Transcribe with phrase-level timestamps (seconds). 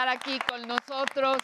[0.00, 1.36] Estar aquí con nosotros.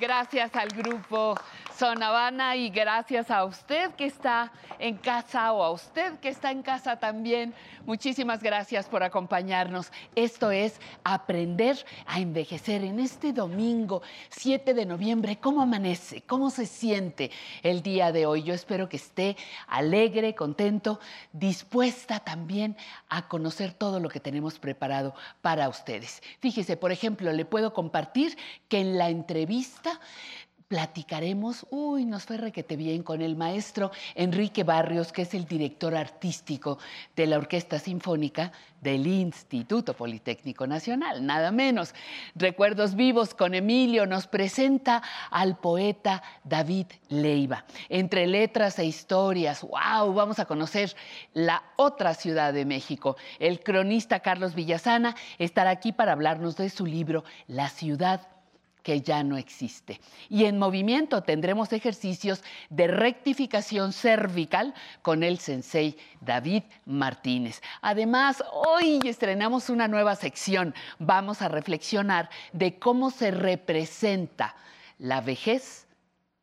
[0.00, 1.36] Gracias al grupo
[1.76, 6.50] Son Habana y gracias a usted que está en casa o a usted que está
[6.50, 7.54] en casa también.
[7.86, 9.92] Muchísimas gracias por acompañarnos.
[10.16, 10.80] Esto es
[11.14, 15.38] Aprender a Envejecer en este domingo 7 de noviembre.
[15.40, 16.22] ¿Cómo amanece?
[16.22, 17.30] ¿Cómo se siente
[17.62, 18.42] el día de hoy?
[18.42, 19.36] Yo espero que esté
[19.66, 21.00] alegre, contento,
[21.32, 22.76] dispuesta también
[23.08, 26.22] a conocer todo lo que tenemos preparado para ustedes.
[26.40, 28.36] Fíjese, por ejemplo, le puedo compartir
[28.68, 30.00] que en la entrevista
[30.72, 35.94] platicaremos, uy, nos fue requete bien con el maestro Enrique Barrios, que es el director
[35.94, 36.78] artístico
[37.14, 41.94] de la Orquesta Sinfónica del Instituto Politécnico Nacional, nada menos.
[42.34, 47.66] Recuerdos vivos con Emilio nos presenta al poeta David Leiva.
[47.90, 50.96] Entre letras e historias, wow, vamos a conocer
[51.34, 53.18] la otra ciudad de México.
[53.38, 58.31] El cronista Carlos Villasana estará aquí para hablarnos de su libro La ciudad
[58.82, 60.00] que ya no existe.
[60.28, 67.62] Y en movimiento tendremos ejercicios de rectificación cervical con el sensei David Martínez.
[67.80, 70.74] Además, hoy estrenamos una nueva sección.
[70.98, 74.54] Vamos a reflexionar de cómo se representa
[74.98, 75.86] la vejez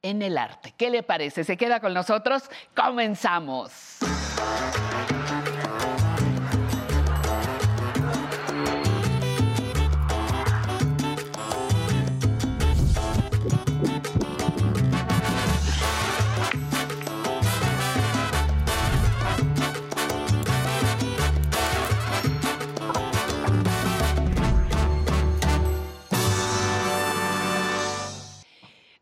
[0.02, 0.74] en el arte.
[0.78, 1.44] ¿Qué le parece?
[1.44, 2.44] ¿Se queda con nosotros?
[2.76, 4.00] Comenzamos.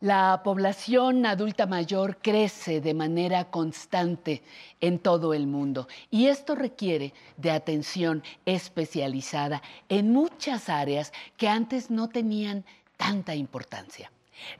[0.07, 4.42] La población adulta mayor crece de manera constante
[4.80, 11.92] en todo el mundo y esto requiere de atención especializada en muchas áreas que antes
[11.92, 12.63] no tenían
[12.95, 14.09] tanta importancia.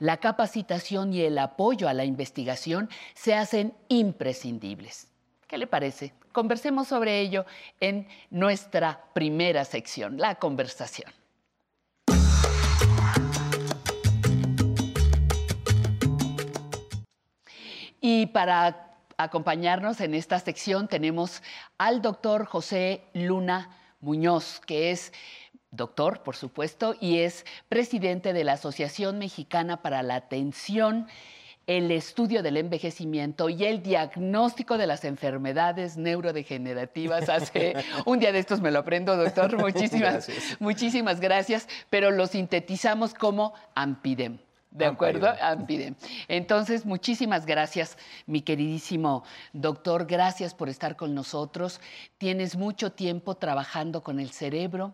[0.00, 5.08] La capacitación y el apoyo a la investigación se hacen imprescindibles.
[5.46, 6.12] ¿Qué le parece?
[6.30, 7.46] Conversemos sobre ello
[7.80, 11.10] en nuestra primera sección, la conversación.
[18.00, 21.42] Y para acompañarnos en esta sección tenemos
[21.76, 25.12] al doctor José Luna Muñoz, que es
[25.70, 31.08] doctor, por supuesto, y es presidente de la Asociación Mexicana para la Atención
[31.68, 37.28] el estudio del envejecimiento y el diagnóstico de las enfermedades neurodegenerativas.
[37.28, 37.74] Hace
[38.06, 39.56] un día de estos me lo aprendo, doctor.
[39.60, 40.28] Muchísimas,
[40.58, 41.68] muchísimas gracias.
[41.90, 44.38] Pero lo sintetizamos como AMPIDEM.
[44.70, 45.32] ¿De acuerdo?
[45.40, 45.94] Ampidem.
[46.28, 49.24] Entonces, muchísimas gracias, mi queridísimo
[49.54, 50.06] doctor.
[50.06, 51.80] Gracias por estar con nosotros.
[52.18, 54.92] Tienes mucho tiempo trabajando con el cerebro.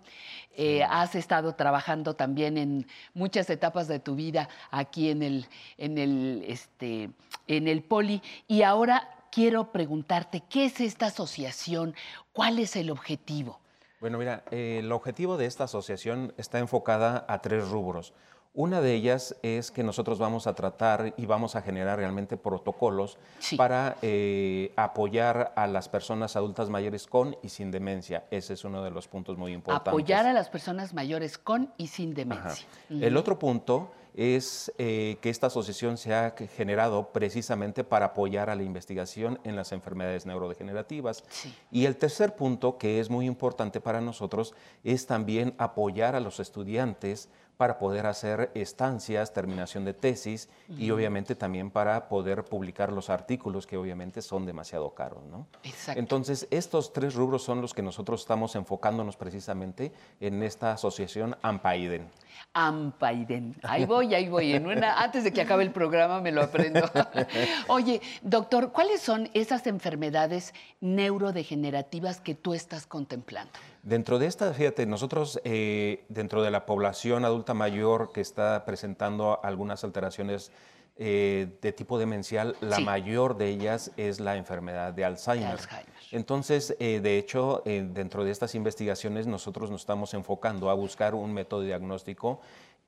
[0.57, 5.99] Eh, has estado trabajando también en muchas etapas de tu vida aquí en el, en
[5.99, 7.11] el, este,
[7.49, 8.23] en el Poli.
[8.47, 11.97] Y ahora quiero preguntarte, ¿qué es esta asociación?
[12.33, 13.59] ¿Cuál es el objetivo?
[14.01, 18.13] Bueno, mira, eh, el objetivo de esta asociación está enfocada a tres rubros.
[18.57, 23.19] Una de ellas es que nosotros vamos a tratar y vamos a generar realmente protocolos
[23.57, 28.27] para eh, apoyar a las personas adultas mayores con y sin demencia.
[28.31, 29.91] Ese es uno de los puntos muy importantes.
[29.91, 32.65] Apoyar a las personas mayores con y sin demencia.
[32.89, 38.55] El otro punto es eh, que esta asociación se ha generado precisamente para apoyar a
[38.55, 41.25] la investigación en las enfermedades neurodegenerativas.
[41.73, 44.55] Y el tercer punto, que es muy importante para nosotros,
[44.85, 51.35] es también apoyar a los estudiantes para poder hacer estancias, terminación de tesis y obviamente
[51.35, 55.25] también para poder publicar los artículos que obviamente son demasiado caros.
[55.25, 55.47] ¿no?
[55.95, 62.11] Entonces, estos tres rubros son los que nosotros estamos enfocándonos precisamente en esta asociación AMPAIDEN.
[62.53, 63.57] AMPAIDEN.
[63.63, 64.53] Ahí voy, ahí voy.
[64.53, 66.81] En una, antes de que acabe el programa me lo aprendo.
[67.69, 73.53] Oye, doctor, ¿cuáles son esas enfermedades neurodegenerativas que tú estás contemplando?
[73.85, 79.41] Dentro de esta, fíjate, nosotros eh, dentro de la población adulta mayor que está presentando
[79.43, 80.51] algunas alteraciones
[80.97, 85.59] eh, de tipo demencial, la mayor de ellas es la enfermedad de Alzheimer.
[86.13, 91.35] Entonces, eh, de hecho, dentro de estas investigaciones nosotros nos estamos enfocando a buscar un
[91.35, 92.41] método diagnóstico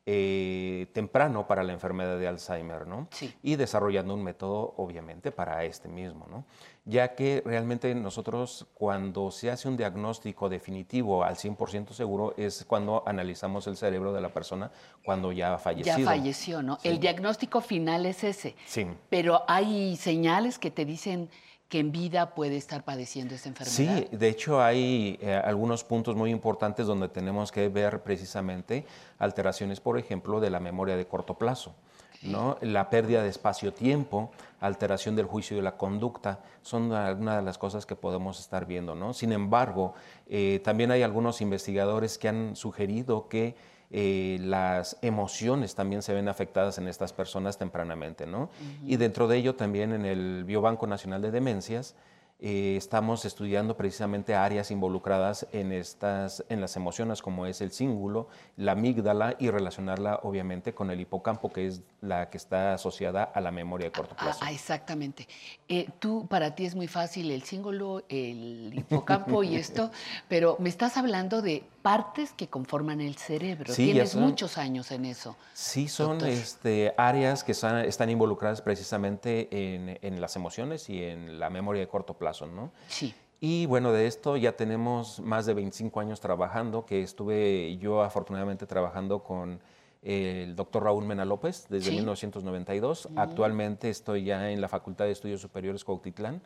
[0.07, 3.09] temprano para la enfermedad de Alzheimer, ¿no?
[3.11, 3.35] Sí.
[3.43, 6.45] Y desarrollando un método, obviamente, para este mismo, ¿no?
[6.87, 13.03] Ya que realmente nosotros cuando se hace un diagnóstico definitivo al 100% seguro es cuando
[13.07, 14.71] analizamos el cerebro de la persona
[15.05, 15.99] cuando ya ha fallecido.
[15.99, 16.79] Ya falleció, ¿no?
[16.85, 18.55] El diagnóstico final es ese.
[18.67, 18.87] Sí.
[19.11, 21.29] Pero hay señales que te dicen
[21.69, 24.07] que en vida puede estar padeciendo esa enfermedad.
[24.09, 28.87] Sí, de hecho hay eh, algunos puntos muy importantes donde tenemos que ver precisamente
[29.19, 31.75] alteraciones, por ejemplo, de la memoria de corto plazo.
[32.23, 32.59] ¿No?
[32.61, 34.31] La pérdida de espacio-tiempo,
[34.61, 38.67] alteración del juicio y de la conducta, son algunas de las cosas que podemos estar
[38.67, 38.95] viendo.
[38.95, 39.13] ¿no?
[39.13, 39.95] Sin embargo,
[40.29, 43.55] eh, también hay algunos investigadores que han sugerido que
[43.91, 48.27] eh, las emociones también se ven afectadas en estas personas tempranamente.
[48.27, 48.51] ¿no?
[48.85, 51.95] Y dentro de ello también en el Biobanco Nacional de Demencias,
[52.39, 58.29] eh, estamos estudiando precisamente áreas involucradas en, estas, en las emociones, como es el cíngulo,
[58.57, 63.41] la amígdala, y relacionarla obviamente con el hipocampo, que es la que está asociada a
[63.41, 64.41] la memoria de corto ah, plazo.
[64.43, 65.27] Ah, exactamente.
[65.69, 69.91] Eh, tú, para ti es muy fácil el cíngulo, el hipocampo y esto,
[70.29, 73.73] pero me estás hablando de partes que conforman el cerebro.
[73.73, 75.37] Tienes muchos años en eso.
[75.55, 81.49] Sí, son este, áreas que están, involucradas precisamente en, en las emociones y en la
[81.49, 82.49] memoria de corto plazo.
[82.49, 82.73] ¿no?
[82.89, 83.15] Sí.
[83.41, 88.67] Y bueno, de esto ya tenemos más de 25 años trabajando, que estuve yo afortunadamente
[88.67, 89.61] trabajando con
[90.03, 93.11] el doctor Raúl Mena López desde 1992.
[93.15, 96.43] Actualmente estoy ya en la Facultad de Estudios Superiores Cuautitlán.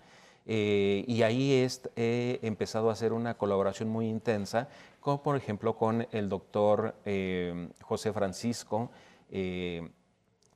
[0.47, 1.52] Eh, y ahí
[1.97, 4.68] he empezado a hacer una colaboración muy intensa,
[5.00, 8.90] como por ejemplo con el doctor eh, José Francisco,
[9.30, 9.90] eh,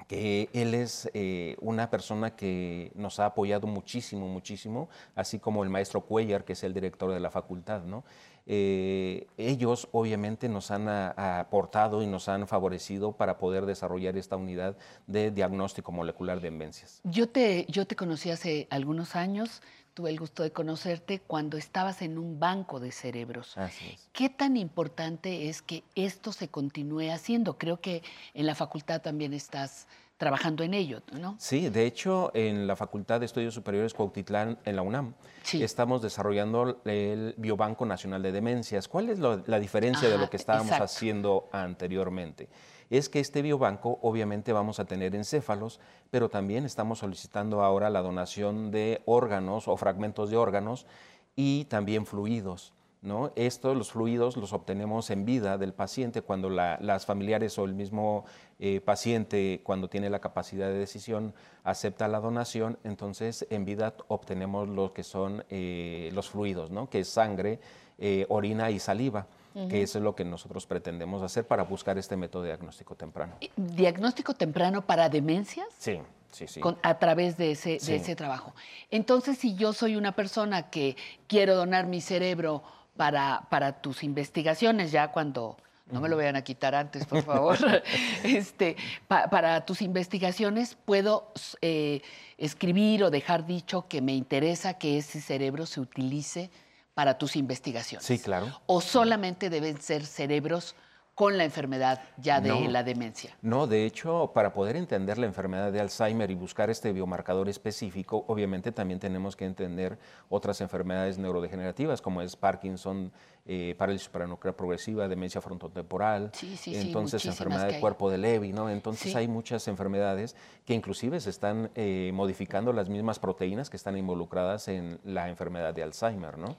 [0.07, 5.71] que él es eh, una persona que nos ha apoyado muchísimo, muchísimo, así como el
[5.71, 8.05] maestro Cuellar, que es el director de la facultad, ¿no?
[8.47, 14.77] Eh, ellos obviamente nos han aportado y nos han favorecido para poder desarrollar esta unidad
[15.07, 17.01] de diagnóstico molecular de envencias.
[17.05, 19.63] Yo te, yo te conocí hace algunos años,
[19.95, 23.57] tuve el gusto de conocerte cuando estabas en un banco de cerebros.
[23.57, 24.09] Así es.
[24.13, 27.57] ¿Qué tan importante es que esto se continúe haciendo?
[27.57, 28.03] Creo que
[28.35, 29.87] en la facultad también estás
[30.17, 31.37] trabajando en ello, ¿no?
[31.39, 35.15] Sí, de hecho, en la Facultad de Estudios Superiores Cuautitlán, en la UNAM,
[35.53, 38.87] estamos desarrollando el Biobanco Nacional de Demencias.
[38.87, 42.49] ¿Cuál es la diferencia de lo que estábamos haciendo anteriormente?
[42.95, 45.81] Es que este biobanco obviamente vamos a tener encéfalos,
[46.13, 50.87] pero también estamos solicitando ahora la donación de órganos o fragmentos de órganos
[51.35, 52.73] y también fluidos.
[53.03, 53.33] ¿no?
[53.35, 58.27] Estos, los fluidos, los obtenemos en vida del paciente cuando las familiares o el mismo
[58.61, 61.35] eh, paciente, cuando tiene la capacidad de decisión,
[61.65, 66.89] acepta la donación, entonces en vida obtenemos lo que son eh, los fluidos, ¿no?
[66.89, 67.59] que es sangre,
[67.99, 69.27] eh, orina y saliva.
[69.69, 73.37] Que eso es lo que nosotros pretendemos hacer para buscar este método de diagnóstico temprano.
[73.57, 75.69] ¿Diagnóstico temprano para demencias?
[75.79, 76.01] Sí,
[76.33, 76.61] sí, sí.
[76.83, 78.53] a través de ese, de ese trabajo.
[78.91, 80.97] Entonces, si yo soy una persona que
[81.29, 82.65] quiero donar mi cerebro
[82.97, 85.57] para, para tus investigaciones, ya cuando
[85.91, 87.57] no me lo vayan a quitar antes, por favor.
[88.25, 92.03] este, para tus investigaciones puedo eh,
[92.39, 96.51] escribir o dejar dicho que me interesa que ese cerebro se utilice
[96.95, 98.07] para tus investigaciones.
[98.07, 98.61] Sí, claro.
[98.67, 100.75] O solamente deben ser cerebros
[101.14, 103.37] con la enfermedad ya de la demencia.
[103.40, 108.25] No, de hecho, para poder entender la enfermedad de Alzheimer y buscar este biomarcador específico,
[108.26, 113.12] obviamente también tenemos que entender otras enfermedades neurodegenerativas como es Parkinson,
[113.47, 118.68] eh, parálisis paranuclear progresiva, demencia frontotemporal, sí, sí, entonces enfermedad de cuerpo de Levy, ¿no?
[118.68, 123.97] Entonces hay muchas enfermedades que inclusive se están eh, modificando las mismas proteínas que están
[123.97, 126.56] involucradas en la enfermedad de Alzheimer, ¿no?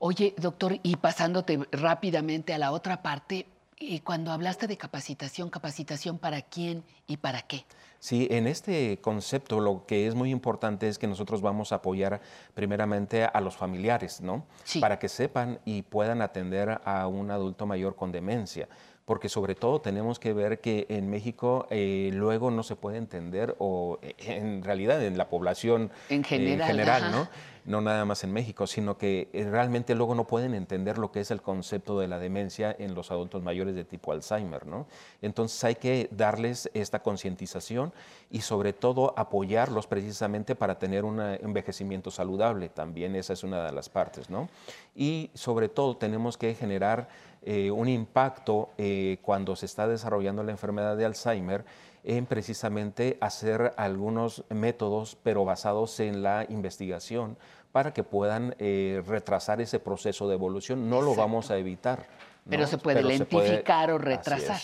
[0.00, 3.46] Oye, doctor, y pasándote rápidamente a la otra parte,
[3.80, 7.64] y cuando hablaste de capacitación, capacitación para quién y para qué.
[8.00, 12.20] Sí, en este concepto lo que es muy importante es que nosotros vamos a apoyar
[12.54, 14.46] primeramente a los familiares, ¿no?
[14.64, 14.78] Sí.
[14.78, 18.68] Para que sepan y puedan atender a un adulto mayor con demencia
[19.08, 23.56] porque sobre todo tenemos que ver que en México eh, luego no se puede entender,
[23.58, 27.28] o eh, en realidad en la población en general, general ¿no?
[27.64, 31.20] no nada más en México, sino que eh, realmente luego no pueden entender lo que
[31.20, 34.66] es el concepto de la demencia en los adultos mayores de tipo Alzheimer.
[34.66, 34.86] ¿no?
[35.22, 37.94] Entonces hay que darles esta concientización
[38.30, 43.72] y sobre todo apoyarlos precisamente para tener un envejecimiento saludable, también esa es una de
[43.72, 44.28] las partes.
[44.28, 44.50] ¿no?
[44.94, 47.08] Y sobre todo tenemos que generar
[47.42, 51.64] eh, un impacto eh, cuando se está desarrollando la enfermedad de Alzheimer
[52.04, 57.36] en precisamente hacer algunos métodos, pero basados en la investigación,
[57.72, 60.88] para que puedan eh, retrasar ese proceso de evolución.
[60.88, 62.06] No lo vamos a evitar.
[62.48, 64.60] Pero se puede lentificar o retrasar.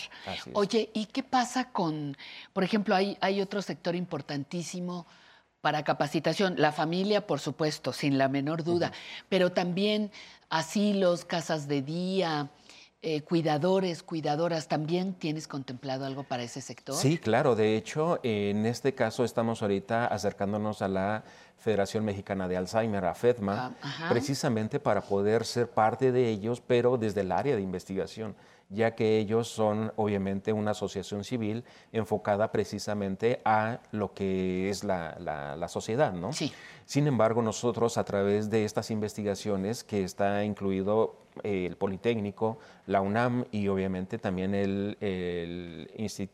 [0.53, 2.17] Oye, ¿y qué pasa con,
[2.51, 5.05] por ejemplo, hay, hay otro sector importantísimo
[5.61, 8.91] para capacitación, la familia, por supuesto, sin la menor duda,
[9.29, 10.11] pero también
[10.49, 12.49] asilos, casas de día,
[13.07, 16.95] eh, cuidadores, cuidadoras, ¿también tienes contemplado algo para ese sector?
[16.95, 17.55] Sí, claro.
[17.55, 21.23] De hecho, en este caso estamos ahorita acercándonos a la
[21.59, 26.97] Federación Mexicana de Alzheimer, a FEDMA, ah, precisamente para poder ser parte de ellos, pero
[26.97, 28.35] desde el área de investigación
[28.69, 35.67] ya que ellos son obviamente una asociación civil enfocada precisamente a lo que es la,
[35.69, 36.33] sociedad, ¿no?
[36.33, 36.51] Sí.
[36.85, 43.01] Sin embargo, nosotros a través de estas investigaciones, que está incluido eh, el Politécnico, la
[43.01, 45.89] UNAM y obviamente también el, el,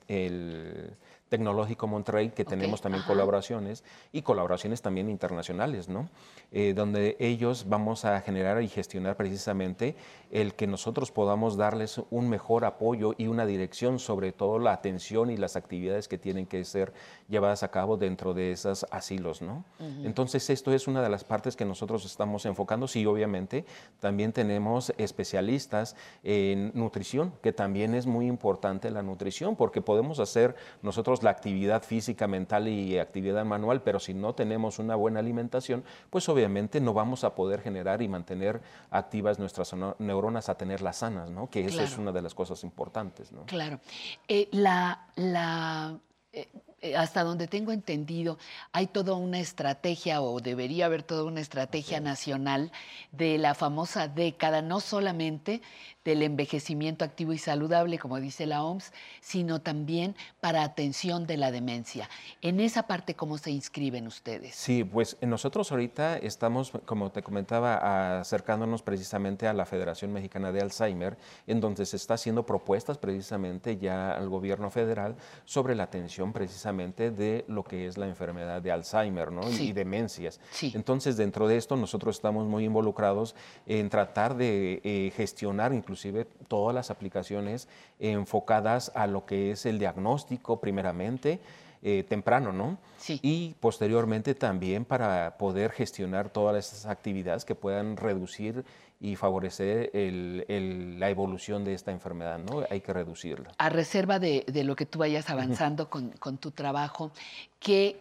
[0.07, 0.97] el
[1.31, 6.09] Tecnológico Monterrey, que tenemos también colaboraciones y colaboraciones también internacionales, ¿no?
[6.51, 9.95] Eh, donde ellos vamos a generar y gestionar precisamente
[10.29, 15.29] el que nosotros podamos darles un mejor apoyo y una dirección sobre todo la atención
[15.29, 16.91] y las actividades que tienen que ser
[17.29, 19.63] llevadas a cabo dentro de esos asilos, ¿no?
[20.03, 22.89] Entonces, esto es una de las partes que nosotros estamos enfocando.
[22.89, 23.63] Sí, obviamente,
[24.01, 30.55] también tenemos especialistas en nutrición, que también es muy importante la nutrición, porque podemos hacer
[30.81, 35.83] nosotros la actividad física, mental y actividad manual, pero si no tenemos una buena alimentación,
[36.09, 41.29] pues obviamente no vamos a poder generar y mantener activas nuestras neuronas a tenerlas sanas,
[41.29, 41.49] ¿no?
[41.49, 43.45] Que eso es una de las cosas importantes, ¿no?
[43.45, 43.79] Claro.
[44.27, 45.99] Eh, la, la
[46.33, 46.47] eh,
[46.83, 48.39] eh, hasta donde tengo entendido,
[48.71, 52.71] hay toda una estrategia o debería haber toda una estrategia nacional
[53.11, 55.61] de la famosa década, no solamente
[56.03, 61.51] del envejecimiento activo y saludable, como dice la OMS, sino también para atención de la
[61.51, 62.09] demencia.
[62.41, 64.55] En esa parte, ¿cómo se inscriben ustedes?
[64.55, 70.61] Sí, pues nosotros ahorita estamos, como te comentaba, acercándonos precisamente a la Federación Mexicana de
[70.61, 75.15] Alzheimer, en donde se está haciendo propuestas precisamente ya al gobierno federal
[75.45, 79.47] sobre la atención precisamente de lo que es la enfermedad de Alzheimer ¿no?
[79.51, 80.39] y demencias.
[80.61, 83.35] Entonces, dentro de esto, nosotros estamos muy involucrados
[83.67, 87.67] en tratar de eh, gestionar incluso inclusive todas las aplicaciones
[87.99, 91.41] enfocadas a lo que es el diagnóstico primeramente,
[91.83, 92.77] eh, temprano, ¿no?
[92.97, 93.19] Sí.
[93.21, 98.63] Y posteriormente también para poder gestionar todas esas actividades que puedan reducir
[99.01, 102.63] y favorecer la evolución de esta enfermedad, ¿no?
[102.69, 103.51] Hay que reducirla.
[103.57, 107.11] A reserva de, lo que tú vayas avanzando con, tu trabajo,
[107.59, 107.97] ¿qué,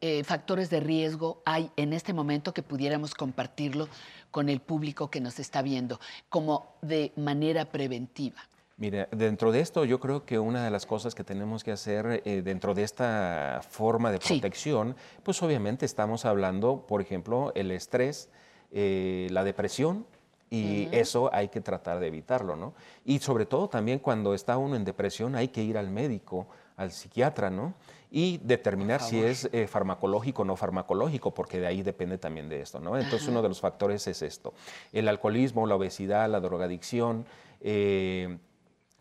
[0.00, 3.88] eh, factores de riesgo hay en este momento que pudiéramos compartirlo
[4.32, 8.40] con el público que nos está viendo, como de manera preventiva?
[8.78, 12.22] Mire, dentro de esto yo creo que una de las cosas que tenemos que hacer
[12.24, 18.28] eh, dentro de esta forma de protección, pues obviamente estamos hablando, por ejemplo, el estrés,
[18.72, 20.04] eh, la depresión,
[20.50, 22.74] y eso hay que tratar de evitarlo, ¿no?
[23.06, 26.92] Y sobre todo también cuando está uno en depresión hay que ir al médico, al
[26.92, 27.74] psiquiatra, ¿no?
[28.10, 32.60] Y determinar si es eh, farmacológico o no farmacológico, porque de ahí depende también de
[32.60, 32.98] esto, ¿no?
[32.98, 34.52] Entonces uno de los factores es esto,
[34.92, 37.24] el alcoholismo, la obesidad, la drogadicción,
[37.60, 38.38] eh,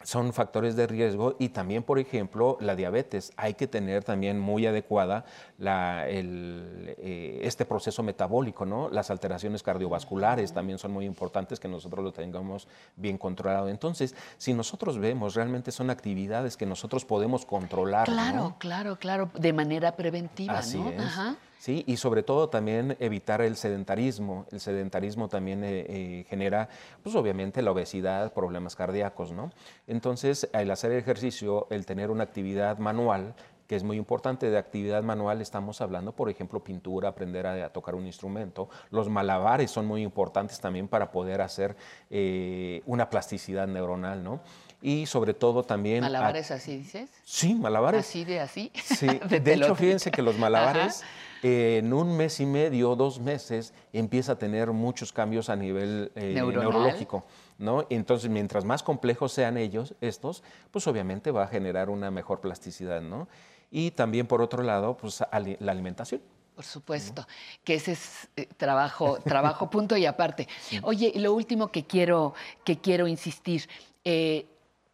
[0.04, 3.32] son factores de riesgo y también, por ejemplo, la diabetes.
[3.38, 5.26] Hay que tener también muy adecuada
[5.60, 8.90] eh, este proceso metabólico, ¿no?
[8.90, 13.70] Las alteraciones cardiovasculares también son muy importantes que nosotros lo tengamos bien controlado.
[13.70, 18.06] Entonces, si nosotros vemos, realmente son actividades que nosotros podemos controlar.
[18.06, 21.42] Claro, claro, claro, de manera preventiva, Así Es.
[21.62, 24.48] Sí, y sobre todo también evitar el sedentarismo.
[24.52, 26.70] El sedentarismo también eh, eh, genera,
[27.04, 29.52] pues obviamente, la obesidad, problemas cardíacos, ¿no?
[29.86, 33.36] Entonces, al hacer ejercicio, el tener una actividad manual,
[33.68, 37.94] que es muy importante, de actividad manual estamos hablando, por ejemplo, pintura, aprender a, tocar
[37.94, 38.68] un instrumento.
[38.90, 41.76] Los malabares son muy importantes también para poder hacer
[42.10, 44.42] eh, una plasticidad neuronal, ¿no?
[44.82, 46.02] y sobre todo también...
[46.02, 47.12] ¿Malabares así dices?
[47.24, 48.00] Sí, malabares.
[48.00, 48.72] ¿Así de así?
[48.84, 51.04] Sí, de, hecho, fíjense que los malabares
[51.42, 56.34] en un mes y medio, dos meses, empieza a tener muchos cambios a nivel eh,
[56.34, 57.26] neurológico.
[57.58, 57.86] ¿no?
[57.90, 63.02] Entonces, mientras más complejos sean ellos, estos, pues obviamente va a generar una mejor plasticidad.
[63.02, 63.28] ¿no?
[63.70, 65.24] Y también, por otro lado, pues
[65.60, 66.22] la alimentación.
[66.56, 67.26] Por supuesto,
[67.64, 70.48] que ese es eh, trabajo, trabajo punto y aparte.
[70.84, 73.68] Oye, lo último que quiero, que quiero insistir,
[74.04, 74.46] eh,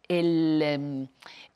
[0.08, 1.08] el, em,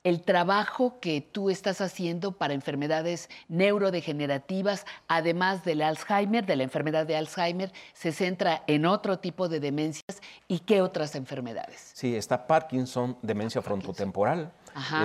[0.05, 7.07] el trabajo que tú estás haciendo para enfermedades neurodegenerativas, además del Alzheimer, de la enfermedad
[7.07, 11.93] de Alzheimer, se centra en otro tipo de demencias y qué otras enfermedades.
[11.95, 14.53] Sí, está Parkinson, demencia frontotemporal,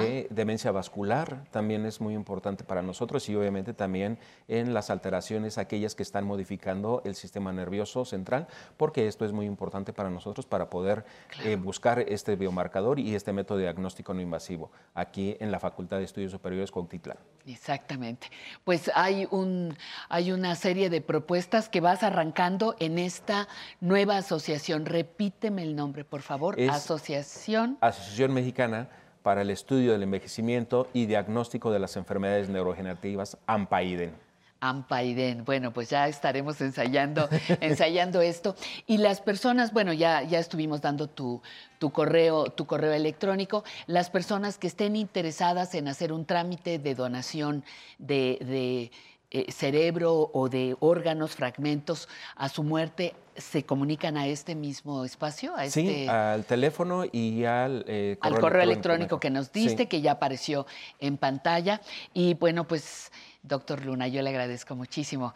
[0.02, 5.58] eh, demencia vascular también es muy importante para nosotros y obviamente también en las alteraciones
[5.58, 10.46] aquellas que están modificando el sistema nervioso central, porque esto es muy importante para nosotros
[10.46, 11.06] para poder
[11.44, 16.06] eh, buscar este biomarcador y este método diagnóstico no invasivo aquí en la Facultad de
[16.06, 17.18] Estudios Superiores Cuautitlán.
[17.46, 18.30] Exactamente.
[18.64, 19.76] Pues hay, un,
[20.10, 23.48] hay una serie de propuestas que vas arrancando en esta
[23.80, 24.86] nueva asociación.
[24.86, 26.60] Repíteme el nombre, por favor.
[26.70, 27.78] asociación.
[27.82, 28.90] Asociación Mexicana
[29.28, 34.14] para el Estudio del Envejecimiento y Diagnóstico de las Enfermedades Neurogenerativas, AMPAIDEN.
[34.62, 35.44] Ampaiden.
[35.44, 37.28] Bueno, pues ya estaremos ensayando,
[37.60, 38.56] ensayando esto.
[38.86, 41.42] Y las personas, bueno, ya, ya estuvimos dando tu,
[41.78, 43.66] tu, correo, tu correo electrónico.
[43.86, 47.66] Las personas que estén interesadas en hacer un trámite de donación
[47.98, 48.92] de,
[49.30, 55.54] eh, cerebro o de órganos, fragmentos a su muerte, ¿se comunican a este mismo espacio?
[55.56, 59.88] A sí, este al teléfono y al, eh, correo, al correo electrónico, que nos diste,
[59.88, 60.66] que ya apareció
[61.00, 61.82] en pantalla.
[62.14, 63.12] Y bueno, pues
[63.48, 65.34] Doctor Luna, yo le agradezco muchísimo,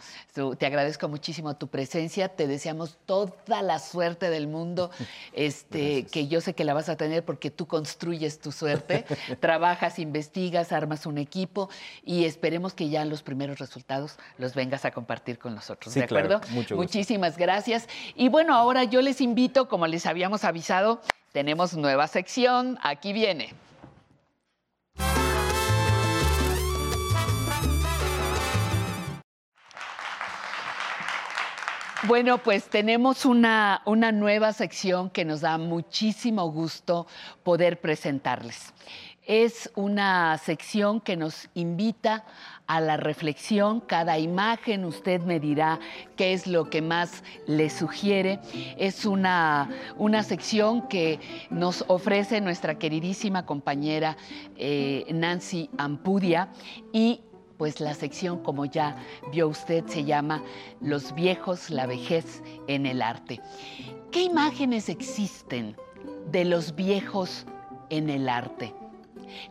[0.58, 4.92] te agradezco muchísimo tu presencia, te deseamos toda la suerte del mundo,
[5.34, 9.06] este, que yo sé que la vas a tener porque tú construyes tu suerte,
[9.40, 11.70] trabajas, investigas, armas un equipo
[12.04, 16.42] y esperemos que ya los primeros resultados los vengas a compartir con nosotros, ¿de acuerdo?
[16.76, 17.88] Muchísimas gracias.
[18.16, 23.54] Y bueno, ahora yo les invito, como les habíamos avisado, tenemos nueva sección, aquí viene.
[32.08, 37.06] Bueno, pues tenemos una, una, nueva sección que nos da muchísimo gusto
[37.44, 38.74] poder presentarles.
[39.24, 42.26] Es una sección que nos invita
[42.66, 43.82] a la reflexión.
[43.82, 45.80] Cada imagen usted me dirá
[46.16, 48.40] qué es lo que más le sugiere.
[48.78, 51.20] Es una, una sección que
[51.52, 54.18] nos ofrece nuestra queridísima compañera
[54.58, 56.50] eh, Nancy Ampudia
[56.92, 57.22] y
[57.62, 58.96] pues la sección, como ya
[59.32, 60.42] vio usted, se llama
[60.80, 63.40] Los viejos, la vejez en el arte.
[64.10, 65.78] ¿Qué imágenes existen
[66.32, 67.46] de los viejos
[67.92, 68.74] en el arte?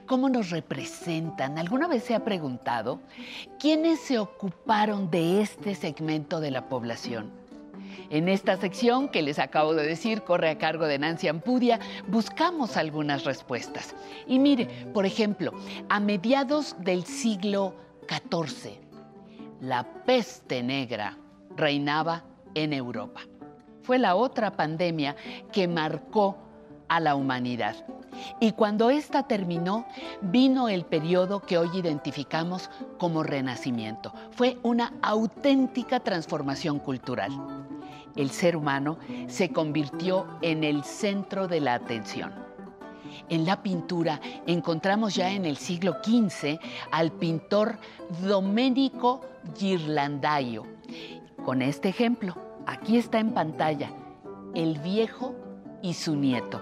[0.06, 1.56] ¿Cómo nos representan?
[1.56, 2.98] ¿Alguna vez se ha preguntado
[3.60, 7.30] quiénes se ocuparon de este segmento de la población?
[8.10, 12.76] En esta sección que les acabo de decir, corre a cargo de Nancy Ampudia, buscamos
[12.76, 13.94] algunas respuestas.
[14.26, 15.52] Y mire, por ejemplo,
[15.88, 17.72] a mediados del siglo
[18.10, 18.80] XIV,
[19.60, 21.16] la peste negra
[21.56, 23.20] reinaba en Europa.
[23.82, 25.14] Fue la otra pandemia
[25.52, 26.36] que marcó
[26.88, 27.76] a la humanidad.
[28.40, 29.86] Y cuando esta terminó,
[30.20, 32.68] vino el periodo que hoy identificamos
[32.98, 34.12] como Renacimiento.
[34.32, 37.30] Fue una auténtica transformación cultural.
[38.16, 42.49] El ser humano se convirtió en el centro de la atención.
[43.30, 46.58] En la pintura encontramos ya en el siglo XV
[46.90, 47.78] al pintor
[48.22, 49.20] Domenico
[49.56, 50.66] Ghirlandaio.
[51.44, 52.34] Con este ejemplo,
[52.66, 53.92] aquí está en pantalla,
[54.54, 55.36] el viejo
[55.80, 56.60] y su nieto.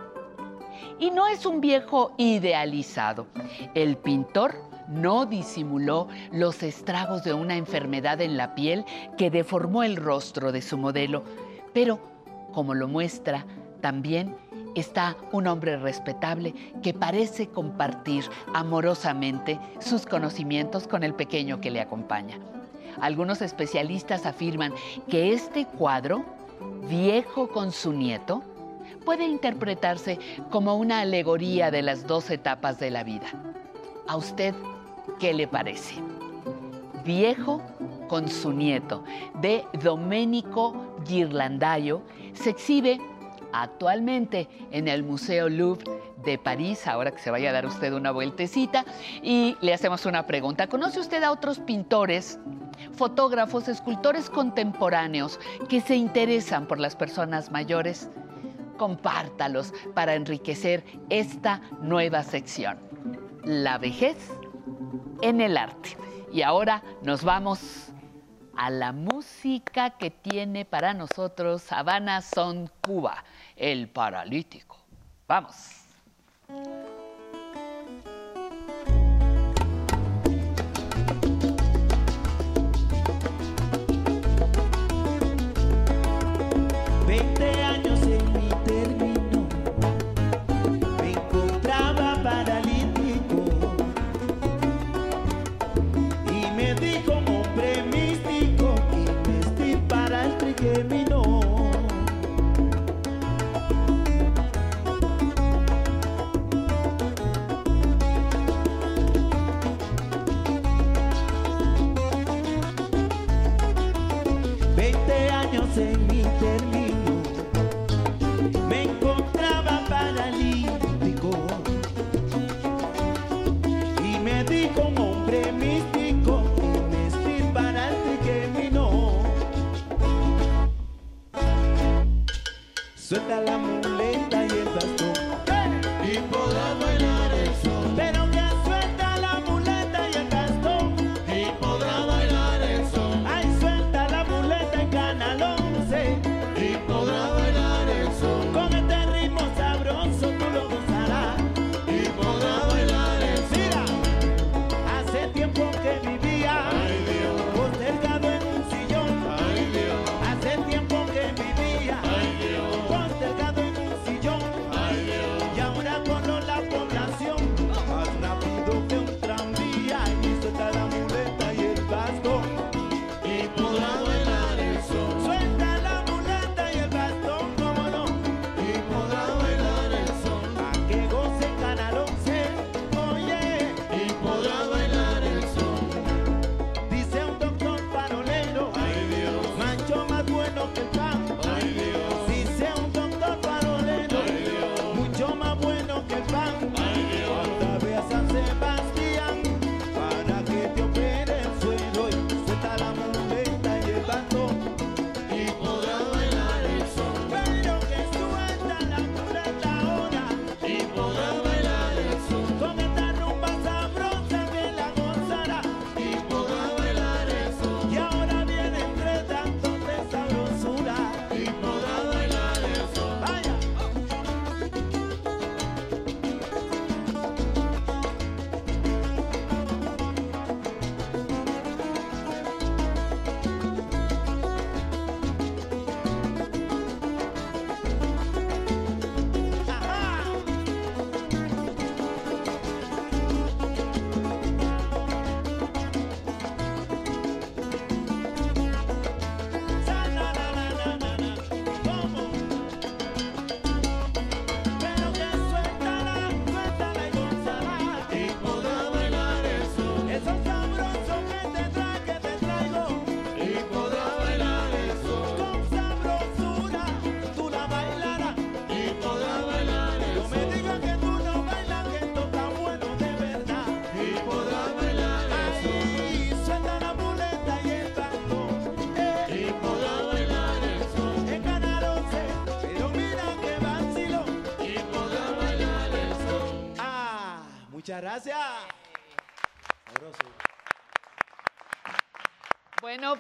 [0.99, 3.27] Y no es un viejo idealizado.
[3.75, 4.55] El pintor
[4.89, 8.85] no disimuló los estragos de una enfermedad en la piel
[9.17, 11.25] que deformó el rostro de su modelo,
[11.73, 11.99] pero,
[12.53, 13.47] como lo muestra,
[13.81, 14.37] también
[14.79, 21.81] está un hombre respetable que parece compartir amorosamente sus conocimientos con el pequeño que le
[21.81, 22.39] acompaña.
[23.01, 24.73] Algunos especialistas afirman
[25.09, 26.25] que este cuadro,
[26.89, 28.43] viejo con su nieto,
[29.05, 30.19] puede interpretarse
[30.51, 33.27] como una alegoría de las dos etapas de la vida.
[34.07, 34.55] ¿A usted
[35.19, 35.95] qué le parece?
[37.05, 37.63] Viejo
[38.09, 39.05] con su nieto,
[39.41, 40.75] de Domenico
[41.07, 42.03] Ghirlandaio,
[42.35, 43.01] se exhibe
[43.53, 45.85] actualmente en el Museo Louvre
[46.25, 48.85] de París, ahora que se vaya a dar usted una vueltecita,
[49.23, 50.67] y le hacemos una pregunta.
[50.67, 52.39] ¿Conoce usted a otros pintores,
[52.93, 58.09] fotógrafos, escultores contemporáneos que se interesan por las personas mayores?
[58.79, 62.79] compártalos para enriquecer esta nueva sección.
[63.45, 64.17] La vejez
[65.21, 65.99] en el arte.
[66.33, 67.89] Y ahora nos vamos
[68.57, 73.25] a la música que tiene para nosotros Habana Son Cuba,
[73.59, 74.79] el paralítico.
[75.27, 75.57] Vamos.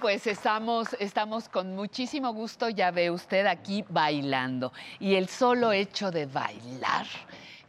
[0.09, 4.73] Pues estamos, estamos con muchísimo gusto, ya ve usted aquí bailando.
[5.01, 7.05] Y el solo hecho de bailar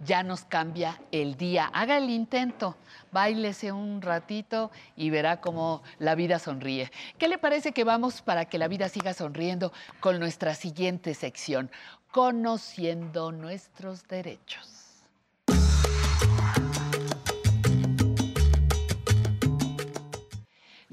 [0.06, 1.66] ya nos cambia el día.
[1.74, 2.78] Haga el intento,
[3.12, 6.90] bailese un ratito y verá cómo la vida sonríe.
[7.18, 11.70] ¿Qué le parece que vamos para que la vida siga sonriendo con nuestra siguiente sección?
[12.10, 14.69] Conociendo nuestros derechos.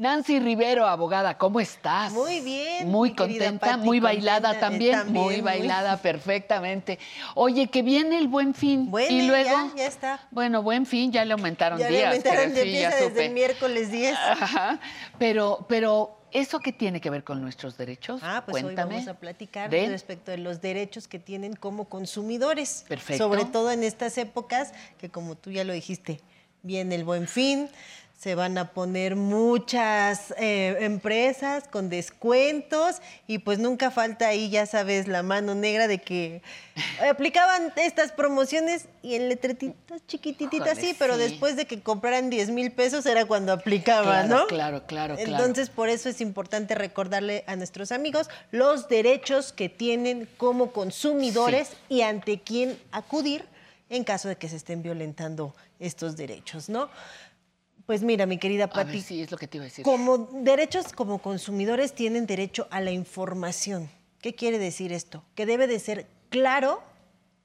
[0.07, 2.13] Nancy Rivero, abogada, ¿cómo estás?
[2.13, 2.87] Muy bien.
[2.87, 7.01] Muy contenta, muy bailada también, muy bailada perfectamente.
[7.35, 8.89] Oye, que viene el buen fin.
[8.89, 9.73] Bueno, y luego.
[9.75, 10.21] Ya, está.
[10.31, 11.91] Bueno, buen fin, ya le aumentaron días.
[11.91, 14.15] Ya le aumentaron de sí, desde el miércoles 10.
[14.15, 14.79] Ajá.
[15.19, 18.21] Pero, pero ¿Eso qué tiene que ver con nuestros derechos?
[18.23, 22.85] Ah, pues hoy vamos a platicar respecto de los derechos que tienen como consumidores.
[22.87, 23.25] Perfecto.
[23.25, 26.21] Sobre todo en estas épocas que, como tú ya lo dijiste,
[26.63, 27.71] viene el buen fin,
[28.17, 34.65] se van a poner muchas eh, empresas con descuentos y pues nunca falta ahí, ya
[34.65, 36.41] sabes, la mano negra de que
[37.09, 42.73] aplicaban estas promociones y en letretitas chiquititas sí, pero después de que compraran 10 mil
[42.73, 44.47] pesos era cuando aplicaban, ¿no?
[44.47, 45.17] Claro, claro, claro.
[45.19, 51.73] Entonces por eso es importante recordarle a nuestros amigos los derechos que tienen como consumidores
[51.91, 53.45] y ante quién acudir
[53.89, 56.89] en caso de que se estén violentando estos derechos, ¿no?
[57.87, 59.01] Pues mira, mi querida Pati.
[59.01, 59.85] Sí, es lo que te iba a decir.
[59.85, 63.89] Como derechos como consumidores tienen derecho a la información.
[64.21, 65.23] ¿Qué quiere decir esto?
[65.37, 66.83] Que debe de ser claro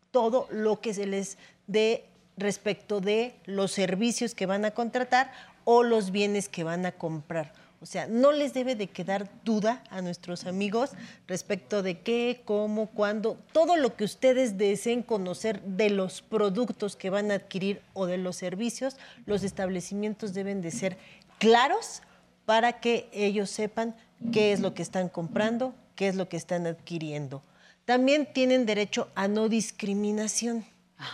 [0.10, 2.06] todo lo que se les dé
[2.38, 5.32] respecto de los servicios que van a contratar
[5.64, 7.54] o los bienes que van a comprar.
[7.82, 10.91] O sea, no les debe de quedar duda a nuestros amigos
[11.28, 17.10] respecto de qué, cómo, cuándo, todo lo que ustedes deseen conocer de los productos que
[17.10, 20.96] van a adquirir o de los servicios, los establecimientos deben de ser
[21.39, 22.04] claros
[22.46, 23.96] para que ellos sepan
[24.32, 27.41] qué es lo que están comprando, qué es lo que están adquiriendo.
[27.86, 30.65] También tienen derecho a no discriminación.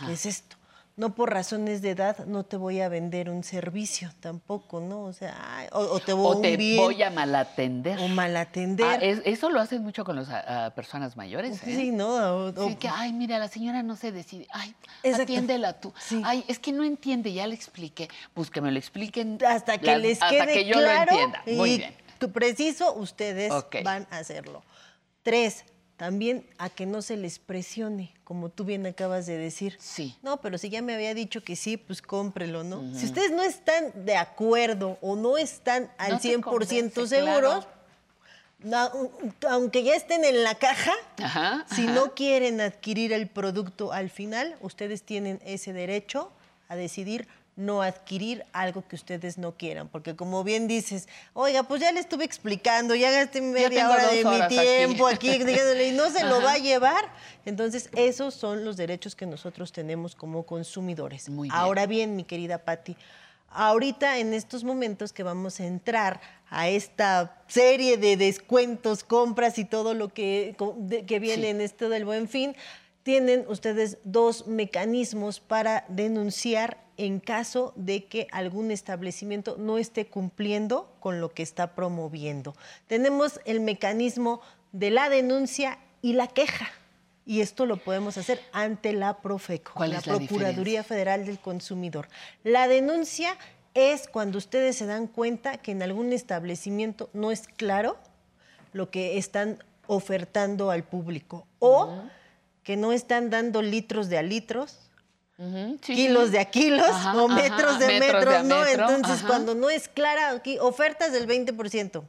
[0.06, 0.58] ¿Qué es esto?
[0.98, 5.04] No por razones de edad no te voy a vender un servicio tampoco, ¿no?
[5.04, 8.00] O sea, o, te, voy, a malatender.
[8.00, 8.86] O malatender.
[8.86, 11.76] Ah, eso lo hacen mucho con las personas mayores, ¿eh?
[11.76, 12.52] Sí, ¿no?
[12.52, 14.48] sí, que, ay, mira, la señora no se decide.
[14.52, 14.76] Ay,
[15.14, 15.94] atiéndela tú.
[16.24, 18.10] Ay, es que no entiende, ya le expliqué.
[18.34, 19.38] Pues que me lo expliquen.
[19.48, 21.44] Hasta que les quede hasta que yo lo entienda.
[21.46, 21.96] Muy bien.
[22.18, 24.64] Tu preciso, ustedes van a hacerlo.
[25.22, 25.64] Tres,
[25.98, 29.76] también a que no se les presione, como tú bien acabas de decir.
[29.80, 30.16] Sí.
[30.22, 32.84] No, pero si ya me había dicho que sí, pues cómprelo, ¿no?
[32.94, 37.68] Si ustedes no están de acuerdo o no están al 100% seguros,
[39.50, 40.94] aunque ya estén en la caja,
[41.76, 46.32] si no quieren adquirir el producto al final, ustedes tienen ese derecho
[46.70, 47.28] a decidir
[47.58, 49.90] no adquirir algo que ustedes no quieran.
[49.90, 54.24] Porque como bien dices, oiga, pues ya le estuve explicando, ya gasté media hora de
[54.24, 57.12] mi tiempo aquí, y no se lo va a llevar.
[57.46, 61.30] Entonces, esos son los derechos que nosotros tenemos como consumidores.
[61.52, 62.96] Ahora bien, mi querida Patti,
[63.50, 69.66] ahorita en estos momentos que vamos a entrar a esta serie de descuentos, compras y
[69.66, 70.56] todo lo que,
[71.08, 72.56] que viene en esto del buen fin,
[73.02, 80.94] tienen ustedes dos mecanismos para denunciar en caso de que algún establecimiento no esté cumpliendo
[81.00, 82.56] con lo que está promoviendo.
[82.88, 86.68] Tenemos el mecanismo de la denuncia y la queja.
[87.26, 92.08] Y esto lo podemos hacer ante la Profeco, la Procuraduría Federal del Consumidor.
[92.44, 93.38] La denuncia
[93.74, 97.98] es cuando ustedes se dan cuenta que en algún establecimiento no es claro
[98.74, 102.04] lo que están ofertando al público o
[102.64, 104.87] que no están dando litros de a litros,
[105.82, 108.66] kilos de a kilos o metros de metros, ¿no?
[108.66, 112.04] Entonces, cuando no es clara, aquí, ofertas del 20%.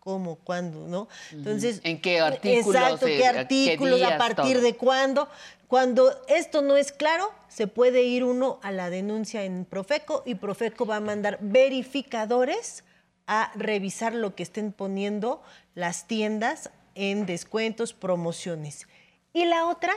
[0.00, 0.36] ¿Cómo?
[0.36, 0.86] ¿Cuándo?
[0.86, 1.08] ¿No?
[1.32, 1.80] Entonces.
[1.84, 2.74] ¿En qué artículos?
[2.74, 5.28] Exacto, qué artículos, a partir de cuándo.
[5.66, 10.34] Cuando esto no es claro, se puede ir uno a la denuncia en Profeco y
[10.36, 12.84] Profeco va a mandar verificadores
[13.26, 15.42] a revisar lo que estén poniendo
[15.74, 18.88] las tiendas en descuentos, promociones.
[19.34, 19.92] Y la otra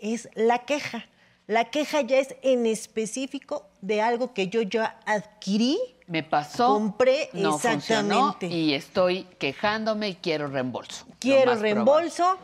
[0.00, 1.06] es la queja.
[1.46, 5.78] La queja ya es en específico de algo que yo ya adquirí.
[6.06, 6.68] Me pasó.
[6.68, 8.46] Compré exactamente.
[8.46, 11.06] y estoy quejándome y quiero reembolso.
[11.18, 12.38] Quiero reembolso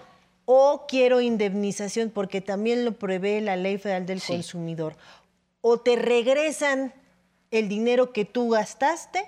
[0.45, 4.97] o quiero indemnización porque también lo prevé la Ley Federal del Consumidor.
[5.61, 6.95] O te regresan
[7.51, 9.25] el dinero que tú gastaste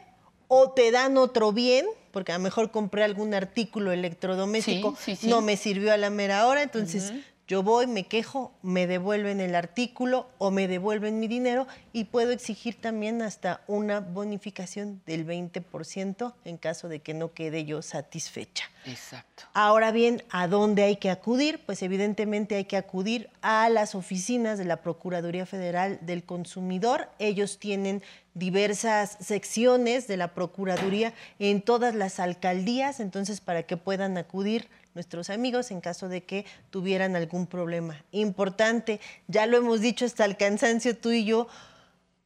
[0.48, 5.56] o te dan otro bien, porque a lo mejor compré algún artículo electrodoméstico, no me
[5.56, 7.12] sirvió a la mera hora, entonces
[7.50, 12.30] Yo voy, me quejo, me devuelven el artículo o me devuelven mi dinero y puedo
[12.30, 18.66] exigir también hasta una bonificación del 20% en caso de que no quede yo satisfecha.
[18.86, 19.42] Exacto.
[19.52, 21.58] Ahora bien, ¿a dónde hay que acudir?
[21.66, 27.08] Pues evidentemente hay que acudir a las oficinas de la Procuraduría Federal del Consumidor.
[27.18, 28.00] Ellos tienen
[28.34, 35.30] diversas secciones de la Procuraduría en todas las alcaldías, entonces para que puedan acudir nuestros
[35.30, 38.04] amigos en caso de que tuvieran algún problema.
[38.10, 41.48] Importante, ya lo hemos dicho hasta el cansancio tú y yo,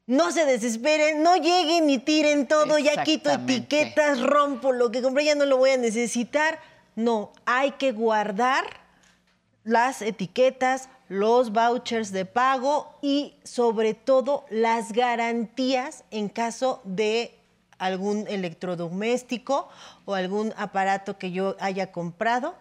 [0.07, 5.25] no se desesperen, no lleguen y tiren todo, ya quito etiquetas, rompo lo que compré,
[5.25, 6.61] ya no lo voy a necesitar.
[6.95, 8.65] No, hay que guardar
[9.65, 17.35] las etiquetas, los vouchers de pago y sobre todo las garantías en caso de
[17.85, 19.69] algún electrodoméstico
[20.07, 22.55] o algún aparato que yo haya comprado,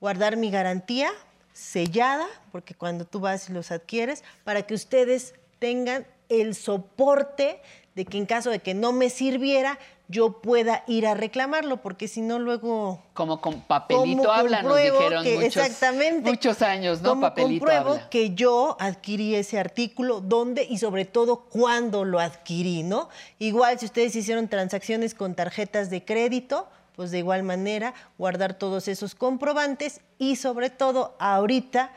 [0.00, 1.10] guardar mi garantía
[1.52, 7.60] sellada, porque cuando tú vas y los adquieres, para que ustedes tengan el soporte
[7.98, 12.06] de que en caso de que no me sirviera, yo pueda ir a reclamarlo, porque
[12.06, 13.02] si no luego...
[13.12, 17.08] Como con papelito habla, nos dijeron muchos, exactamente, muchos años, ¿no?
[17.08, 22.84] Como papelito compruebo que yo adquirí ese artículo, dónde y sobre todo cuándo lo adquirí,
[22.84, 23.08] ¿no?
[23.40, 28.86] Igual si ustedes hicieron transacciones con tarjetas de crédito, pues de igual manera guardar todos
[28.86, 31.90] esos comprobantes y sobre todo ahorita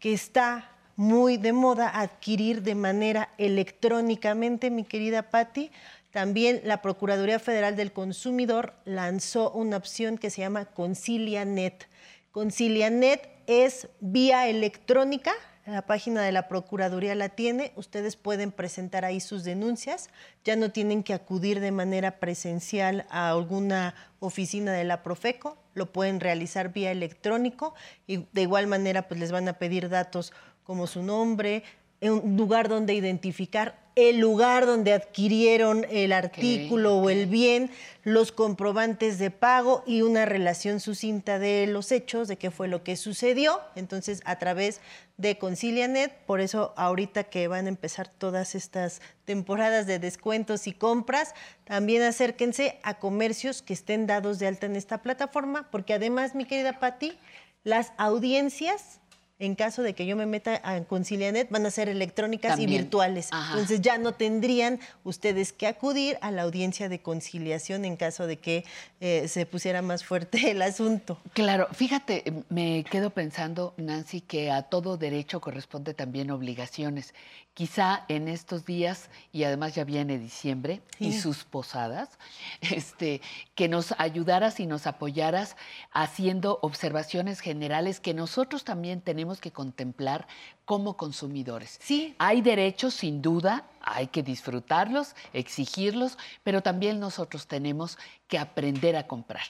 [0.00, 5.70] que está muy de moda adquirir de manera electrónicamente, mi querida Patti,
[6.10, 11.88] también la Procuraduría Federal del Consumidor lanzó una opción que se llama ConciliaNet.
[12.32, 15.32] ConciliaNet es vía electrónica,
[15.66, 20.08] la página de la Procuraduría la tiene, ustedes pueden presentar ahí sus denuncias,
[20.44, 25.92] ya no tienen que acudir de manera presencial a alguna oficina de la Profeco, lo
[25.92, 27.74] pueden realizar vía electrónico
[28.06, 30.32] y de igual manera pues les van a pedir datos
[30.66, 31.62] como su nombre,
[32.00, 37.70] un lugar donde identificar el lugar donde adquirieron el artículo o el bien,
[38.04, 42.84] los comprobantes de pago y una relación sucinta de los hechos, de qué fue lo
[42.84, 43.58] que sucedió.
[43.74, 44.82] Entonces, a través
[45.16, 50.74] de Concilianet, por eso ahorita que van a empezar todas estas temporadas de descuentos y
[50.74, 56.34] compras, también acérquense a comercios que estén dados de alta en esta plataforma, porque además,
[56.34, 57.18] mi querida Patti,
[57.64, 59.00] las audiencias
[59.38, 63.28] en caso de que yo me meta a Concilianet, van a ser electrónicas y virtuales.
[63.50, 68.38] Entonces ya no tendrían ustedes que acudir a la audiencia de conciliación en caso de
[68.38, 68.64] que
[69.00, 71.18] eh, se pusiera más fuerte el asunto.
[71.34, 77.12] Claro, fíjate, me quedo pensando, Nancy, que a todo derecho corresponde también obligaciones
[77.56, 82.10] quizá en estos días, y además ya viene diciembre, y sus posadas,
[82.60, 83.22] este,
[83.54, 85.56] que nos ayudaras y nos apoyaras
[85.90, 90.26] haciendo observaciones generales que nosotros también tenemos que contemplar
[90.64, 91.78] como consumidores.
[91.82, 92.14] Sí.
[92.18, 99.06] Hay derechos, sin duda, hay que disfrutarlos, exigirlos, pero también nosotros tenemos que aprender a
[99.06, 99.46] comprar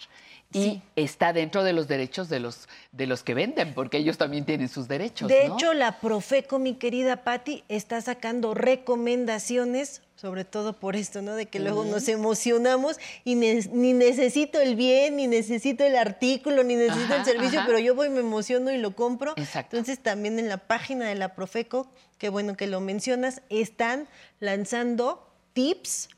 [0.52, 4.44] y está dentro de los derechos de los, de los que venden, porque ellos también
[4.44, 5.28] tienen sus derechos.
[5.28, 11.34] De hecho, la Profeco, mi querida Patti, está sacando recomendaciones, sobre todo por esto, ¿no?
[11.34, 16.74] De que luego nos emocionamos y ni necesito el bien, ni necesito el artículo, ni
[16.74, 19.34] necesito el servicio, pero yo voy, me emociono y lo compro.
[19.36, 19.76] Exacto.
[19.76, 21.86] Entonces, también en la página de la Profeco,
[22.18, 24.08] qué bueno que lo mencionas, están
[24.40, 26.08] lanzando tips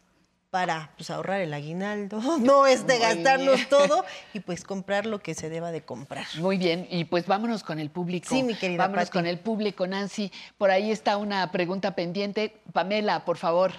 [0.51, 5.34] para pues, ahorrar el aguinaldo, no es de gastarnos todo y pues comprar lo que
[5.34, 6.26] se deba de comprar.
[6.38, 8.28] Muy bien, y pues vámonos con el público.
[8.28, 10.32] Sí, mi querida Vámonos con el público, Nancy.
[10.57, 12.61] Por ahí está una pregunta pendiente.
[12.72, 13.72] Pamela, por favor.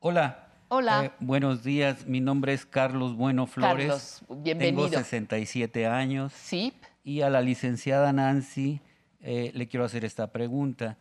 [0.00, 0.40] Hola.
[0.68, 1.04] Hola.
[1.04, 3.86] Eh, buenos días, mi nombre es Carlos Bueno Flores.
[3.86, 4.88] Carlos, bienvenido.
[4.88, 6.32] Tengo 67 años.
[6.32, 6.72] Sí.
[7.04, 8.80] Y a la licenciada Nancy
[9.20, 10.96] eh, le quiero hacer esta pregunta.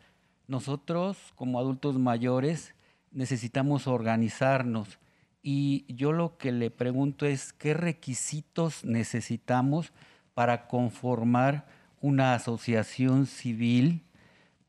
[0.48, 2.76] Nosotros, como adultos mayores,
[3.14, 5.00] necesitamos organizarnos.
[5.42, 9.92] Y yo lo que le pregunto es, ¿qué requisitos necesitamos
[10.34, 11.68] para conformar
[12.02, 14.04] una asociación civil?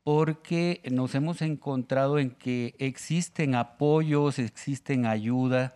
[0.03, 5.75] Porque nos hemos encontrado en que existen apoyos, existen ayuda,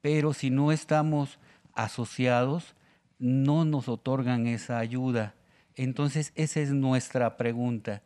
[0.00, 1.38] pero si no estamos
[1.72, 2.74] asociados,
[3.18, 5.34] no nos otorgan esa ayuda.
[5.76, 8.02] Entonces, esa es nuestra pregunta.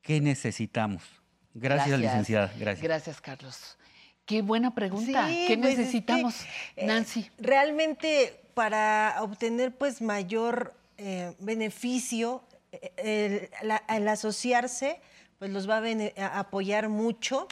[0.00, 1.23] ¿Qué necesitamos?
[1.54, 2.52] Gracias, licenciada.
[2.58, 2.82] Gracias.
[2.82, 3.78] Gracias, Carlos.
[4.26, 5.28] Qué buena pregunta.
[5.28, 6.34] ¿Qué pues necesitamos,
[6.76, 7.30] eh, Nancy?
[7.38, 12.42] realmente para obtener pues mayor eh, beneficio,
[12.72, 13.50] eh,
[13.88, 15.00] el, asociarse
[15.38, 17.46] pues los va a, apoyar mucho.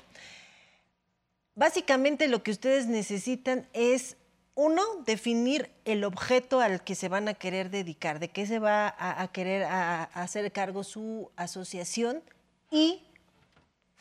[1.55, 4.17] Básicamente lo que ustedes necesitan es
[4.55, 8.95] uno, definir el objeto al que se van a querer dedicar, de qué se va
[8.99, 12.23] a, querer hacer cargo su asociación
[12.71, 13.03] y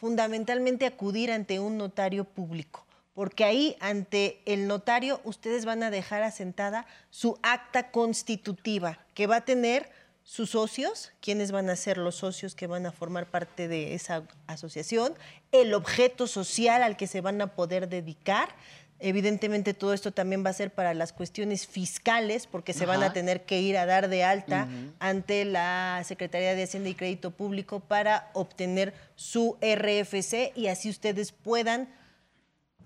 [0.01, 2.83] fundamentalmente acudir ante un notario público,
[3.13, 9.35] porque ahí ante el notario ustedes van a dejar asentada su acta constitutiva que va
[9.35, 9.91] a tener
[10.23, 14.23] sus socios, quiénes van a ser los socios que van a formar parte de esa
[14.47, 15.13] asociación,
[15.51, 18.49] el objeto social al que se van a poder dedicar,
[19.01, 23.13] Evidentemente todo esto también va a ser para las cuestiones fiscales, porque se van a
[23.13, 24.67] tener que ir a dar de alta
[24.99, 31.31] ante la Secretaría de Hacienda y Crédito Público para obtener su RFC y así ustedes
[31.31, 31.89] puedan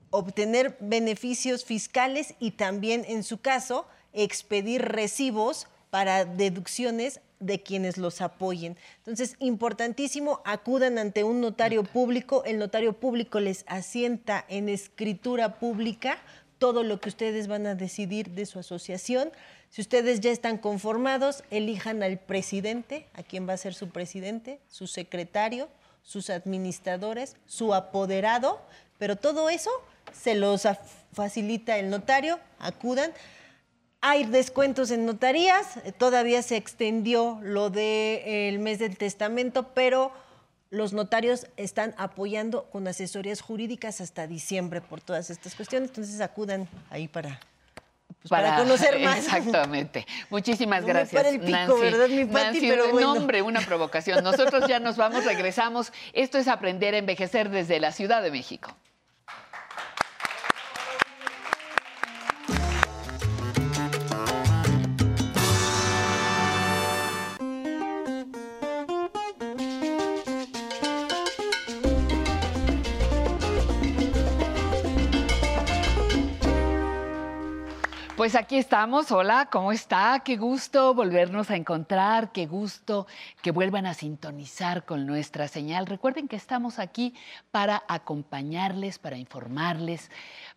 [0.10, 8.22] obtener beneficios fiscales y también, en su caso, expedir recibos para deducciones de quienes los
[8.22, 8.78] apoyen.
[8.98, 16.18] Entonces, importantísimo, acudan ante un notario público, el notario público les asienta en escritura pública
[16.58, 19.32] todo lo que ustedes van a decidir de su asociación.
[19.70, 24.60] Si ustedes ya están conformados, elijan al presidente, a quien va a ser su presidente,
[24.68, 25.68] su secretario,
[26.02, 28.62] sus administradores, su apoderado,
[28.98, 29.70] pero todo eso
[30.14, 30.64] se los
[31.12, 33.12] facilita el notario, acudan.
[34.08, 40.12] Hay descuentos en notarías, todavía se extendió lo del eh, mes del testamento, pero
[40.70, 46.68] los notarios están apoyando con asesorías jurídicas hasta diciembre por todas estas cuestiones, entonces acudan
[46.92, 47.40] ahí para,
[48.22, 49.26] pues, para, conocer más.
[49.26, 50.06] Exactamente.
[50.30, 51.24] Muchísimas gracias.
[51.24, 52.60] Para el pico, ¿verdad, mi Pati?
[52.60, 54.24] Pero Nombre, una provocación.
[54.24, 55.92] Nosotros ya nos vamos, regresamos.
[56.14, 58.70] Esto es aprender a envejecer desde la Ciudad de México.
[78.26, 79.12] Pues aquí estamos.
[79.12, 80.22] Hola, ¿cómo está?
[80.26, 83.06] Qué gusto volvernos a encontrar, qué gusto
[83.44, 85.86] que vuelvan a sintonizar con nuestra señal.
[85.86, 87.14] Recuerden que estamos aquí
[87.52, 90.10] para acompañarles, para informarles,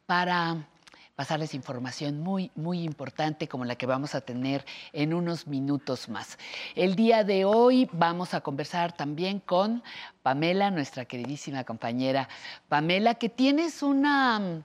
[0.06, 0.66] para
[1.14, 4.64] pasarles información muy, muy importante como la que vamos a tener
[4.94, 6.38] en unos minutos más.
[6.74, 9.82] El día de hoy vamos a conversar también con
[10.22, 12.30] Pamela, nuestra queridísima compañera
[12.70, 14.64] Pamela, que tienes una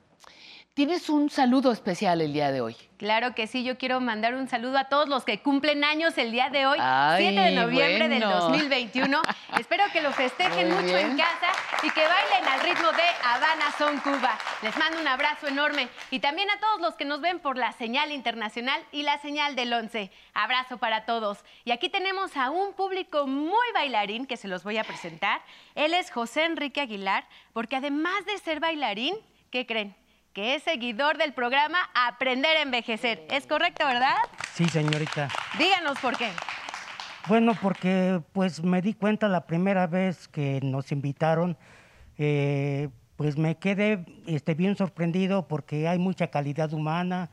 [0.76, 2.76] Tienes un saludo especial el día de hoy.
[2.98, 6.32] Claro que sí, yo quiero mandar un saludo a todos los que cumplen años el
[6.32, 9.22] día de hoy, 7 de noviembre del 2021.
[9.60, 11.52] Espero que lo festejen mucho en casa
[11.84, 14.36] y que bailen al ritmo de Habana Son Cuba.
[14.64, 17.72] Les mando un abrazo enorme y también a todos los que nos ven por la
[17.74, 20.10] señal internacional y la señal del 11.
[20.34, 21.46] Abrazo para todos.
[21.66, 25.40] Y aquí tenemos a un público muy bailarín que se los voy a presentar.
[25.76, 29.14] Él es José Enrique Aguilar, porque además de ser bailarín,
[29.52, 29.96] ¿qué creen?
[30.34, 33.26] Que es seguidor del programa Aprender a Envejecer.
[33.30, 34.16] ¿Es correcto, verdad?
[34.54, 35.30] Sí, señorita.
[35.58, 36.30] Díganos por qué.
[37.28, 41.56] Bueno, porque pues me di cuenta la primera vez que nos invitaron,
[42.18, 47.30] eh, pues me quedé este, bien sorprendido porque hay mucha calidad humana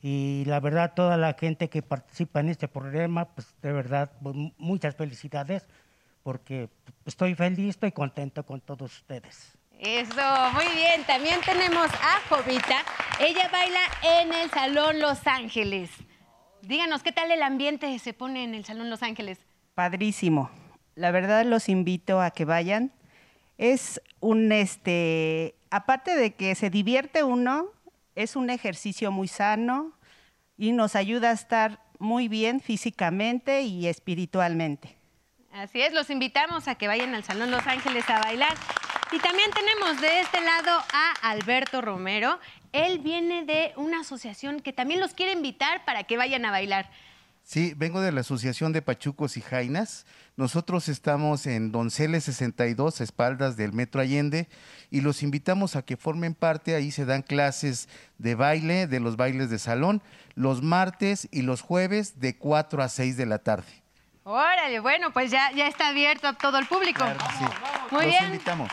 [0.00, 4.34] y la verdad toda la gente que participa en este programa, pues de verdad pues,
[4.56, 5.66] muchas felicidades
[6.22, 6.68] porque
[7.04, 9.57] estoy feliz, estoy contento con todos ustedes.
[9.78, 11.04] Eso, muy bien.
[11.06, 12.84] También tenemos a Jovita.
[13.20, 15.90] Ella baila en el Salón Los Ángeles.
[16.62, 19.38] Díganos, ¿qué tal el ambiente se pone en el Salón Los Ángeles?
[19.74, 20.50] Padrísimo.
[20.96, 22.92] La verdad los invito a que vayan.
[23.56, 27.66] Es un, este, aparte de que se divierte uno,
[28.16, 29.92] es un ejercicio muy sano
[30.56, 34.96] y nos ayuda a estar muy bien físicamente y espiritualmente.
[35.52, 38.54] Así es, los invitamos a que vayan al Salón Los Ángeles a bailar.
[39.10, 42.38] Y también tenemos de este lado a Alberto Romero.
[42.72, 46.90] Él viene de una asociación que también los quiere invitar para que vayan a bailar.
[47.42, 50.04] Sí, vengo de la Asociación de Pachucos y Jainas.
[50.36, 54.46] Nosotros estamos en Donceles 62, espaldas del Metro Allende,
[54.90, 56.74] y los invitamos a que formen parte.
[56.74, 57.88] Ahí se dan clases
[58.18, 60.02] de baile, de los bailes de salón,
[60.34, 63.82] los martes y los jueves de 4 a 6 de la tarde.
[64.24, 67.02] Órale, bueno, pues ya, ya está abierto a todo el público.
[67.90, 68.68] Muy los invitamos.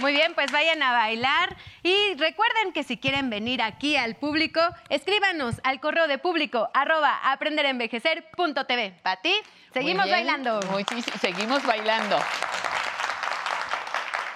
[0.00, 4.60] Muy bien, pues vayan a bailar y recuerden que si quieren venir aquí al público,
[4.90, 8.98] escríbanos al correo de público arroba aprenderenvejecer.tv.
[9.02, 9.32] Pati,
[9.72, 10.60] seguimos bailando.
[11.20, 12.18] seguimos bailando.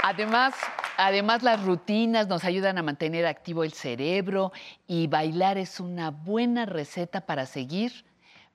[0.03, 0.55] Además,
[0.97, 4.53] además las rutinas nos ayudan a mantener activo el cerebro
[4.87, 8.07] y bailar es una buena receta para seguir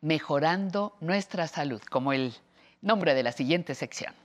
[0.01, 2.33] mejorando nuestra salud, como el
[2.81, 4.24] nombre de la siguiente sección.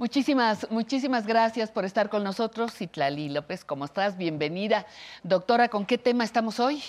[0.00, 2.72] Muchísimas, muchísimas gracias por estar con nosotros.
[2.72, 4.16] Citlali López, ¿cómo estás?
[4.16, 4.86] Bienvenida.
[5.24, 6.82] Doctora, ¿con qué tema estamos hoy?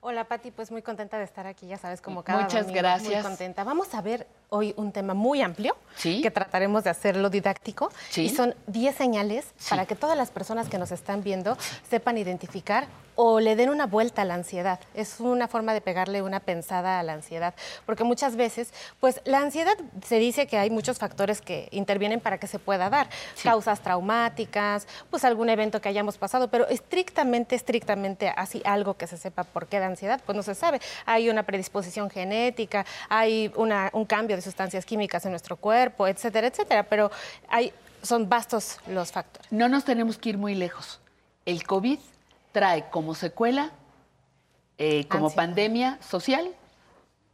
[0.00, 3.14] Hola Pati, pues muy contenta de estar aquí, ya sabes, como cada Muchas gracias.
[3.14, 3.64] Muy contenta.
[3.64, 7.90] Vamos a ver hoy un tema muy amplio, que trataremos de hacerlo didáctico.
[8.14, 12.86] Y son 10 señales para que todas las personas que nos están viendo sepan identificar
[13.20, 14.78] o le den una vuelta a la ansiedad.
[14.94, 17.52] Es una forma de pegarle una pensada a la ansiedad,
[17.84, 19.76] porque muchas veces, pues la ansiedad
[20.06, 23.08] se dice que hay muchos factores que intervienen para que se pueda dar,
[23.42, 29.16] causas traumáticas, pues algún evento que hayamos pasado, pero estrictamente, estrictamente así algo que se
[29.16, 30.80] sepa por qué da ansiedad, pues no se sabe.
[31.06, 36.84] Hay una predisposición genética, hay un cambio de sustancias químicas en nuestro cuerpo, etcétera, etcétera,
[36.84, 37.10] pero
[37.48, 37.72] hay,
[38.02, 39.50] son vastos los factores.
[39.52, 41.00] No nos tenemos que ir muy lejos.
[41.44, 41.98] El COVID
[42.52, 43.70] trae como secuela,
[44.78, 46.54] eh, como pandemia social,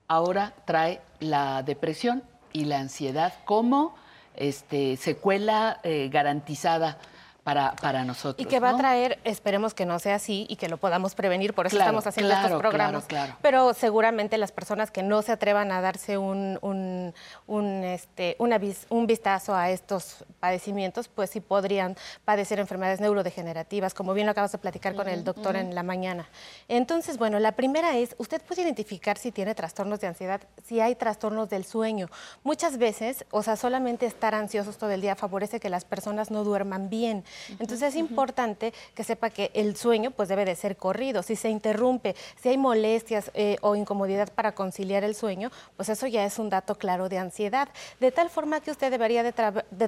[0.09, 3.95] ahora trae la depresión y la ansiedad como
[4.37, 6.99] este, secuela eh, garantizada
[7.45, 8.45] para, para nosotros.
[8.45, 11.53] Y que va a traer, esperemos que no sea así y que lo podamos prevenir,
[11.53, 13.05] por eso estamos haciendo estos programas.
[13.43, 17.15] Pero seguramente las personas que no se atrevan a darse un, un,
[17.47, 24.27] un, este, un vistazo a estos padecimientos, pues sí podrían padecer enfermedades neurodegenerativas, como bien
[24.27, 26.27] lo acabas de platicar con el doctor en la mañana.
[26.69, 30.95] Entonces, bueno, la primera es, usted puede identificar si tiene trastornos de ansiedad, si hay
[30.95, 32.09] trastornos del sueño.
[32.43, 36.43] Muchas veces, o sea, solamente estar ansiosos todo el día favorece que las personas no
[36.43, 37.23] duerman bien.
[37.59, 41.23] Entonces es importante que sepa que el sueño pues debe de ser corrido.
[41.23, 46.07] Si se interrumpe, si hay molestias eh, o incomodidad para conciliar el sueño, pues eso
[46.07, 47.69] ya es un dato claro de ansiedad.
[48.01, 49.33] De tal forma que usted debería de,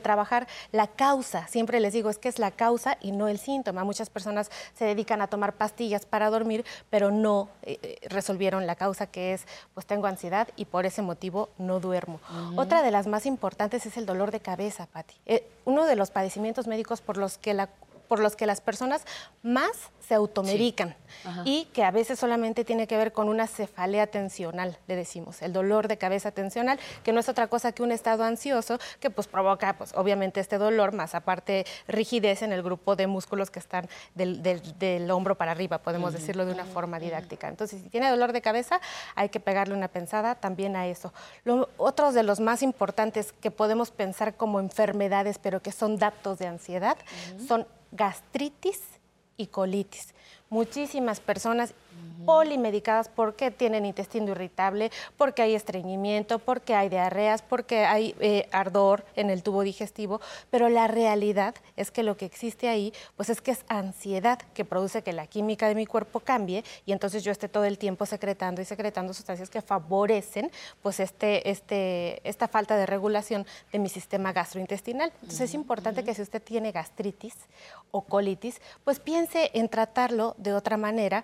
[0.01, 1.47] trabajar la causa.
[1.49, 3.85] Siempre les digo, es que es la causa y no el síntoma.
[3.85, 8.75] Muchas personas se dedican a tomar pastillas para dormir, pero no eh, eh, resolvieron la
[8.75, 12.21] causa que es, pues tengo ansiedad y por ese motivo no duermo.
[12.57, 15.15] Otra de las más importantes es el dolor de cabeza, Patti.
[15.65, 17.71] uno de los padecimientos médicos por los que la,
[18.07, 19.05] por los que las personas
[19.43, 20.95] más se automedican
[21.45, 25.53] y que a veces solamente tiene que ver con una cefalea tensional, le decimos, el
[25.53, 29.27] dolor de cabeza tensional, que no es otra cosa que un estado ansioso que pues
[29.27, 33.89] provoca pues obviamente este dolor, más aparte rigidez en el grupo de músculos que están
[34.15, 37.49] del, hombro para arriba, podemos decirlo de una forma didáctica.
[37.49, 38.81] Entonces, si tiene dolor de cabeza,
[39.15, 41.13] hay que pegarle una pensada también a eso.
[41.77, 46.47] otros de los más importantes que podemos pensar como enfermedades, pero que son datos de
[46.47, 46.97] ansiedad,
[47.47, 48.81] son gastritis
[49.37, 50.15] y colitis.
[50.49, 51.75] Muchísimas personas
[52.27, 59.05] polimedicadas porque tienen intestino irritable, porque hay estreñimiento, porque hay diarreas, porque hay eh, ardor
[59.15, 60.21] en el tubo digestivo,
[60.51, 64.65] pero la realidad es que lo que existe ahí, pues es que es ansiedad que
[64.65, 68.05] produce que la química de mi cuerpo cambie y entonces yo esté todo el tiempo
[68.07, 70.51] secretando y secretando sustancias que favorecen
[70.83, 75.13] pues este, este, esta falta de regulación de mi sistema gastrointestinal.
[75.23, 77.37] Entonces es importante que si usted tiene gastritis
[77.93, 81.23] o colitis, pues piense en tratarlo de otra manera,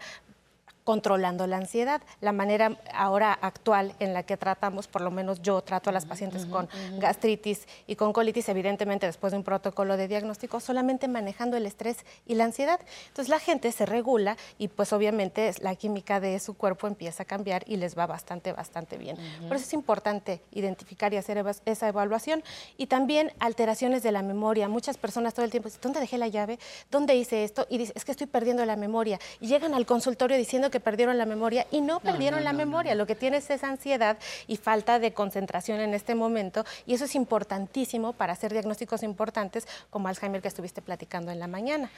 [0.84, 2.02] controlando la ansiedad.
[2.20, 6.06] La manera ahora actual en la que tratamos, por lo menos yo trato a las
[6.06, 6.68] pacientes con
[6.98, 11.98] gastritis y con colitis, evidentemente después de un protocolo de diagnóstico, solamente manejando el estrés
[12.26, 12.80] y la ansiedad.
[13.08, 17.26] Entonces la gente se regula y pues obviamente la química de su cuerpo empieza a
[17.26, 19.16] cambiar y les va bastante, bastante bien.
[19.46, 22.42] Por eso es importante identificar y hacer esa evaluación
[22.76, 24.68] y también alteraciones de la memoria.
[24.68, 26.58] Muchas personas todo el tiempo dicen, ¿dónde dejé la llave?
[26.90, 27.66] ¿Dónde hice esto?
[27.68, 29.18] Y dicen, es que estoy perdiendo la memoria.
[29.40, 32.96] Y llegan al consultorio diciendo que perdieron la memoria y no perdieron la memoria.
[32.96, 34.18] Lo que tienes es ansiedad
[34.48, 39.68] y falta de concentración en este momento y eso es importantísimo para hacer diagnósticos importantes
[39.90, 41.90] como Alzheimer que estuviste platicando en la mañana.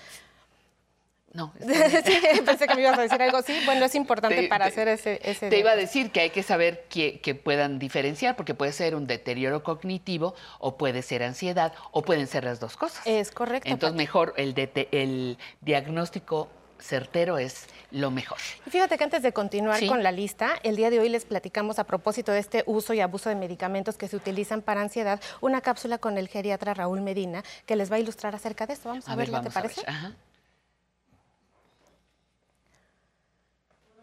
[1.34, 1.52] No.
[2.46, 3.60] pensé que me ibas a decir algo así.
[3.64, 5.50] Bueno, es importante para hacer ese, ese...
[5.50, 8.94] Te iba a decir que hay que saber que, que, puedan diferenciar, porque puede ser
[8.94, 13.04] un deterioro cognitivo o puede ser ansiedad o pueden ser las dos cosas.
[13.04, 13.68] Es correcto.
[13.68, 14.54] Entonces, mejor el,
[14.92, 16.48] el diagnóstico
[16.78, 18.38] certero es lo mejor.
[18.66, 21.78] Y fíjate que antes de continuar con la lista, el día de hoy les platicamos
[21.78, 25.60] a propósito de este uso y abuso de medicamentos que se utilizan para ansiedad, una
[25.60, 28.88] cápsula con el geriatra Raúl Medina que les va a ilustrar acerca de esto.
[28.88, 29.82] Vamos a, verla, ¿te parece?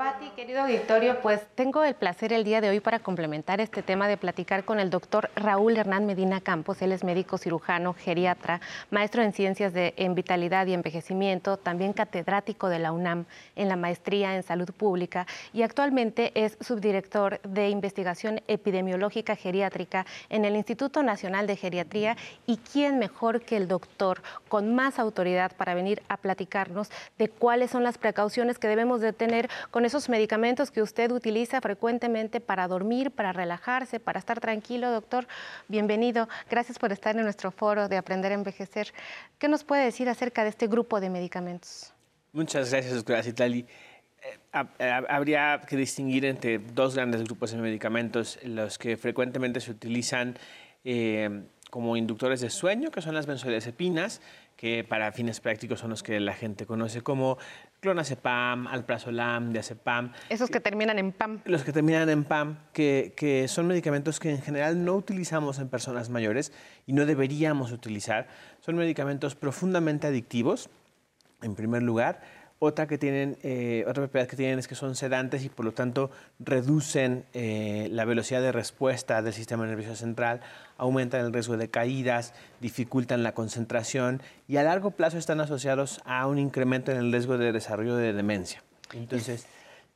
[0.02, 4.08] Pati, querido auditorio, pues tengo el placer el día de hoy para complementar este tema
[4.08, 6.82] de platicar con el doctor Raúl Hernán Medina Campos.
[6.82, 12.68] Él es médico cirujano, geriatra, maestro en ciencias de en vitalidad y envejecimiento, también catedrático
[12.68, 13.26] de la UNAM
[13.56, 20.46] en la maestría en salud pública y actualmente es subdirector de investigación epidemiológica geriátrica en
[20.46, 22.18] el Instituto Nacional de Geriatría.
[22.48, 26.90] ¿Y quién mejor que el doctor con más autoridad para venir a platicarnos
[27.20, 31.60] de cuáles son las precauciones que debemos de tener con esos medicamentos que usted utiliza
[31.60, 35.28] frecuentemente para dormir, para relajarse, para estar tranquilo, doctor.
[35.68, 36.30] Bienvenido.
[36.50, 38.94] Gracias por estar en nuestro foro de Aprender a Envejecer.
[39.38, 41.94] ¿Qué nos puede decir acerca de este grupo de medicamentos?
[42.32, 43.66] Muchas gracias, doctora Citali.
[44.80, 50.38] Eh, habría que distinguir entre dos grandes grupos de medicamentos, los que frecuentemente se utilizan
[50.86, 54.22] eh, como inductores de sueño, que son las benzodiazepinas,
[54.62, 57.40] que para fines prácticos son los que la gente conoce como
[57.80, 60.12] clonazepam, alprazolam, diazepam.
[60.30, 61.42] Esos que terminan en PAM.
[61.46, 65.68] Los que terminan en PAM, que, que son medicamentos que en general no utilizamos en
[65.68, 66.54] personas mayores
[66.86, 68.28] y no deberíamos utilizar.
[68.60, 70.70] Son medicamentos profundamente adictivos,
[71.42, 72.22] en primer lugar,
[72.64, 75.72] otra, que tienen, eh, otra propiedad que tienen es que son sedantes y por lo
[75.72, 80.42] tanto reducen eh, la velocidad de respuesta del sistema nervioso central,
[80.78, 86.28] aumentan el riesgo de caídas, dificultan la concentración y a largo plazo están asociados a
[86.28, 88.62] un incremento en el riesgo de desarrollo de demencia.
[88.94, 89.48] Entonces,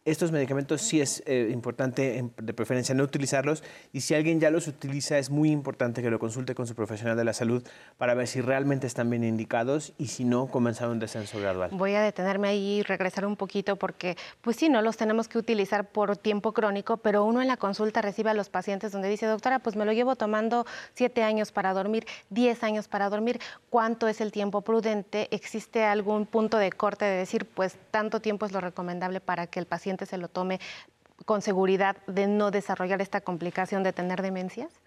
[0.06, 4.68] estos medicamentos sí es eh, importante de preferencia no utilizarlos y si alguien ya los
[4.68, 7.64] utiliza es muy importante que lo consulte con su profesional de la salud
[7.97, 11.72] para ver si realmente están bien indicados y si no comenzar un descenso gradual.
[11.74, 15.39] Voy a detenerme ahí y regresar un poquito porque pues sí, no los tenemos que
[15.39, 19.26] utilizar por tiempo crónico, pero uno en la consulta recibe a los pacientes donde dice,
[19.26, 23.39] doctora, pues me lo llevo tomando siete años para dormir, diez años para dormir,
[23.72, 25.30] ¿cuánto es el tiempo prudente?
[25.32, 29.60] ¿Existe algún punto de corte de decir, pues tanto tiempo es lo recomendable para que
[29.60, 30.60] el paciente se lo tome
[31.26, 34.82] con seguridad de no desarrollar esta complicación de tener demencias?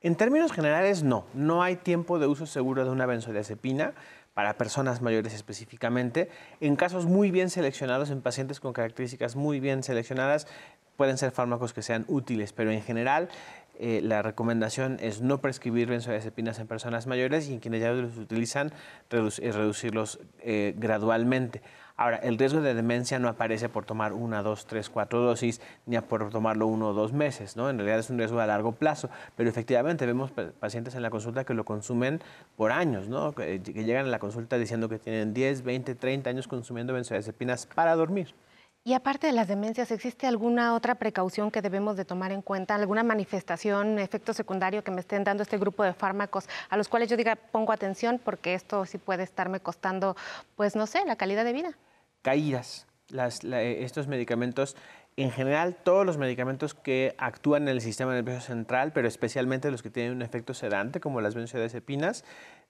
[0.00, 1.24] En términos generales, no.
[1.34, 3.94] No hay tiempo de uso seguro de una benzodiazepina
[4.34, 6.28] para personas mayores específicamente.
[6.60, 10.46] En casos muy bien seleccionados, en pacientes con características muy bien seleccionadas,
[10.96, 13.28] pueden ser fármacos que sean útiles, pero en general
[13.78, 18.16] eh, la recomendación es no prescribir benzodiazepinas en personas mayores y en quienes ya los
[18.18, 18.72] utilizan,
[19.08, 21.62] reducirlos eh, gradualmente.
[21.96, 25.96] Ahora, el riesgo de demencia no aparece por tomar una, dos, tres, cuatro dosis, ni
[26.00, 27.70] por tomarlo uno o dos meses, ¿no?
[27.70, 31.44] En realidad es un riesgo a largo plazo, pero efectivamente vemos pacientes en la consulta
[31.44, 32.20] que lo consumen
[32.56, 33.32] por años, ¿no?
[33.32, 37.94] Que, llegan a la consulta diciendo que tienen 10, 20, 30 años consumiendo benzodiazepinas para
[37.94, 38.34] dormir.
[38.86, 42.74] Y aparte de las demencias, ¿existe alguna otra precaución que debemos de tomar en cuenta?
[42.74, 47.08] ¿Alguna manifestación, efecto secundario que me estén dando este grupo de fármacos a los cuales
[47.08, 50.16] yo diga pongo atención porque esto sí puede estarme costando,
[50.54, 51.78] pues no sé, la calidad de vida?
[52.20, 52.86] Caídas.
[53.10, 54.76] Eh, estos medicamentos,
[55.16, 59.82] en general, todos los medicamentos que actúan en el sistema nervioso central, pero especialmente los
[59.82, 62.22] que tienen un efecto sedante, como las benzodiazepinas,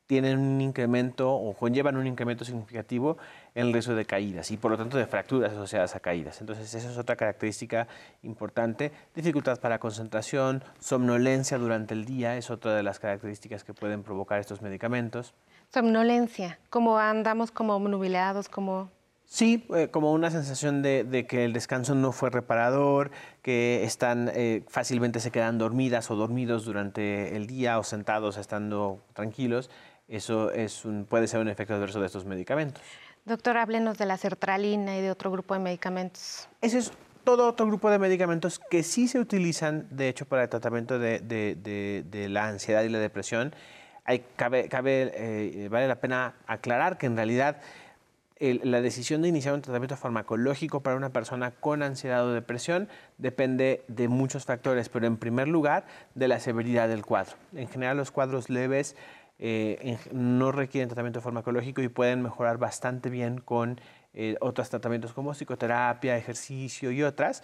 [0.07, 3.17] tienen un incremento o conllevan un incremento significativo
[3.55, 6.41] en el riesgo de caídas y por lo tanto de fracturas asociadas a caídas.
[6.41, 7.89] Entonces, esa es otra característica
[8.23, 8.93] importante.
[9.15, 14.41] Dificultad para concentración, somnolencia durante el día es otra de las características que pueden provocar
[14.41, 15.35] estos medicamentos.
[15.73, 18.91] Somnolencia, como andamos como nubilados, como...
[19.27, 24.63] Sí, eh, como una sensación de, que el descanso no fue reparador, que están eh,
[24.69, 29.71] fácilmente se quedan dormidas o dormidos durante el día o sentados estando tranquilos
[30.09, 32.83] eso es un, puede ser un efecto adverso de estos medicamentos.
[33.25, 36.49] Doctor, háblenos de la sertralina y de otro grupo de medicamentos.
[36.61, 36.93] Ese es
[37.25, 42.29] todo otro grupo de medicamentos que sí se utilizan, de hecho, para el tratamiento de,
[42.29, 43.55] la ansiedad y la depresión.
[44.05, 47.63] Hay, cabe, cabe eh, vale la pena aclarar que en realidad
[48.41, 53.85] la decisión de iniciar un tratamiento farmacológico para una persona con ansiedad o depresión depende
[53.89, 57.37] de muchos factores, pero en primer lugar de la severidad del cuadro.
[57.55, 58.97] En general los cuadros leves
[59.39, 63.81] eh, no requieren tratamiento farmacológico y pueden mejorar bastante bien con
[64.13, 67.43] eh, otros tratamientos como psicoterapia, ejercicio y otras.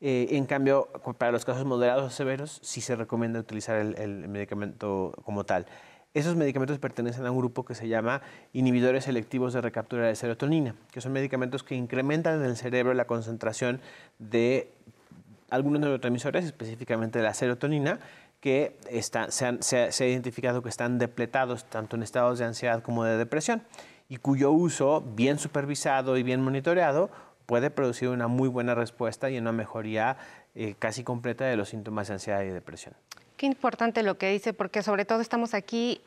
[0.00, 0.88] Eh, en cambio,
[1.18, 5.66] para los casos moderados o severos, sí se recomienda utilizar el, medicamento como tal.
[6.14, 8.20] Esos medicamentos pertenecen a un grupo que se llama
[8.52, 13.06] inhibidores selectivos de recaptura de serotonina, que son medicamentos que incrementan en el cerebro la
[13.06, 13.80] concentración
[14.18, 14.70] de
[15.50, 18.00] algunos neurotransmisores, específicamente de la serotonina,
[18.42, 18.76] que
[19.28, 23.62] se, ha identificado que están depletados tanto en estados de ansiedad como de depresión
[24.08, 27.08] y cuyo uso bien supervisado y bien monitoreado
[27.46, 30.16] puede producir una muy buena respuesta y una mejoría
[30.56, 32.96] eh, casi completa de los síntomas de ansiedad y depresión.
[33.36, 36.00] Qué importante lo que dice, porque sobre todo estamos aquí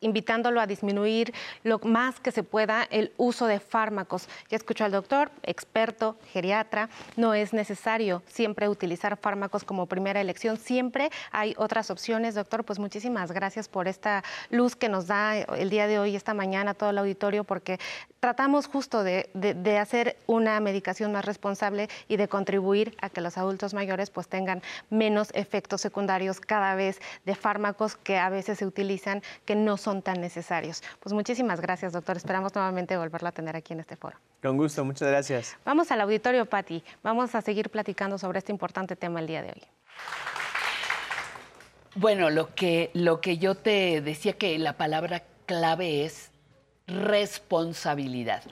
[0.00, 1.32] invitándolo a disminuir
[1.62, 4.28] lo más que se pueda el uso de fármacos.
[4.48, 10.56] Ya escuchó al doctor, experto, geriatra, no es necesario siempre utilizar fármacos como primera elección,
[10.56, 12.34] siempre hay otras opciones.
[12.34, 16.34] Doctor, pues muchísimas gracias por esta luz que nos da el día de hoy, esta
[16.34, 17.78] mañana, todo el auditorio, porque
[18.26, 23.72] tratamos justo de, hacer una medicación más responsable y de contribuir a que los adultos
[23.72, 29.22] mayores pues tengan menos efectos secundarios cada vez de fármacos que a veces se utilizan
[29.44, 30.82] que no son tan necesarios.
[31.00, 32.16] Pues muchísimas gracias, doctor.
[32.16, 34.16] Esperamos nuevamente volverlo a tener aquí en este foro.
[34.42, 35.56] Con gusto, muchas gracias.
[35.64, 36.82] Vamos al auditorio, Patti.
[37.02, 39.62] Vamos a seguir platicando sobre este importante tema el día de hoy.
[41.94, 46.30] Bueno, lo que, lo que yo te decía que la palabra clave es
[46.86, 48.42] responsabilidad,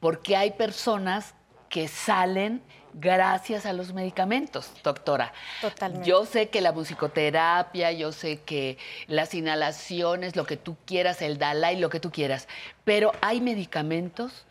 [0.00, 1.34] porque hay personas
[1.68, 2.62] que salen
[2.94, 5.32] gracias a los medicamentos, doctora.
[5.60, 6.08] Totalmente.
[6.08, 11.38] Yo sé que la musicoterapia, yo sé que las inhalaciones, lo que tú quieras, el
[11.38, 12.48] Dalai, lo que tú quieras,
[12.84, 14.46] pero hay medicamentos,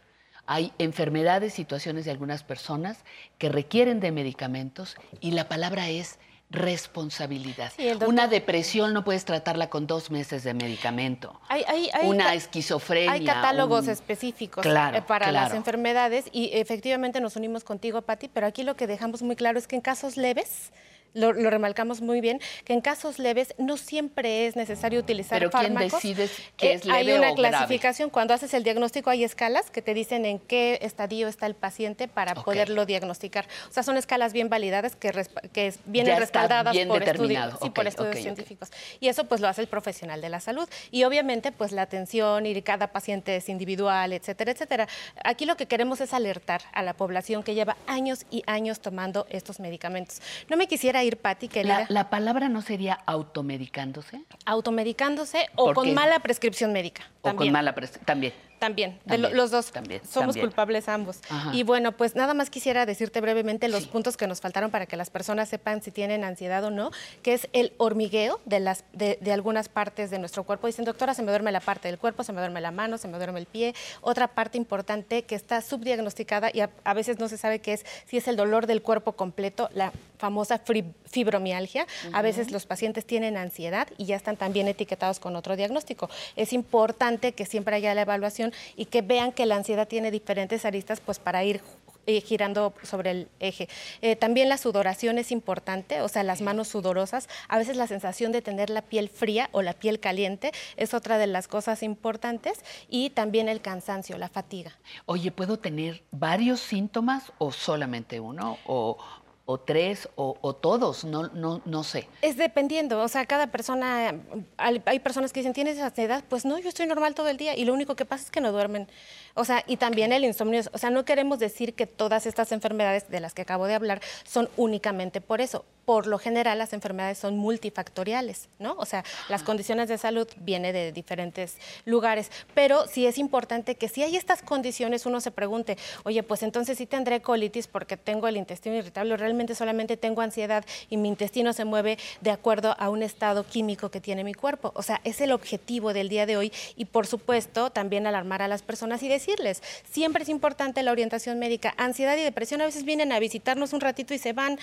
[0.46, 3.04] hay enfermedades, situaciones de algunas personas
[3.38, 6.20] que requieren de medicamentos y la palabra es
[6.50, 7.72] responsabilidad.
[8.06, 11.40] Una depresión no puedes tratarla con dos meses de medicamento.
[11.50, 13.12] Hay, Una esquizofrenia.
[13.12, 18.64] Hay catálogos específicos eh, para las enfermedades y efectivamente nos unimos contigo, Patti, pero aquí
[18.64, 20.72] lo que dejamos muy claro es que en casos leves
[21.14, 25.76] lo, remarcamos muy bien, que en casos leves no siempre es necesario utilizar Pero ¿quién
[25.76, 29.94] decide que es leve Hay una clasificación, cuando haces el diagnóstico hay escalas que te
[29.94, 33.48] dicen en qué estadio está el paciente para poderlo diagnosticar.
[33.70, 35.12] O sea, son escalas bien validadas que,
[35.52, 38.72] que vienen respaldadas por, estudios, por estudios científicos.
[39.00, 40.68] Y eso pues lo hace el profesional de la salud.
[40.92, 44.88] Y obviamente pues la atención y cada paciente es individual, etcétera, etcétera.
[45.24, 49.26] Aquí lo que queremos es alertar a la población que lleva años y años tomando
[49.30, 50.22] estos medicamentos.
[50.50, 54.24] No me quisiera ir, Patti, que la, la, palabra no sería automedicándose?
[54.46, 57.04] Automedicándose o con mala prescripción médica.
[57.22, 58.34] O con mala prescripción, también.
[58.64, 59.72] También, los dos.
[59.72, 61.20] También, somos culpables ambos.
[61.52, 64.96] Y bueno, pues nada más quisiera decirte brevemente los puntos que nos faltaron para que
[64.96, 66.92] las personas sepan si tienen ansiedad o no,
[67.22, 70.68] que es el hormigueo de, las, de, algunas partes de nuestro cuerpo.
[70.68, 73.08] Dicen, doctora, se me duerme la parte del cuerpo, se me duerme la mano, se
[73.08, 73.76] me duerme el pie.
[74.02, 78.18] Otra parte importante que está subdiagnosticada y a, veces no se sabe qué es, si
[78.18, 80.62] es el dolor del cuerpo completo, la famosa
[81.06, 81.86] fibromialgia.
[82.14, 86.10] A veces los pacientes tienen ansiedad y ya están también etiquetados con otro diagnóstico.
[86.38, 90.66] Es importante que siempre haya la evaluación y que vean que la ansiedad tiene diferentes
[90.66, 91.62] aristas pues para ir
[92.06, 93.70] eh, girando sobre el eje.
[94.02, 97.30] Eh, también la sudoración es importante, o sea, las manos sudorosas.
[97.48, 101.18] A veces la sensación de tener la piel fría o la piel caliente es otra
[101.18, 102.60] de las cosas importantes.
[102.90, 104.78] Y también el cansancio, la fatiga.
[105.06, 108.58] Oye, ¿puedo tener varios síntomas o solamente uno?
[108.66, 108.98] ¿O,
[109.46, 112.08] o tres o, todos, no, no, no sé.
[112.22, 114.16] Es dependiendo, o sea, cada persona,
[114.58, 116.24] hay, personas que dicen, ¿tienes ansiedad?
[116.30, 118.40] Pues no, yo estoy normal todo el día y lo único que pasa es que
[118.40, 118.88] no duermen.
[119.36, 123.10] O sea, y también el insomnio, o sea, no queremos decir que todas estas enfermedades
[123.10, 125.66] de las que acabo de hablar son únicamente por eso.
[125.86, 128.76] Por lo general las enfermedades son multifactoriales, ¿no?
[128.78, 133.90] O sea, las condiciones de salud vienen de diferentes lugares, pero sí es importante que
[133.90, 138.30] si hay estas condiciones uno se pregunte, oye, pues entonces sí tendré colitis porque tengo
[138.30, 142.90] el intestino irritable, realmente solamente tengo ansiedad y mi intestino se mueve de acuerdo a
[142.90, 144.72] un estado químico que tiene mi cuerpo.
[144.76, 148.48] O sea, es el objetivo del día de hoy y por supuesto también alarmar a
[148.48, 149.64] las personas y decir decirles.
[149.90, 151.74] Siempre es importante la orientación médica.
[151.78, 154.60] Ansiedad y depresión a veces vienen a visitarnos un ratito y se van,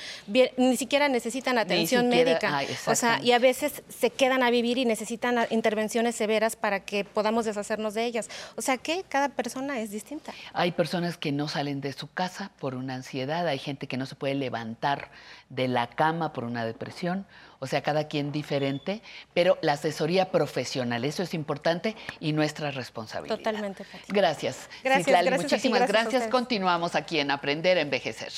[0.56, 2.62] ni siquiera necesitan atención médica.
[2.86, 7.04] o sea, y a veces se quedan a vivir y necesitan intervenciones severas para que
[7.04, 8.28] podamos deshacernos de ellas.
[8.56, 10.32] O sea que cada persona es distinta.
[10.52, 14.06] Hay personas que no salen de su casa por una ansiedad, hay gente que no
[14.06, 15.10] se puede levantar
[15.48, 17.26] de la cama por una depresión
[17.60, 19.02] o sea, cada quien diferente,
[19.34, 23.36] pero la asesoría profesional, eso es importante y nuestra responsabilidad.
[23.36, 23.84] Totalmente.
[24.08, 24.68] Gracias.
[24.82, 26.26] Gracias, gracias muchísimas gracias.
[26.28, 28.32] Continuamos aquí en Aprender a Envejecer.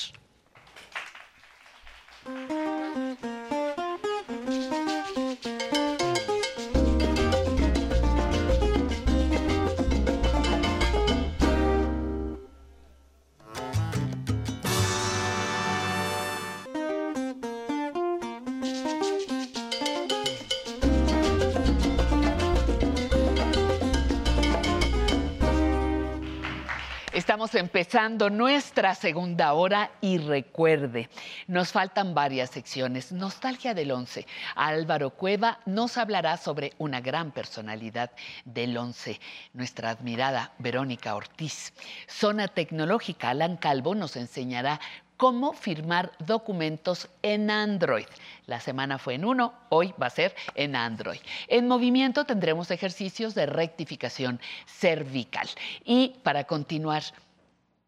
[27.55, 31.09] Empezando nuestra segunda hora y recuerde,
[31.47, 33.11] nos faltan varias secciones.
[33.11, 34.25] Nostalgia del Once.
[34.55, 38.11] Álvaro Cueva nos hablará sobre una gran personalidad
[38.45, 39.19] del Once,
[39.53, 41.73] nuestra admirada Verónica Ortiz.
[42.07, 44.79] Zona Tecnológica, Alan Calvo nos enseñará
[45.17, 48.07] cómo firmar documentos en Android.
[48.45, 51.19] La semana fue en uno, hoy va a ser en Android.
[51.47, 55.47] En movimiento tendremos ejercicios de rectificación cervical.
[55.85, 57.03] Y para continuar,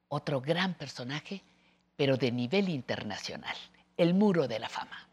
[0.10, 1.41] otro gran personaje,
[1.95, 3.56] pero de nivel internacional,
[3.97, 5.08] el Muro de la Fama.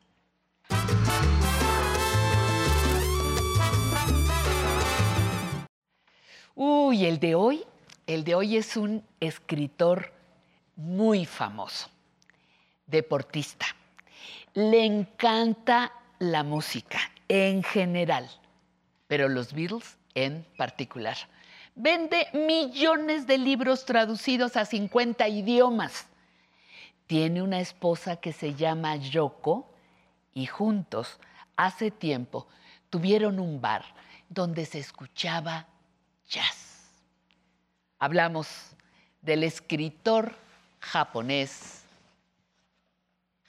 [6.55, 7.64] Uy, el de hoy
[8.07, 10.12] El de hoy es un escritor
[10.74, 11.88] muy famoso,
[12.86, 13.66] deportista.
[14.55, 18.28] Le encanta la música en general,
[19.07, 21.16] pero los Beatles en particular.
[21.74, 26.06] Vende millones de libros traducidos a 50 idiomas.
[27.06, 29.70] Tiene una esposa que se llama Yoko
[30.34, 31.18] y juntos,
[31.56, 32.46] hace tiempo,
[32.90, 33.84] tuvieron un bar
[34.28, 35.66] donde se escuchaba
[36.28, 36.90] jazz.
[37.98, 38.48] Hablamos
[39.20, 40.34] del escritor
[40.80, 41.82] japonés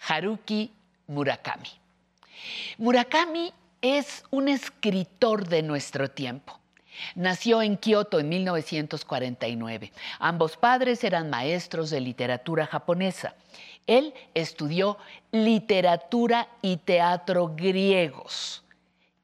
[0.08, 0.72] Haruki
[1.08, 1.70] Murakami.
[2.78, 6.60] Murakami es un escritor de nuestro tiempo.
[7.16, 9.92] Nació en Kioto en 1949.
[10.20, 13.36] Ambos padres eran maestros de literatura japonesa.
[13.88, 14.98] Él estudió
[15.32, 18.64] literatura y teatro griegos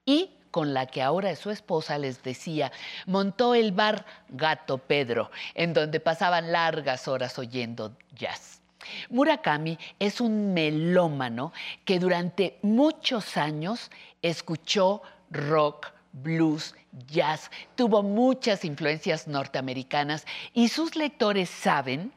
[0.06, 2.72] y con la que ahora es su esposa, les decía,
[3.06, 8.62] montó el bar Gato Pedro, en donde pasaban largas horas oyendo jazz.
[9.10, 11.54] Murakami es un melómano
[11.86, 13.92] que durante muchos años
[14.22, 16.76] escuchó rock, blues,
[17.08, 22.14] jazz, tuvo muchas influencias norteamericanas y sus lectores saben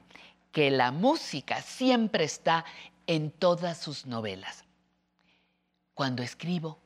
[0.52, 2.64] que la música siempre está
[3.06, 4.64] en todas sus novelas.
[5.94, 6.78] Cuando escribo,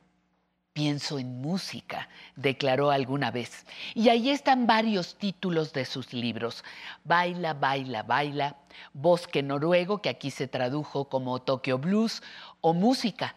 [0.73, 3.65] pienso en música, declaró alguna vez.
[3.95, 6.63] Y ahí están varios títulos de sus libros.
[7.03, 8.55] Baila, baila, baila,
[8.93, 12.21] Bosque Noruego, que aquí se tradujo como Tokyo Blues,
[12.61, 13.35] o Música,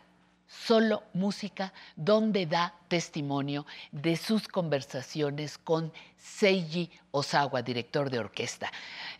[0.51, 8.71] solo música, donde da testimonio de sus conversaciones con Seiji Osawa, director de orquesta.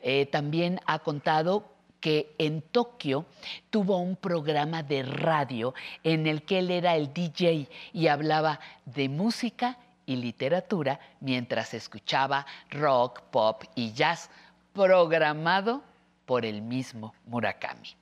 [0.03, 1.71] Eh, también ha contado
[2.01, 3.27] que en Tokio
[3.69, 9.09] tuvo un programa de radio en el que él era el DJ y hablaba de
[9.09, 14.31] música y literatura mientras escuchaba rock, pop y jazz
[14.73, 15.83] programado
[16.27, 18.00] por el mismo Murakami.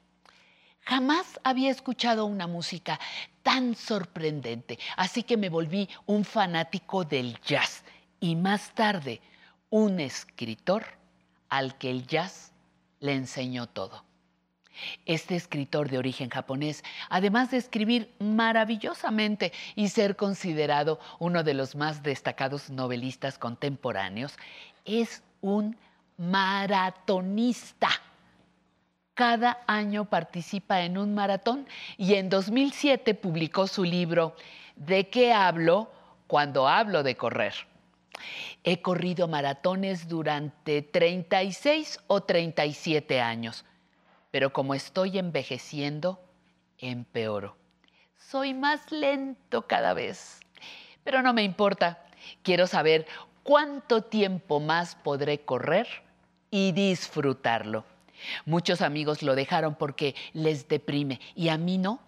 [0.89, 2.99] Jamás había escuchado una música
[3.43, 7.84] tan sorprendente, así que me volví un fanático del jazz
[8.20, 9.20] y más tarde
[9.68, 10.86] un escritor
[11.51, 12.53] al que el jazz
[13.01, 14.03] le enseñó todo.
[15.05, 21.74] Este escritor de origen japonés, además de escribir maravillosamente y ser considerado uno de los
[21.74, 24.39] más destacados novelistas contemporáneos,
[24.86, 25.76] es un
[26.16, 27.91] maratonista
[29.19, 31.66] cada año participa en un maratón
[31.97, 34.37] y en 2007 publicó su libro
[34.77, 35.91] ¿De qué hablo
[36.29, 37.53] cuando hablo de correr?
[38.62, 43.64] He corrido maratones durante 36 o 37 años,
[44.31, 46.21] pero como estoy envejeciendo,
[46.79, 47.57] empeoro.
[48.19, 50.39] Soy más lento cada vez,
[51.03, 52.07] pero no me importa.
[52.45, 53.05] Quiero saber
[53.43, 55.89] cuánto tiempo más podré correr
[56.53, 57.98] y disfrutarlo.
[58.45, 62.01] Muchos amigos lo dejaron porque les deprime y a mí no.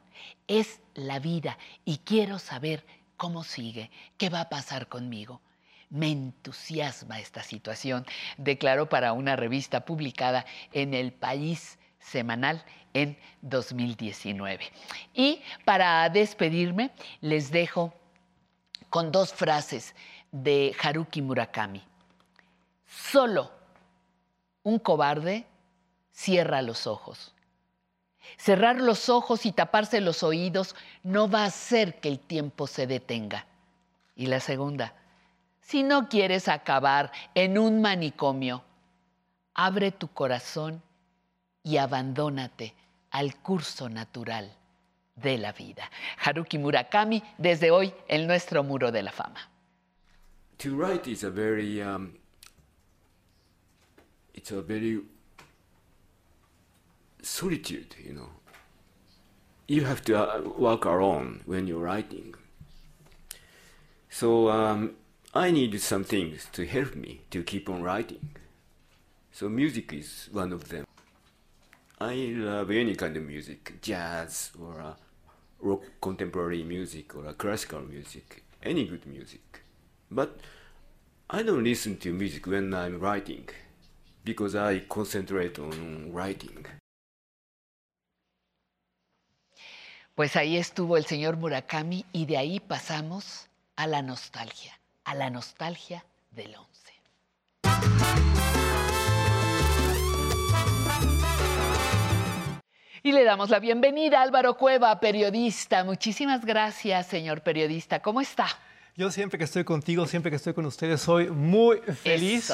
[0.46, 2.84] Es la vida y quiero saber
[3.16, 5.40] cómo sigue, qué va a pasar conmigo.
[5.88, 8.06] Me entusiasma esta situación,
[8.36, 14.64] declaró para una revista publicada en El País semanal en 2019.
[15.14, 16.90] Y para despedirme,
[17.20, 17.94] les dejo
[18.88, 19.94] con dos frases
[20.32, 21.82] de Haruki Murakami.
[22.86, 23.50] Solo
[24.62, 25.46] un cobarde
[26.12, 27.34] cierra los ojos.
[28.36, 32.86] Cerrar los ojos y taparse los oídos no va a hacer que el tiempo se
[32.86, 33.46] detenga.
[34.14, 34.94] Y la segunda,
[35.60, 38.62] si no quieres acabar en un manicomio,
[39.54, 40.82] abre tu corazón
[41.62, 42.74] y abandónate
[43.10, 44.54] al curso natural
[45.16, 45.90] de la vida.
[46.24, 49.48] Haruki Murakami, desde hoy en nuestro muro de la fama.
[50.58, 52.12] To write is a very, um,
[54.34, 55.02] it's a very
[57.22, 58.30] solitude, you know.
[59.66, 62.34] You have to uh, work alone when you're writing.
[64.08, 64.96] So um,
[65.32, 68.30] I need some things to help me to keep on writing.
[69.30, 70.86] So music is one of them.
[72.00, 74.94] I love any kind of music, jazz or uh,
[75.60, 79.62] rock contemporary music or uh, classical music, any good music.
[80.10, 80.40] But
[81.28, 83.48] I don't listen to music when I'm writing
[84.24, 86.66] because I concentrate on writing.
[90.14, 95.30] Pues ahí estuvo el señor Murakami y de ahí pasamos a la nostalgia, a la
[95.30, 96.70] nostalgia del 11.
[103.02, 105.84] Y le damos la bienvenida a Álvaro Cueva, periodista.
[105.84, 108.00] Muchísimas gracias, señor periodista.
[108.00, 108.46] ¿Cómo está?
[108.94, 112.52] Yo siempre que estoy contigo, siempre que estoy con ustedes, soy muy feliz.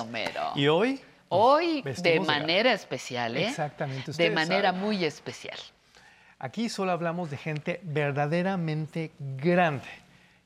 [0.54, 3.48] Y hoy Hoy de manera especial, ¿eh?
[3.48, 4.12] Exactamente.
[4.12, 5.58] De manera muy especial.
[6.38, 9.88] Aquí solo hablamos de gente verdaderamente grande.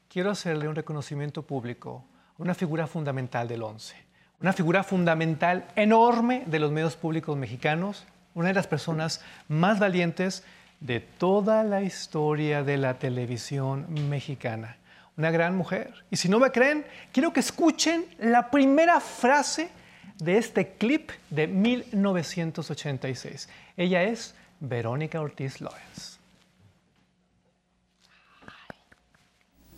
[0.09, 2.05] Quiero hacerle un reconocimiento público
[2.39, 3.97] a una figura fundamental del 11,
[4.41, 10.45] una figura fundamental enorme de los medios públicos mexicanos, una de las personas más valientes
[10.79, 14.77] de toda la historia de la televisión mexicana.
[15.17, 15.93] Una gran mujer.
[16.09, 19.71] Y si no me creen, quiero que escuchen la primera frase
[20.19, 23.49] de este clip de 1986.
[23.77, 26.19] Ella es Verónica Ortiz Lawrence.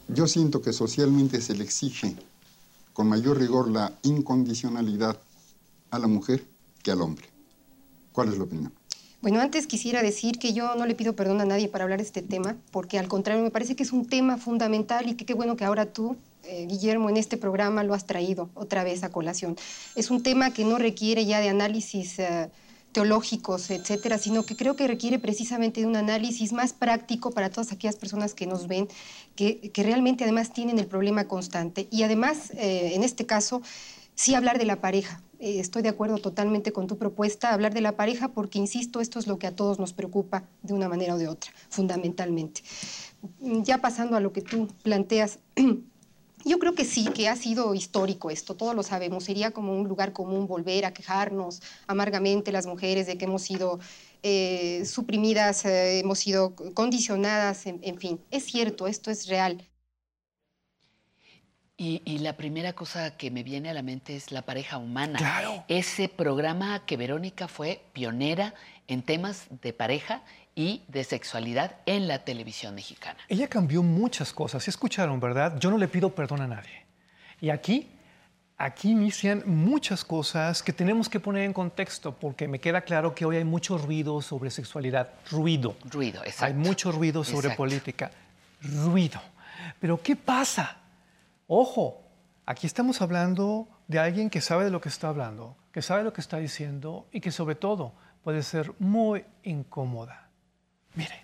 [0.09, 2.15] Yo siento que socialmente se le exige
[2.93, 5.19] con mayor rigor la incondicionalidad
[5.91, 6.45] a la mujer
[6.83, 7.27] que al hombre.
[8.13, 8.73] ¿Cuál es la opinión?
[9.23, 12.05] Bueno, antes quisiera decir que yo no le pido perdón a nadie para hablar de
[12.05, 15.33] este tema, porque al contrario me parece que es un tema fundamental y que qué
[15.33, 19.11] bueno que ahora tú eh, Guillermo, en este programa lo has traído otra vez a
[19.11, 19.57] colación.
[19.95, 22.51] Es un tema que no requiere ya de análisis eh,
[22.93, 27.73] teológicos, etcétera, sino que creo que requiere precisamente de un análisis más práctico para todas
[27.73, 28.89] aquellas personas que nos ven,
[29.35, 31.89] que, realmente además tienen el problema constante.
[31.91, 33.63] Y además, eh, en este caso,
[34.15, 35.23] sí hablar de la pareja.
[35.41, 39.27] estoy de acuerdo totalmente con tu propuesta, hablar de la pareja, porque, insisto, esto es
[39.27, 42.63] lo que a todos nos preocupa de una manera o de otra, fundamentalmente.
[43.41, 45.41] Ya pasando a lo que tú planteas,
[46.45, 49.25] Yo creo que sí, que ha sido histórico esto, todos lo sabemos.
[49.25, 53.79] Sería como un lugar común volver a quejarnos amargamente las mujeres de que hemos sido
[54.23, 58.21] eh, suprimidas, eh, hemos sido condicionadas, en, fin.
[58.31, 59.69] Es cierto, esto es real.
[61.77, 65.19] Y, y, la primera cosa que me viene a la mente es la pareja humana.
[65.19, 65.65] Claro.
[65.67, 68.55] Ese programa que Verónica fue pionera
[68.87, 70.23] en temas de pareja
[70.55, 73.19] y de sexualidad en la televisión mexicana.
[73.29, 75.59] Ella cambió muchas cosas, escucharon, ¿verdad?
[75.59, 76.85] Yo no le pido perdón a nadie.
[77.41, 77.89] Y aquí,
[78.59, 83.25] aquí inician muchas cosas que tenemos que poner en contexto, porque me queda claro que
[83.25, 85.11] hoy hay mucho ruido sobre sexualidad.
[85.31, 85.75] Ruido.
[85.91, 86.45] Ruido, exacto.
[86.45, 88.11] Hay mucho ruido sobre política.
[88.63, 89.21] Ruido.
[89.81, 90.77] Pero ¿qué pasa?
[91.47, 92.03] Ojo,
[92.47, 96.13] aquí estamos hablando de alguien que sabe de lo que está hablando, que sabe lo
[96.13, 97.93] que está diciendo y que sobre todo
[98.23, 100.29] puede ser muy incómoda.
[100.95, 101.21] Mire.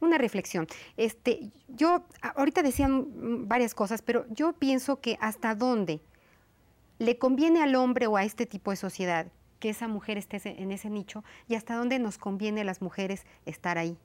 [0.00, 0.66] Una reflexión.
[0.96, 2.04] Este, yo,
[2.34, 6.00] ahorita decían varias cosas, pero yo pienso que hasta dónde
[6.98, 9.26] le conviene al hombre o a este tipo de sociedad
[9.62, 13.24] que esa mujer esté en ese nicho y hasta dónde nos conviene a las mujeres
[13.46, 13.96] estar ahí.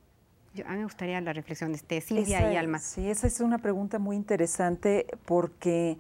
[0.63, 2.77] a mí me gustaría la reflexión de este, Silvia y Alma.
[2.77, 5.97] Sí, esa es una pregunta muy interesante porque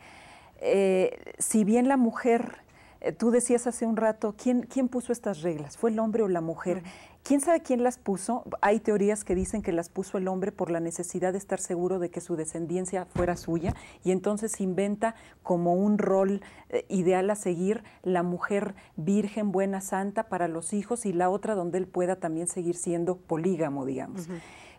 [0.59, 2.59] eh, si bien la mujer
[3.01, 5.77] eh, tú decías hace un rato, ¿quién, ¿quién puso estas reglas?
[5.77, 6.83] ¿Fue el hombre o la mujer?
[7.23, 8.45] ¿Quién sabe quién las puso?
[8.61, 11.99] Hay teorías que dicen que las puso el hombre por la necesidad de estar seguro
[11.99, 17.35] de que su descendencia fuera suya y entonces inventa como un rol eh, ideal a
[17.35, 22.15] seguir la mujer virgen, buena, santa para los hijos y la otra donde él pueda
[22.15, 24.29] también seguir siendo polígamo, digamos.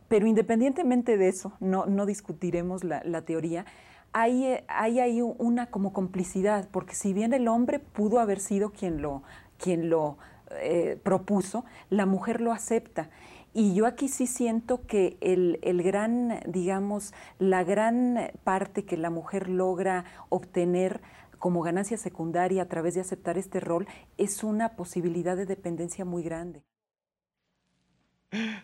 [0.09, 3.67] Pero independientemente de eso, no, no discutiremos la, la teoría,
[4.13, 9.23] hay, hay una como complicidad, porque si bien el hombre pudo haber sido quien lo,
[9.59, 10.19] quien lo
[10.53, 13.11] eh, propuso, la mujer lo acepta.
[13.55, 19.11] Y yo aquí sí siento que el, el, gran, digamos, la gran parte que la
[19.11, 21.01] mujer logra obtener
[21.39, 23.87] como ganancia secundaria a través de aceptar este rol
[24.17, 26.63] es una posibilidad de dependencia muy grande.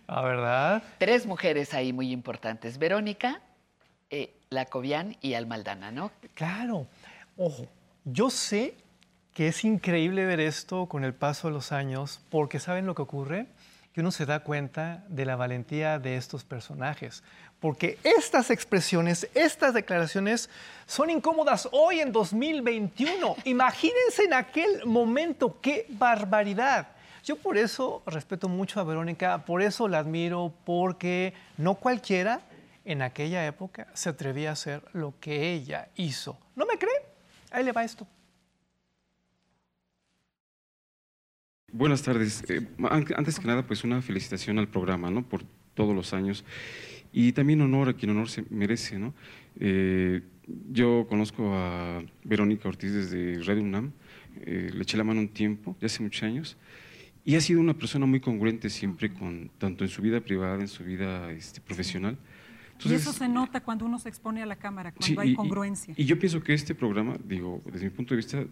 [0.07, 0.83] ¿A verdad?
[0.99, 2.79] Tres mujeres ahí muy importantes.
[2.79, 3.41] Verónica,
[4.11, 6.11] eh, la Cobian y Almaldana, ¿no?
[6.35, 6.87] Claro.
[7.37, 7.67] Ojo,
[8.05, 8.75] yo sé
[9.35, 13.03] que es increíble ver esto con el paso de los años, porque ¿saben lo que
[13.03, 13.47] ocurre?
[13.93, 17.23] Que uno se da cuenta de la valentía de estos personajes.
[17.61, 20.51] Porque estas expresiones, estas declaraciones
[20.87, 23.37] son incómodas hoy en 2021.
[23.45, 26.89] Imagínense en aquel momento, qué barbaridad.
[27.25, 32.43] Yo por eso respeto mucho a Verónica, por eso la admiro, porque no cualquiera
[32.85, 36.39] en aquella época se atrevía a hacer lo que ella hizo.
[36.55, 36.93] ¿No me cree?
[37.51, 38.07] Ahí le va esto.
[41.73, 42.45] Buenas tardes.
[42.49, 42.67] Eh,
[43.17, 45.29] antes que nada, pues una felicitación al programa, ¿no?
[45.29, 45.43] Por
[45.75, 46.45] todos los años.
[47.13, 49.15] Y también honor a quien honor se merece, ¿no?
[49.59, 50.23] Eh,
[50.71, 53.93] yo conozco a Verónica Ortiz desde Radio UNAM.
[54.43, 56.57] Eh, le eché la mano un tiempo, ya hace muchos años.
[57.25, 60.69] Y ha sido una persona muy congruente siempre, con, tanto en su vida privada, en
[60.69, 62.19] su vida este, profesional
[62.83, 65.95] y eso se nota cuando uno se expone a la cámara, cuando hay congruencia.
[65.97, 68.45] Y, yo pienso que este programa, digo, desde mi punto de vista,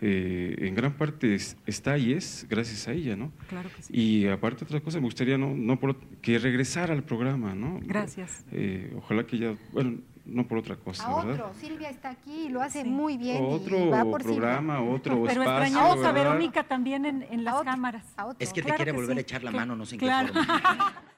[0.00, 1.36] eh, en gran parte
[1.66, 3.30] está y es gracias a ella, ¿no?
[3.48, 3.92] Claro que sí.
[3.96, 7.78] Y aparte otra cosa, me gustaría no, no por, que regresara al programa, ¿no?
[7.82, 8.44] Gracias.
[8.50, 11.46] Eh, ojalá que ella, bueno, no por otra cosa, a ¿verdad?
[11.46, 13.38] Otro, Silvia está aquí y lo hace muy bien.
[13.40, 14.92] Otro va por programa, Silvia.
[14.96, 15.64] otro Pero espacio.
[15.64, 18.04] extrañamos a Verónica también en, en las otro, cámaras.
[18.38, 19.18] Es que te Claro quiere que volver sí.
[19.18, 20.32] a echar la mano, no sé en claro.
[20.32, 21.02] qué forma.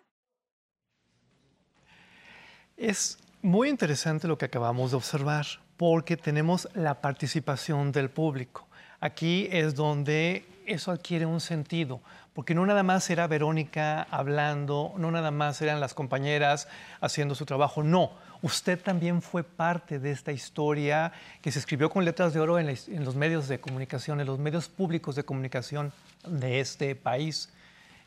[2.77, 5.47] Es muy interesante lo que acabamos de observar
[5.77, 8.67] porque tenemos la participación del público.
[8.99, 12.01] Aquí es donde eso adquiere un sentido,
[12.33, 16.67] porque no nada más era Verónica hablando, no nada más eran las compañeras
[17.01, 18.11] haciendo su trabajo, no,
[18.43, 21.13] usted también fue parte de esta historia
[21.43, 24.41] que se escribió con letras de oro en, en los medios de comunicación, en los
[24.41, 25.93] medios públicos de comunicación
[26.27, 27.53] de este país.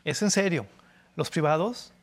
[0.04, 0.66] Es en serio,
[1.16, 1.94] los privados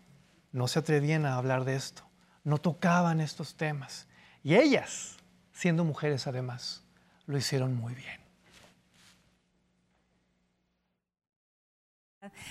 [0.51, 2.04] no se atrevían a hablar de esto,
[2.45, 4.07] no tocaban estos temas.
[4.43, 5.17] Y ellas,
[5.51, 6.83] siendo mujeres además,
[7.27, 8.23] lo hicieron muy bien.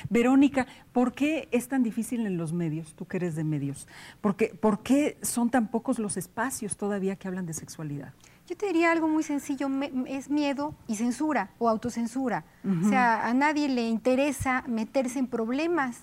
[0.09, 3.89] Verónica, ¿por qué es tan difícil en los medios, tú que eres de medios?
[4.21, 8.13] ¿Por qué, por qué son tan pocos los espacios todavía que hablan de sexualidad?
[8.47, 12.45] Yo te diría algo muy sencillo, me- es miedo y censura o autocensura.
[12.85, 16.03] O sea, a nadie le interesa meterse en problemas.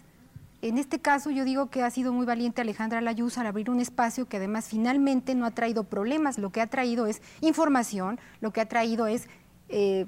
[0.62, 3.80] En este caso yo digo que ha sido muy valiente Alejandra Layuz al abrir un
[3.80, 8.52] espacio que además finalmente no ha traído problemas, lo que ha traído es información, lo
[8.54, 9.28] que ha traído es
[9.70, 10.06] eh,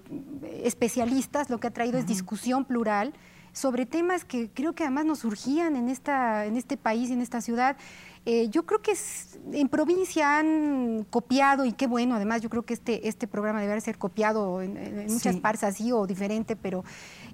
[0.63, 3.13] especialistas, lo que ha traído es discusión plural
[3.51, 7.39] sobre temas que creo que además nos surgían en, esta, en este país, en esta
[7.39, 7.77] ciudad.
[8.25, 12.63] Eh, yo creo que es- en provincia han copiado, y qué bueno, además yo creo
[12.63, 15.41] que este, este programa debe ser copiado en, en- en muchas Sí.
[15.41, 16.83] partes así o diferente, pero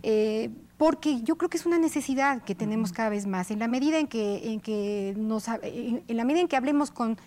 [0.03, 0.49] eh,
[0.79, 3.51] porque yo creo que es una necesidad que tenemos cada vez más.
[3.51, 6.89] En la medida en que, en que nos, en, en la medida en que hablemos
[6.89, 7.17] con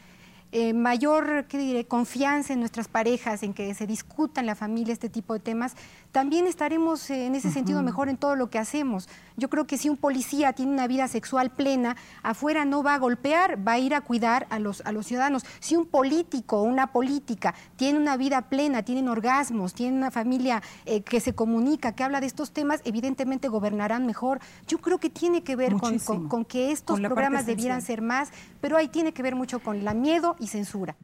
[0.52, 1.84] eh, mayor ¿qué diré?
[1.86, 5.74] confianza en nuestras parejas, en que se discuta en la familia este tipo de temas,
[6.12, 9.08] también estaremos eh, en ese sentido mejor en todo lo que hacemos.
[9.38, 12.98] Yo creo que si un policía tiene una vida sexual plena, afuera no va a
[12.98, 15.44] golpear, va a ir a cuidar a los, a los ciudadanos.
[15.60, 20.62] Si un político o una política tiene una vida plena, tienen orgasmos, tiene una familia
[20.84, 24.38] eh, que se comunica, que habla de estos temas, evidentemente gobernarán mejor.
[24.68, 25.98] Yo creo que tiene que ver con,
[26.28, 28.30] con- que estos Con programas debieran ser más,
[28.60, 30.96] pero ahí tiene que ver mucho con la miedo y censura.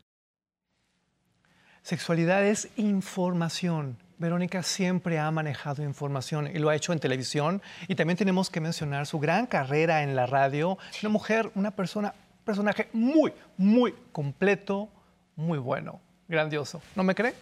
[1.83, 3.97] Sexualidad es información.
[4.19, 7.63] Verónica siempre ha manejado información y lo ha hecho en televisión.
[7.87, 10.77] Y también tenemos que mencionar su gran carrera en la radio.
[11.03, 14.89] Una mujer, una persona, un personaje muy, muy completo,
[15.37, 16.83] muy bueno, grandioso.
[16.97, 17.33] ¿No me cree?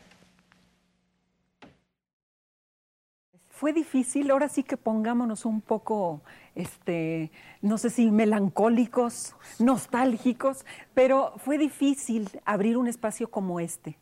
[3.49, 6.21] Fue difícil, ahora sí que pongámonos un poco,
[6.57, 7.31] este,
[7.63, 13.97] no sé si melancólicos, nostálgicos, pero fue difícil abrir un espacio como este.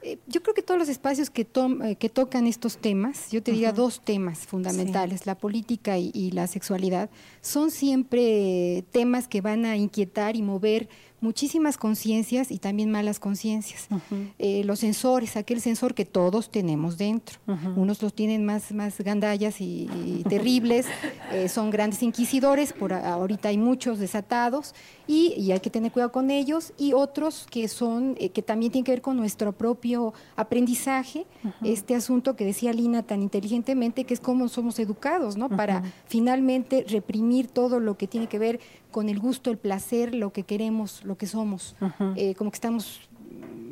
[0.00, 3.52] Eh, Yo creo que todos los espacios que, eh, que tocan estos temas, yo te
[3.52, 7.10] diría dos temas fundamentales, la política y, y la sexualidad,
[7.40, 10.88] son siempre temas que van a inquietar y mover
[11.22, 13.88] muchísimas conciencias y también malas conciencias.
[14.38, 17.38] Eh, los sensores, aquel sensor que todos tenemos dentro.
[17.76, 20.86] Unos los tienen más, más gandallas y, y terribles,
[21.32, 24.74] eh, son grandes inquisidores, por ahorita hay muchos desatados
[25.06, 28.72] y, y hay que tener cuidado con ellos, y otros que son, eh, que también
[28.72, 31.26] tienen que ver con nuestro propio aprendizaje,
[31.62, 35.48] este asunto que decía Lina tan inteligentemente, que es cómo somos educados, ¿no?
[35.48, 38.60] Para finalmente reprimir todo lo que tiene que ver
[38.92, 41.74] con el gusto, el placer, lo que queremos, lo que somos.
[42.16, 43.08] Eh, como que estamos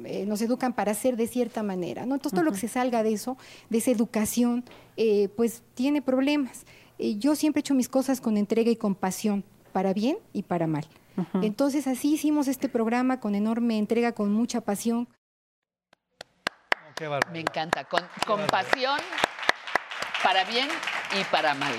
[0.05, 2.15] eh, nos educan para ser de cierta manera, ¿no?
[2.15, 3.37] Entonces todo lo que se salga de eso,
[3.69, 4.65] de esa educación,
[4.97, 6.65] eh, pues tiene problemas.
[6.99, 10.67] Eh, yo siempre he hecho mis cosas con entrega y compasión, para bien y para
[10.67, 10.87] mal.
[11.43, 15.07] Entonces así hicimos este programa con enorme entrega, con mucha pasión.
[17.33, 18.99] Me encanta, con compasión
[20.23, 20.69] para bien
[21.19, 21.75] y para mal.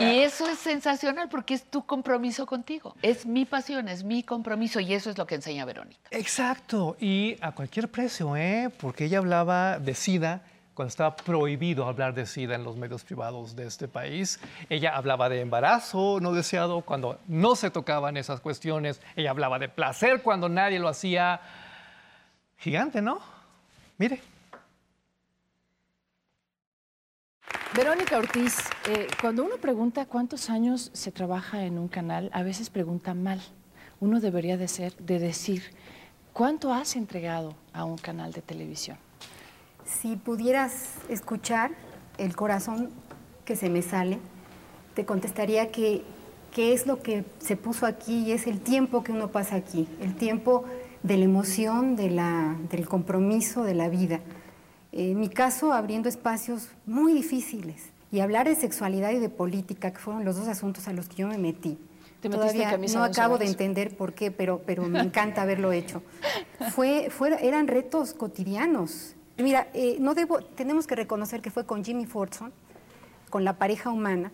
[0.00, 2.94] y eso es sensacional porque es tu compromiso contigo.
[3.02, 6.00] Es mi pasión, es mi compromiso y eso es lo que enseña Verónica.
[6.10, 8.70] Exacto, y a cualquier precio, ¿eh?
[8.80, 10.42] Porque ella hablaba de SIDA
[10.74, 14.40] cuando estaba prohibido hablar de SIDA en los medios privados de este país.
[14.70, 19.00] Ella hablaba de embarazo no deseado cuando no se tocaban esas cuestiones.
[19.16, 21.40] Ella hablaba de placer cuando nadie lo hacía.
[22.56, 23.20] Gigante, ¿no?
[23.98, 24.22] Mire.
[27.76, 28.56] Verónica Ortiz,
[28.88, 33.40] eh, cuando uno pregunta cuántos años se trabaja en un canal, a veces pregunta mal.
[34.00, 35.62] Uno debería de, ser, de decir,
[36.32, 38.98] ¿cuánto has entregado a un canal de televisión?
[39.84, 41.70] Si pudieras escuchar
[42.18, 42.90] el corazón
[43.44, 44.18] que se me sale,
[44.94, 46.02] te contestaría que,
[46.50, 49.86] que es lo que se puso aquí y es el tiempo que uno pasa aquí,
[50.00, 50.64] el tiempo
[51.04, 54.18] de la emoción, del compromiso, de la vida.
[54.92, 57.90] En mi caso, abriendo espacios muy difíciles.
[58.12, 61.16] Y hablar de sexualidad y de política, que fueron los dos asuntos a los que
[61.16, 61.78] yo me metí.
[62.20, 66.02] Todavía no acabo de entender por qué, pero, pero me encanta haberlo hecho.
[66.72, 69.14] Fue, fue, eran retos cotidianos.
[69.38, 72.52] Mira, eh, no debo, tenemos que reconocer que fue con Jimmy Fordson,
[73.30, 74.32] con la pareja humana,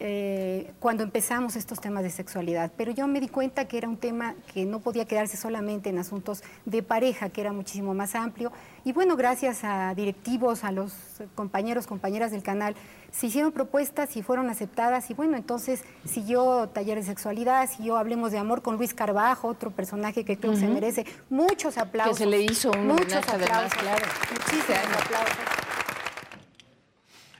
[0.00, 3.96] eh, cuando empezamos estos temas de sexualidad, pero yo me di cuenta que era un
[3.96, 8.50] tema que no podía quedarse solamente en asuntos de pareja, que era muchísimo más amplio.
[8.84, 10.92] Y bueno, gracias a directivos, a los
[11.36, 12.74] compañeros, compañeras del canal,
[13.12, 15.08] se hicieron propuestas y fueron aceptadas.
[15.10, 19.70] Y bueno, entonces siguió Taller de Sexualidad, siguió Hablemos de Amor con Luis Carbajo, otro
[19.70, 22.18] personaje que creo que se merece muchos aplausos.
[22.18, 24.06] Que se le hizo un muchos aplausos, claro.
[24.32, 25.71] Muchísimos aplausos.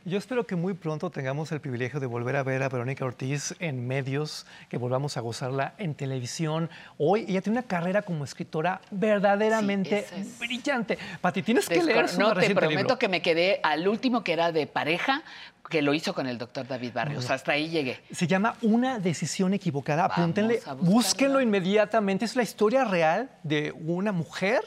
[0.05, 3.55] Yo espero que muy pronto tengamos el privilegio de volver a ver a Verónica Ortiz
[3.61, 6.71] en medios, que volvamos a gozarla en televisión.
[6.99, 10.05] Hoy ella tiene una carrera como escritora verdaderamente
[10.41, 10.99] brillante.
[11.21, 14.51] Pati, tienes que leer su No, te prometo que me quedé al último que era
[14.51, 15.23] de pareja,
[15.71, 17.31] que lo hizo con el doctor David Barrios.
[17.31, 18.01] Hasta ahí llegué.
[18.11, 20.07] Se llama Una decisión equivocada.
[20.07, 22.25] Apúntenle, búsquenlo inmediatamente.
[22.25, 24.63] Es la historia real de una mujer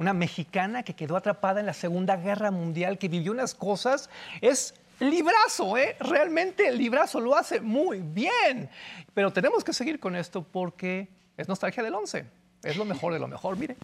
[0.00, 4.08] una mexicana que quedó atrapada en la Segunda Guerra Mundial, que vivió unas cosas,
[4.40, 5.94] es librazo, ¿eh?
[6.00, 8.70] Realmente el librazo lo hace muy bien.
[9.12, 11.06] Pero tenemos que seguir con esto porque
[11.36, 12.24] es nostalgia del 11.
[12.62, 13.76] Es lo mejor de lo mejor, mire.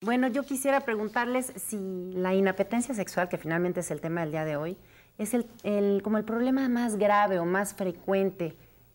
[0.00, 4.44] Bueno, yo quisiera preguntarles si la inapetencia sexual, que finalmente es el tema del día
[4.44, 4.76] de hoy,
[5.18, 8.54] es el, como el problema más grave o más frecuente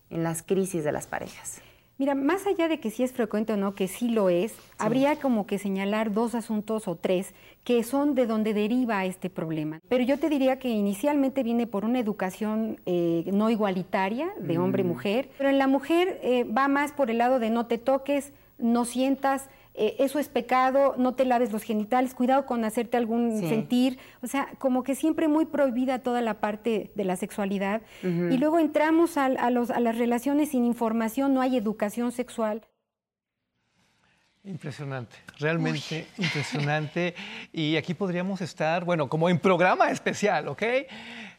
[0.10, 1.62] en las crisis de las parejas.
[2.02, 5.18] Mira, más allá de que sí es frecuente o no, que sí lo es, habría
[5.18, 9.82] como que señalar dos asuntos o tres que son de donde deriva este problema.
[9.88, 14.82] Pero yo te diría que inicialmente viene por una educación eh, no igualitaria de hombre
[14.82, 14.88] y mm.
[14.88, 18.34] mujer, pero en la mujer eh, va más por el lado de no te toques,
[18.58, 23.40] no sientas, eh, eso es pecado, no te laves los genitales, cuidado con hacerte algún
[23.40, 27.82] sentir, o sea, como que siempre muy prohibida toda la parte de la sexualidad.
[28.04, 32.64] Y luego entramos a, los, a las relaciones sin información, no hay educación sexual.
[34.44, 37.16] Impresionante, realmente impresionante.
[37.54, 40.64] Y aquí podríamos estar, bueno, como en programa especial, ¿ok?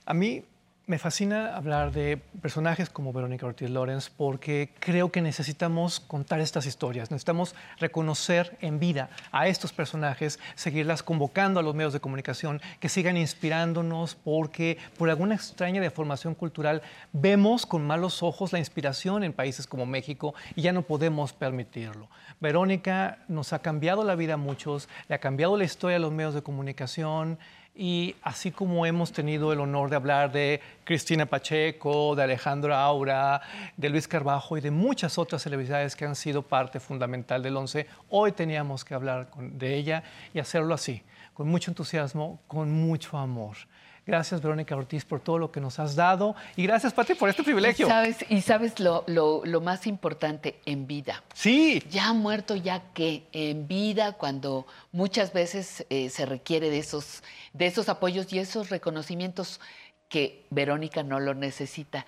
[0.06, 0.44] A mí
[0.86, 6.66] me fascina hablar de personajes como Verónica Ortiz Lorenz porque creo que necesitamos contar estas
[6.66, 12.60] historias, necesitamos reconocer en vida a estos personajes, seguirlas convocando a los medios de comunicación,
[12.80, 16.82] que sigan inspirándonos porque por alguna extraña deformación cultural
[17.12, 22.08] vemos con malos ojos la inspiración en países como México y ya no podemos permitirlo.
[22.40, 26.12] Verónica nos ha cambiado la vida a muchos, le ha cambiado la historia a los
[26.12, 27.38] medios de comunicación.
[27.74, 33.40] Y así como hemos tenido el honor de hablar de Cristina Pacheco, de Alejandro Aura,
[33.78, 37.86] de Luis Carbajo y de muchas otras celebridades que han sido parte fundamental del ONCE,
[38.10, 40.02] hoy teníamos que hablar de ella
[40.34, 43.56] y hacerlo así, con mucho entusiasmo, con mucho amor.
[44.04, 46.34] Gracias, Verónica Ortiz, por todo lo que nos has dado.
[46.56, 47.86] Y gracias, Pati, por este privilegio.
[47.86, 51.22] Y sabes, y sabes lo, lo, más importante, en vida.
[51.34, 51.84] Sí.
[51.88, 57.22] Ya muerto, ya que en vida, cuando muchas veces eh, se requiere de esos,
[57.52, 59.60] de esos apoyos y esos reconocimientos
[60.08, 62.04] que Verónica no lo necesita.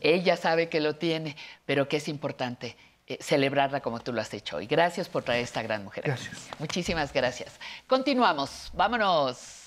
[0.00, 2.76] Ella sabe que lo tiene, pero que es importante.
[3.06, 4.66] Eh, celebrarla como tú lo has hecho hoy.
[4.66, 6.02] Gracias por traer esta gran mujer.
[6.04, 6.48] Gracias.
[6.58, 7.60] Muchísimas gracias.
[7.86, 8.72] Continuamos.
[8.74, 9.65] Vámonos.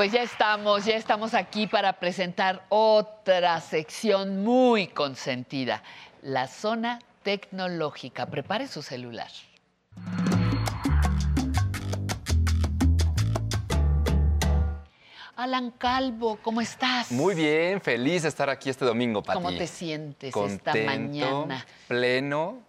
[0.00, 5.82] Pues ya estamos, ya estamos aquí para presentar otra sección muy consentida,
[6.22, 8.24] la zona tecnológica.
[8.24, 9.30] Prepare su celular.
[15.36, 17.12] Alan Calvo, ¿cómo estás?
[17.12, 19.36] Muy bien, feliz de estar aquí este domingo, Pati.
[19.36, 21.66] ¿Cómo te sientes esta mañana?
[21.88, 22.60] Pleno.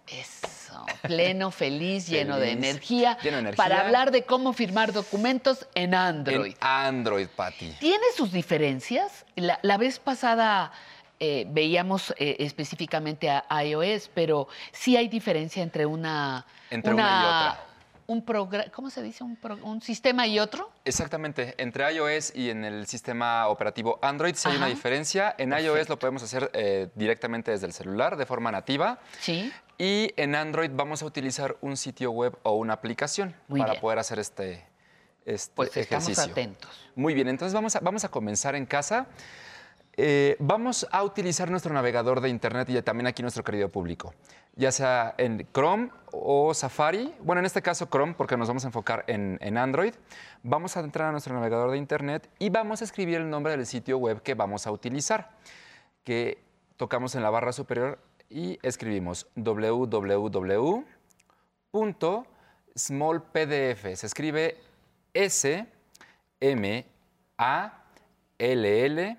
[0.72, 3.56] Eso, pleno, feliz, lleno, de energía, lleno de energía.
[3.56, 6.52] Para hablar de cómo firmar documentos en Android.
[6.52, 7.76] En Android, Pati.
[7.80, 9.26] ¿Tiene sus diferencias?
[9.36, 10.72] La, vez pasada
[11.20, 16.46] eh, veíamos eh, específicamente a iOS, pero sí hay diferencia entre una...
[16.70, 17.72] Entre una y otra
[18.06, 19.24] un programa, ¿cómo se dice?
[19.24, 20.70] Un, sistema y otro?
[20.84, 21.54] Exactamente.
[21.58, 25.34] Entre iOS y en el sistema operativo Android sí hay una diferencia.
[25.38, 28.98] En iOS lo podemos hacer eh, directamente desde el celular de forma nativa.
[29.20, 29.52] Sí.
[29.78, 34.18] Y en Android vamos a utilizar un sitio web o una aplicación para poder hacer
[34.18, 34.64] este,
[35.24, 36.12] este pues ejercicio.
[36.12, 36.90] Estamos atentos.
[36.94, 39.06] Muy bien, entonces vamos a, vamos a comenzar en casa.
[39.96, 44.14] Eh, vamos a utilizar nuestro navegador de Internet y también aquí nuestro querido público,
[44.56, 47.14] ya sea en Chrome o Safari.
[47.20, 49.92] Bueno, en este caso Chrome, porque nos vamos a enfocar en, en, Android.
[50.42, 53.66] Vamos a entrar a nuestro navegador de Internet y vamos a escribir el nombre del
[53.66, 55.32] sitio web que vamos a utilizar,
[56.04, 56.42] que
[56.78, 57.98] tocamos en la barra superior
[58.32, 60.24] y escribimos www.smallpdf.
[63.94, 64.56] Se escribe
[65.12, 65.66] S
[66.40, 66.86] M
[67.38, 67.84] A
[68.38, 69.18] L L.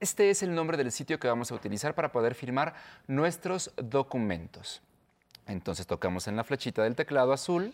[0.00, 2.74] Este es el nombre del sitio que vamos a utilizar para poder firmar
[3.06, 4.82] nuestros documentos.
[5.46, 7.72] Entonces tocamos en la flechita del teclado azul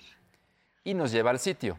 [0.84, 1.78] y nos lleva al sitio.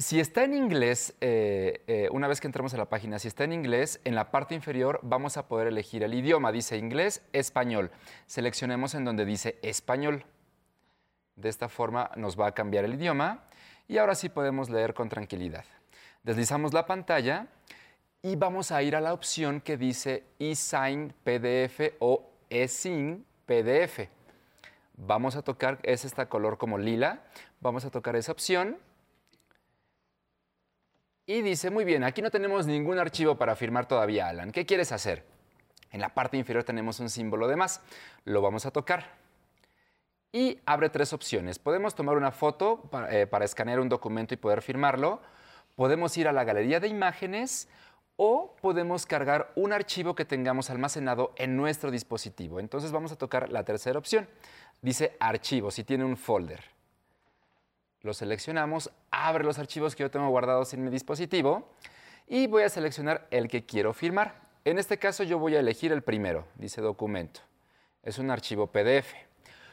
[0.00, 3.42] Si está en inglés, eh, eh, una vez que entramos a la página, si está
[3.42, 6.52] en inglés, en la parte inferior vamos a poder elegir el idioma.
[6.52, 7.90] Dice inglés, español.
[8.28, 10.24] Seleccionemos en donde dice español.
[11.34, 13.42] De esta forma nos va a cambiar el idioma
[13.88, 15.64] y ahora sí podemos leer con tranquilidad.
[16.22, 17.48] Deslizamos la pantalla
[18.22, 24.08] y vamos a ir a la opción que dice eSign PDF o eSign PDF.
[24.96, 27.24] Vamos a tocar, es esta color como lila,
[27.60, 28.78] vamos a tocar esa opción.
[31.28, 34.50] Y dice, muy bien, aquí no tenemos ningún archivo para firmar todavía, Alan.
[34.50, 35.26] ¿Qué quieres hacer?
[35.92, 37.82] En la parte inferior tenemos un símbolo de más.
[38.24, 39.12] Lo vamos a tocar.
[40.32, 41.58] Y abre tres opciones.
[41.58, 45.20] Podemos tomar una foto para, eh, para escanear un documento y poder firmarlo
[45.78, 47.68] podemos ir a la galería de imágenes
[48.16, 52.58] o podemos cargar un archivo que tengamos almacenado en nuestro dispositivo.
[52.58, 54.26] Entonces vamos a tocar la tercera opción.
[54.82, 56.77] Dice archivos si tiene un folder.
[58.02, 61.68] Lo seleccionamos, abre los archivos que yo tengo guardados en mi dispositivo
[62.28, 64.40] y voy a seleccionar el que quiero firmar.
[64.64, 67.40] En este caso yo voy a elegir el primero, dice documento.
[68.02, 69.14] Es un archivo PDF.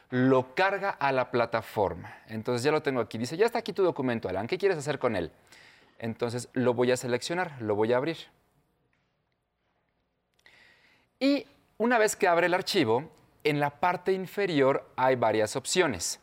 [0.09, 2.17] Lo carga a la plataforma.
[2.27, 3.17] Entonces ya lo tengo aquí.
[3.17, 4.47] Dice, ya está aquí tu documento, Alan.
[4.47, 5.31] ¿Qué quieres hacer con él?
[5.99, 8.17] Entonces lo voy a seleccionar, lo voy a abrir.
[11.19, 11.45] Y
[11.77, 13.09] una vez que abre el archivo,
[13.43, 16.19] en la parte inferior hay varias opciones.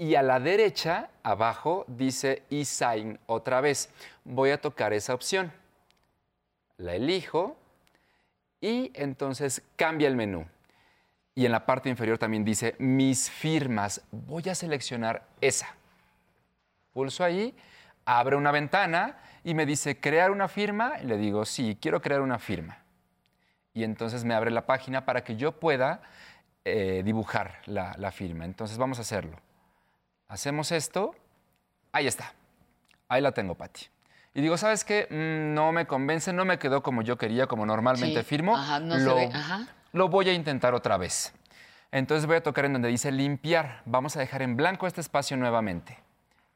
[0.00, 3.90] Y a la derecha, abajo, dice eSign otra vez.
[4.24, 5.52] Voy a tocar esa opción.
[6.78, 7.58] La elijo
[8.62, 10.46] y entonces cambia el menú.
[11.34, 14.00] Y en la parte inferior también dice mis firmas.
[14.10, 15.68] Voy a seleccionar esa.
[16.94, 17.54] Pulso ahí
[18.06, 20.94] abre una ventana y me dice, ¿crear una firma?
[21.02, 22.78] Y le digo, sí, quiero crear una firma.
[23.74, 26.00] Y entonces me abre la página para que yo pueda
[26.64, 28.46] eh, dibujar la, firma.
[28.46, 29.36] Entonces vamos a hacerlo.
[30.30, 31.14] Hacemos esto.
[31.92, 32.32] Ahí está.
[33.08, 33.82] Ahí la tengo, Patti.
[34.32, 35.06] Y digo, ¿sabes qué?
[35.10, 38.56] Mm, no me convence, no me quedó como yo quería, como normalmente firmo.
[38.80, 39.18] lo,
[39.92, 41.34] lo voy a intentar otra vez.
[41.92, 43.82] Entonces voy a tocar en donde dice limpiar.
[43.84, 45.98] Vamos a dejar en blanco este espacio nuevamente.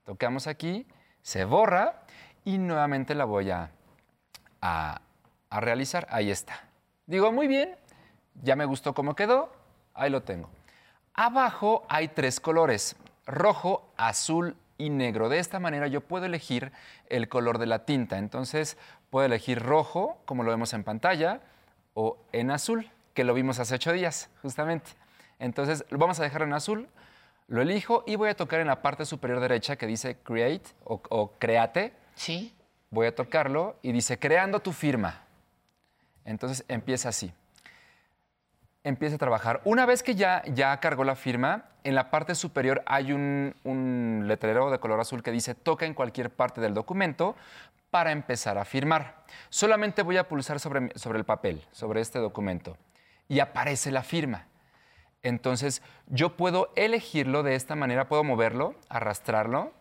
[0.04, 0.86] Tocamos aquí
[1.24, 2.02] se borra
[2.44, 3.70] y nuevamente la voy a,
[4.60, 5.00] a,
[5.50, 6.06] realizar.
[6.10, 6.68] Ahí está.
[7.06, 7.76] Digo, muy bien,
[8.42, 9.50] ya me gustó cómo quedó,
[9.94, 10.50] ahí lo tengo.
[11.14, 12.94] Abajo hay tres colores,
[13.26, 15.28] rojo, azul y negro.
[15.28, 16.72] De esta manera yo puedo elegir
[17.08, 18.18] el color de la tinta.
[18.18, 18.76] Entonces
[19.10, 21.40] puedo elegir rojo, como lo vemos en pantalla,
[21.94, 24.90] o en azul, que lo vimos hace ocho días, justamente.
[25.38, 26.88] Entonces lo vamos a dejar en azul
[27.46, 31.32] lo elijo y voy a tocar en la parte superior derecha que dice Create o,
[31.38, 31.92] Create.
[32.14, 32.54] Sí.
[32.90, 35.22] Voy a tocarlo y dice Creando tu firma.
[36.24, 37.32] Entonces empieza así.
[38.84, 39.60] Empieza a trabajar.
[39.64, 44.24] Una vez que ya, ya cargó la firma, en la parte superior hay un, un
[44.26, 47.34] letrero de color azul que dice Toca en cualquier parte del documento
[47.90, 49.22] para empezar a firmar.
[49.48, 52.76] Solamente voy a pulsar sobre, sobre el papel, sobre este documento,
[53.28, 54.46] y aparece la firma.
[55.22, 59.72] Entonces, yo puedo elegirlo de esta manera, puedo moverlo, arrastrarlo.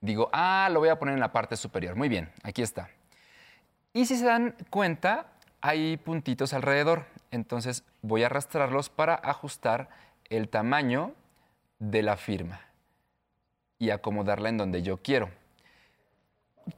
[0.00, 1.94] Digo, ah, lo voy a poner en la parte superior.
[1.94, 2.90] Muy bien, aquí está.
[3.94, 5.26] Y si se dan cuenta,
[5.60, 7.06] hay puntitos alrededor.
[7.32, 9.88] Entonces, voy a arrastrarlos para ajustar
[10.30, 11.12] el tamaño
[11.80, 12.60] de la firma
[13.80, 15.28] y acomodarla en donde yo quiero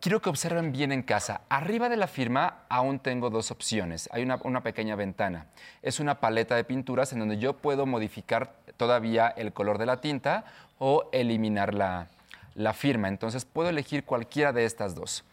[0.01, 1.43] quiero que observen bien en casa.
[1.49, 4.09] Arriba de la firma aún tengo dos opciones.
[4.13, 5.47] Hay una, pequeña ventana.
[5.83, 10.01] Es una paleta de pinturas en donde yo puedo modificar todavía el color de la
[10.01, 10.45] tinta
[10.79, 12.09] o eliminar la,
[12.55, 13.09] la firma.
[13.09, 15.25] Entonces puedo elegir cualquiera de estas dos.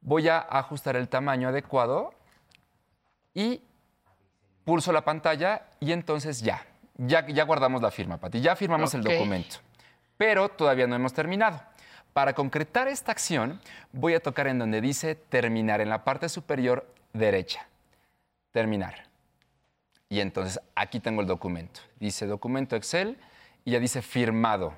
[0.00, 2.14] Voy a ajustar el tamaño adecuado
[3.34, 3.62] y
[4.64, 6.64] pulso la pantalla y entonces ya.
[6.96, 8.40] Ya, ya guardamos la firma, Pati.
[8.40, 9.56] Ya firmamos el documento.
[10.16, 11.62] Pero todavía no hemos terminado.
[12.12, 13.60] Para concretar esta acción,
[13.92, 17.66] voy a tocar en donde dice terminar, en la parte superior derecha.
[18.50, 19.06] Terminar.
[20.08, 21.80] Y entonces aquí tengo el documento.
[22.00, 23.16] Dice documento Excel
[23.64, 24.74] y ya dice firmado.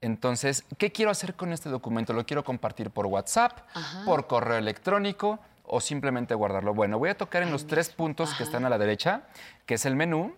[0.00, 2.12] Entonces, ¿qué quiero hacer con este documento?
[2.12, 3.60] ¿Lo quiero compartir por WhatsApp,
[4.04, 6.74] por correo electrónico o simplemente guardarlo?
[6.74, 9.22] Bueno, voy a tocar en los tres puntos que están a la derecha,
[9.66, 10.34] que es el menú,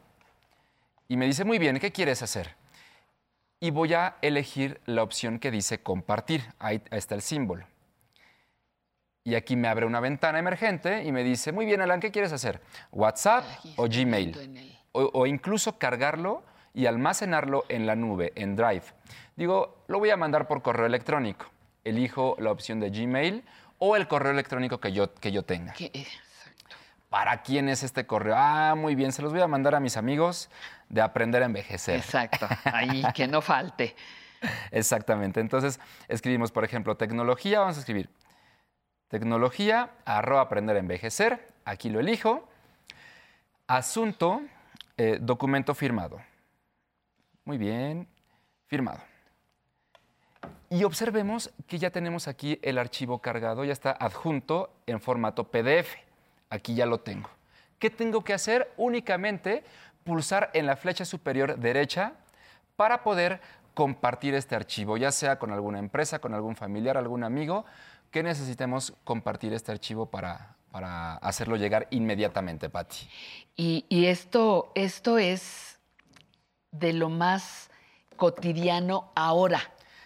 [1.08, 2.56] y me dice, muy bien, ¿qué quieres hacer?
[3.60, 6.44] Y voy a elegir la opción que dice compartir.
[6.58, 7.64] Ahí está el símbolo.
[9.24, 12.32] Y aquí me abre una ventana emergente y me dice, muy bien, Alan, ¿qué quieres
[12.32, 12.60] hacer?
[12.92, 13.44] ¿WhatsApp
[13.76, 14.78] o Gmail?
[14.92, 18.84] O, incluso cargarlo y almacenarlo en la nube, en Drive.
[19.34, 21.46] Digo, lo voy a mandar por correo electrónico.
[21.82, 23.44] Elijo la opción de Gmail
[23.78, 25.74] o el correo electrónico que yo, que yo tenga.
[27.08, 28.34] ¿Para quién es este correo?
[28.36, 30.50] Ah, muy bien, se los voy a mandar a mis amigos
[30.88, 31.96] de Aprender a Envejecer.
[31.96, 33.94] Exacto, ahí que no falte.
[34.70, 35.40] Exactamente.
[35.40, 38.10] Entonces, escribimos, por ejemplo, tecnología, vamos a escribir
[39.08, 41.46] Tecnología, arroba aprender a envejecer.
[41.64, 42.48] Aquí lo elijo.
[43.68, 44.42] Asunto,
[44.96, 46.20] eh, documento firmado.
[47.44, 48.08] Muy bien,
[48.66, 49.00] firmado.
[50.68, 55.94] Y observemos que ya tenemos aquí el archivo cargado, ya está adjunto en formato PDF.
[56.50, 57.30] Aquí ya lo tengo.
[57.78, 58.72] ¿Qué tengo que hacer?
[58.76, 59.62] Únicamente
[60.04, 62.14] pulsar en la flecha superior derecha
[62.76, 63.40] para poder
[63.74, 67.64] compartir este archivo, ya sea con alguna empresa, con algún familiar, algún amigo,
[68.10, 73.08] ¿Qué necesitamos compartir este archivo para, para hacerlo llegar inmediatamente, Patti?
[73.56, 75.78] Y, y, esto, esto es
[76.70, 77.68] de lo más
[78.16, 79.60] cotidiano ahora.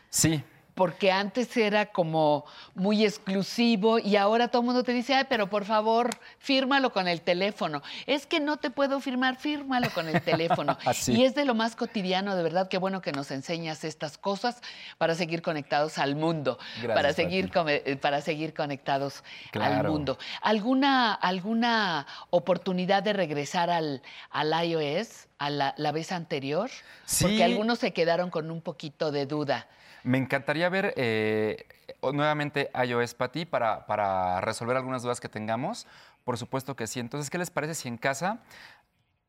[0.09, 0.43] Sí
[0.81, 5.51] porque antes era como muy exclusivo y ahora todo el mundo te dice, ay, pero
[5.51, 6.09] por favor,
[6.39, 7.83] fírmalo con el teléfono.
[8.07, 10.79] Es que no te puedo firmar, fírmalo con el teléfono.
[11.07, 14.63] Y es de lo más cotidiano, de verdad, qué bueno que nos enseñas estas cosas
[14.97, 20.17] para seguir conectados al mundo, para, seguir, eh, para seguir conectados al mundo.
[20.41, 24.01] ¿Alguna, ¿Alguna oportunidad de regresar al,
[24.31, 25.27] al iOS?
[25.39, 26.71] a la, la, vez anterior?
[27.07, 27.25] Sí.
[27.25, 29.67] Porque algunos se quedaron con un poquito de duda.
[30.03, 31.67] Me encantaría ver eh,
[32.03, 35.87] nuevamente iOS para ti para, resolver algunas dudas que tengamos.
[36.25, 37.01] Por supuesto que sí.
[37.01, 38.41] Entonces, ¿qué les parece si en casa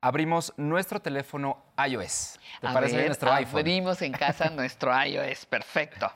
[0.02, 2.39] abrimos nuestro teléfono iOS?
[2.60, 3.60] ¿Te parece nuestro iPhone?
[3.60, 5.45] Abrimos en casa nuestro iOS.
[5.45, 6.11] Perfecto.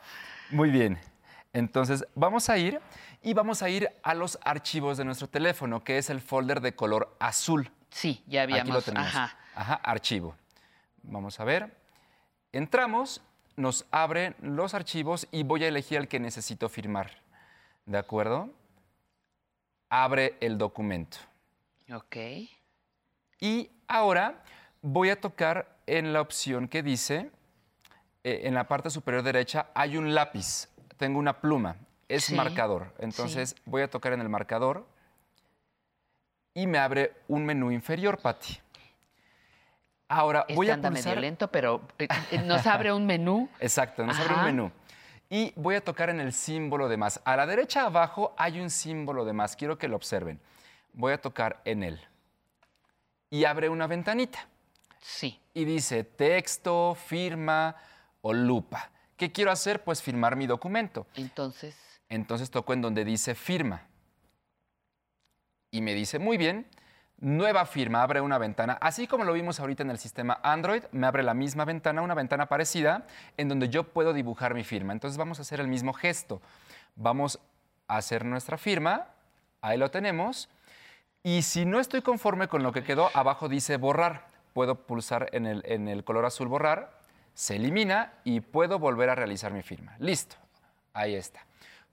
[0.52, 0.99] Muy bien.
[1.53, 2.82] Entonces, vamos a ir
[3.23, 6.76] y vamos a ir a los archivos de nuestro teléfono, que es el folder de
[6.76, 7.72] color azul.
[7.90, 8.64] Sí, ya habíamos.
[8.64, 9.07] Aquí lo tenemos.
[9.07, 9.38] Ajá.
[9.56, 10.36] Ajá, archivo.
[11.02, 11.73] Vamos a ver.
[12.52, 13.22] Entramos
[13.56, 17.11] nos abre los archivos y voy a elegir el que necesito firmar.
[17.86, 18.49] ¿De acuerdo?
[19.90, 21.18] Abre el documento.
[21.94, 22.18] Ok.
[23.40, 24.44] Y ahora
[24.82, 27.30] voy a tocar en la opción que dice,
[28.23, 30.68] eh, en la parte superior derecha hay un lápiz,
[30.98, 31.77] tengo una pluma,
[32.10, 32.94] es marcador.
[32.99, 34.86] Entonces voy a tocar en el marcador
[36.53, 38.60] y me abre un menú inferior, Patti.
[40.07, 40.91] Ahora voy a pulsar...
[40.91, 43.49] medio lento, pero eh, eh, nos abre un menú.
[43.60, 44.72] Exacto, nos abre un menú.
[45.30, 47.19] Y voy a tocar en el símbolo de más.
[47.26, 49.56] A la derecha abajo hay un símbolo de más.
[49.56, 50.40] Quiero que lo observen.
[50.94, 51.99] Voy a tocar en él.
[53.32, 54.48] Y abre una ventanita.
[55.02, 55.40] Sí.
[55.53, 57.76] Y dice texto, firma
[58.22, 58.91] o lupa.
[59.18, 59.84] ¿Qué quiero hacer?
[59.84, 61.07] Pues firmar mi documento.
[61.15, 61.76] Entonces.
[62.10, 63.88] Entonces toco en donde dice firma.
[65.72, 66.68] Y me dice, muy bien,
[67.19, 68.77] nueva firma, abre una ventana.
[68.81, 72.13] Así como lo vimos ahorita en el sistema Android, me abre la misma ventana, una
[72.13, 73.05] ventana parecida,
[73.37, 74.93] en donde yo puedo dibujar mi firma.
[74.93, 76.41] Entonces vamos a hacer el mismo gesto.
[76.95, 77.39] Vamos
[77.87, 79.07] a hacer nuestra firma,
[79.61, 80.49] ahí lo tenemos.
[81.23, 84.27] Y si no estoy conforme con lo que quedó, abajo dice borrar.
[84.53, 86.99] Puedo pulsar en el, en el color azul borrar,
[87.33, 89.95] se elimina y puedo volver a realizar mi firma.
[89.99, 90.37] Listo,
[90.93, 91.45] ahí está.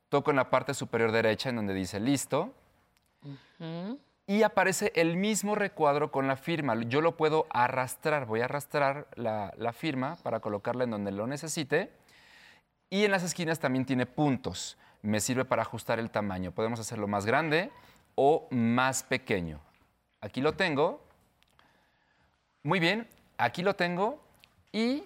[0.09, 2.55] Toco en la parte superior derecha en donde dice listo
[4.27, 6.75] y aparece el mismo recuadro con la firma.
[6.83, 11.91] Yo lo puedo arrastrar, voy a arrastrar la, firma para colocarla en donde lo necesite.
[12.89, 14.79] Y en las esquinas también tiene puntos.
[15.03, 16.53] Me sirve para ajustar el tamaño.
[16.53, 17.71] Podemos hacerlo más grande
[18.15, 19.61] o más pequeño.
[20.21, 21.03] Aquí lo tengo.
[22.63, 23.09] Muy bien,
[23.39, 24.23] aquí lo tengo.
[24.73, 25.05] Y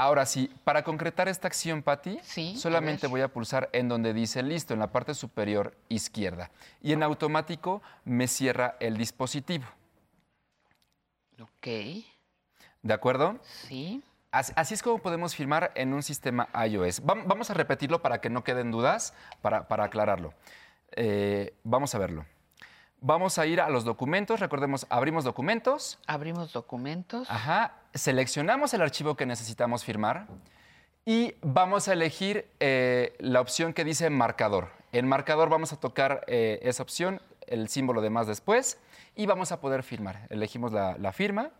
[0.00, 2.18] Ahora sí, para concretar esta acción, Patti,
[2.56, 6.50] solamente voy a pulsar en donde dice listo, en la parte superior izquierda.
[6.80, 9.66] Y en automático me cierra el dispositivo.
[11.38, 11.66] Ok.
[12.80, 13.40] ¿De acuerdo?
[13.44, 14.02] Sí.
[14.30, 17.02] Así, es como podemos firmar en un sistema iOS.
[17.04, 19.12] Vamos a repetirlo para que no queden dudas,
[19.42, 20.32] para, aclararlo.
[20.92, 22.24] Eh, vamos a verlo.
[23.02, 24.40] Vamos a ir a los documentos.
[24.40, 25.98] Recordemos, abrimos documentos.
[26.06, 27.30] Abrimos documentos.
[27.30, 27.79] Ajá.
[27.94, 30.26] Seleccionamos el archivo que necesitamos firmar
[31.04, 34.68] y vamos a elegir eh, la opción que dice marcador.
[34.92, 38.78] En marcador vamos a tocar eh, esa opción, el símbolo de más después,
[39.16, 40.26] y vamos a poder firmar.
[40.30, 41.50] Elegimos la, firma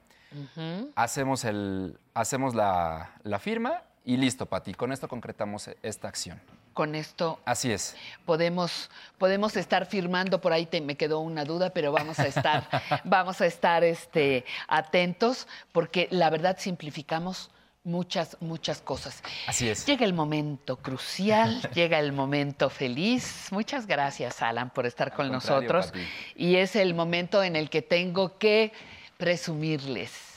[0.95, 4.75] hacemos, el, hacemos la, firma y listo, Pati.
[4.75, 6.41] Con esto concretamos esta acción.
[6.73, 7.41] Con esto.
[7.45, 7.97] Así es.
[8.25, 12.69] Podemos, podemos estar firmando, por ahí te, me quedó una duda, pero vamos a estar,
[13.05, 17.51] vamos a estar este, atentos, porque la verdad simplificamos
[17.85, 19.23] muchas, muchas cosas.
[19.47, 19.85] Así es.
[19.87, 23.49] Llega el momento crucial, llega el momento feliz.
[23.51, 25.93] Muchas gracias, Alan, por estar con nosotros.
[26.37, 28.73] Y es el momento en el que tengo que
[29.17, 30.30] presumirles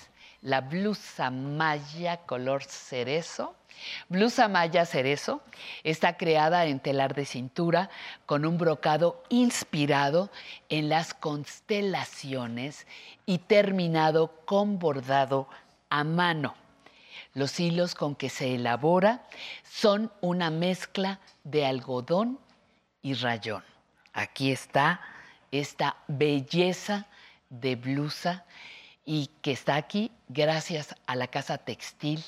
[0.44, 3.56] la blusa maya color cerezo.
[4.10, 5.41] Blusa maya cerezo
[5.84, 7.90] está creada en telar de cintura
[8.26, 10.30] con un brocado inspirado
[10.70, 12.86] en las constelaciones
[13.26, 15.48] y terminado con bordado
[15.90, 16.56] a mano.
[17.34, 19.24] Los hilos con que se elabora
[19.64, 22.38] son una mezcla de algodón
[23.02, 23.64] y rayón.
[24.14, 25.02] Aquí está
[25.52, 27.07] esta belleza
[27.49, 28.45] de blusa
[29.06, 32.24] y que está aquí gracias a la casa textil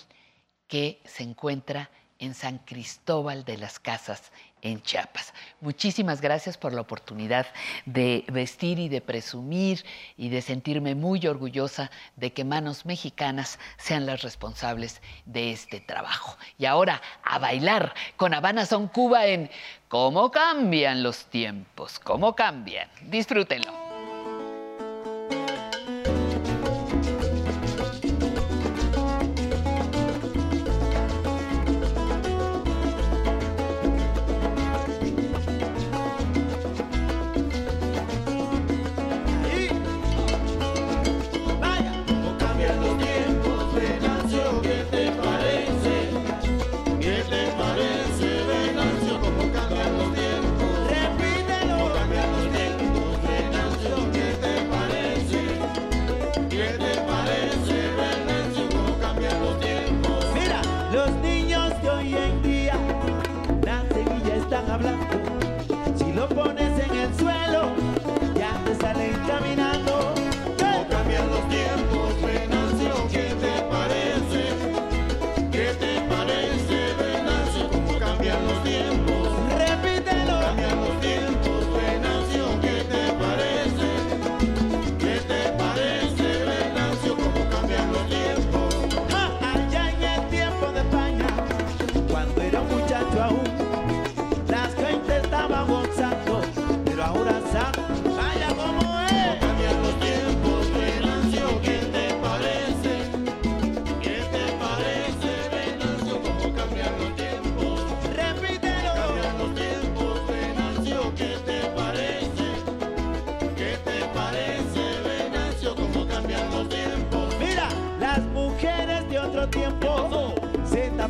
[0.67, 1.89] que se encuentra
[2.19, 4.31] en San Cristóbal de las Casas,
[4.61, 5.33] en Chiapas.
[5.59, 7.45] Muchísimas gracias por la oportunidad
[7.85, 9.85] de vestir y de presumir
[10.17, 16.37] y de sentirme muy orgullosa de que manos mexicanas sean las responsables de este trabajo.
[16.57, 19.49] Y ahora a bailar con Habana Son Cuba en
[19.87, 21.99] ¿Cómo cambian los tiempos?
[21.99, 22.89] ¿Cómo cambian?
[23.03, 23.84] Disfrútenlo.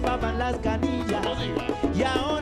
[0.05, 1.25] chupaban las canillas.
[1.95, 2.34] Y ahora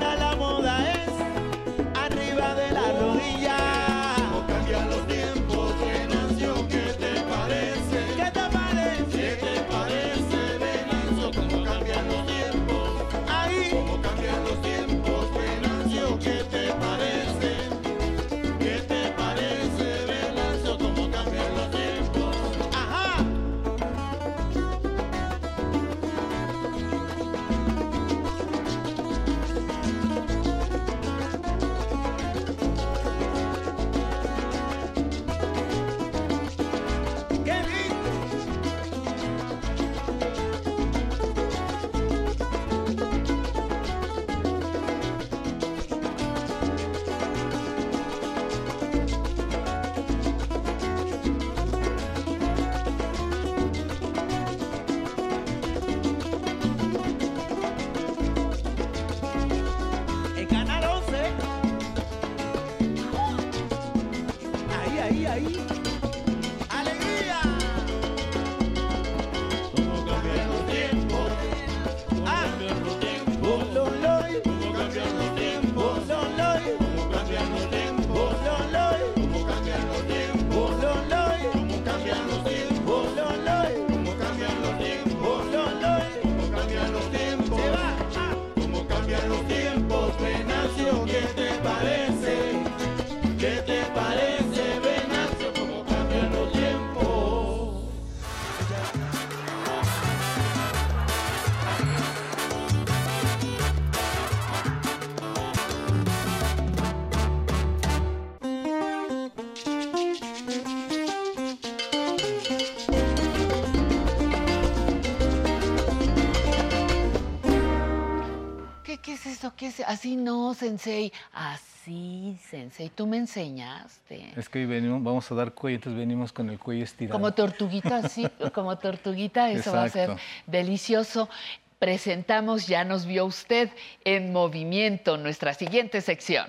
[119.94, 124.34] así no, sensei, así, sensei, tú me enseñaste.
[124.36, 127.20] Es que hoy venimos, vamos a dar cuello, entonces venimos con el cuello estirado.
[127.20, 130.18] Como tortuguita, sí, como tortuguita, eso va a ser
[130.48, 131.30] delicioso.
[131.78, 133.70] Presentamos, ya nos vio usted
[134.03, 136.48] en movimiento, nuestra siguiente sección.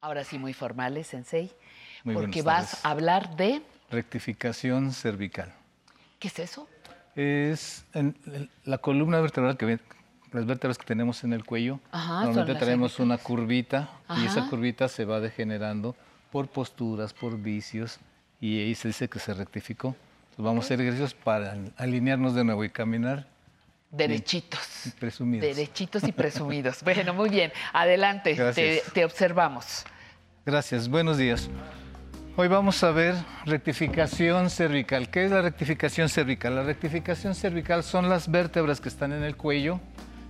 [0.00, 1.50] Ahora sí, muy formales, Sensei,
[2.04, 3.62] porque vas a hablar de...
[3.88, 5.54] Rectificación cervical.
[6.18, 6.68] ¿Qué es eso?
[7.14, 7.84] Es
[8.64, 9.78] la columna vertebral que
[10.32, 11.80] las vértebras que tenemos en el cuello.
[11.92, 15.94] normalmente tenemos una curvita y esa curvita se va degenerando
[16.30, 17.98] por posturas, por vicios
[18.40, 19.94] y ahí se dice que se rectificó.
[20.38, 23.26] vamos a hacer ejercicios para alinearnos de nuevo y caminar
[23.92, 24.60] Derechitos.
[24.98, 25.54] Presumidos.
[25.54, 26.82] Derechitos y presumidos.
[26.84, 27.52] bueno, muy bien.
[27.74, 28.34] Adelante,
[28.94, 29.84] te, observamos.
[30.46, 31.50] Gracias, buenos días.
[32.34, 33.14] Hoy vamos a ver
[33.44, 35.10] rectificación cervical.
[35.10, 36.54] ¿Qué es la rectificación cervical?
[36.54, 39.80] La rectificación cervical son las vértebras que están en el cuello.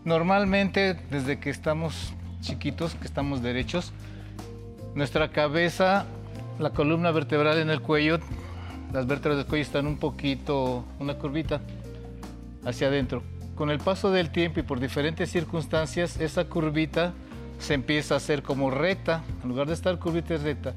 [0.05, 3.93] Normalmente, desde que estamos chiquitos, que estamos derechos,
[4.97, 6.07] nuestra cabeza,
[6.59, 8.19] la columna vertebral en el cuello,
[8.93, 11.61] las vértebras del cuello están un poquito, una curvita
[12.65, 13.23] hacia adentro
[13.55, 17.13] con el paso del tiempo y por diferentes circunstancias, esa curvita
[17.61, 20.75] se empieza a hacer como recta, en lugar de estar curvita es recta,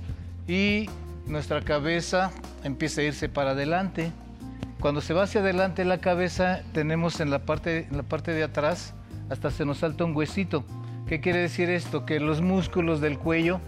[0.47, 0.87] y
[1.27, 2.31] nuestra cabeza
[2.63, 4.11] empieza a irse para adelante.
[4.79, 8.43] Cuando se va hacia adelante la cabeza, tenemos en la parte, en la parte de
[8.43, 8.93] atrás,
[9.29, 10.63] hasta se nos salta un huesito.
[11.07, 12.05] ¿Qué quiere decir esto?
[12.05, 13.59] Que los músculos del cuello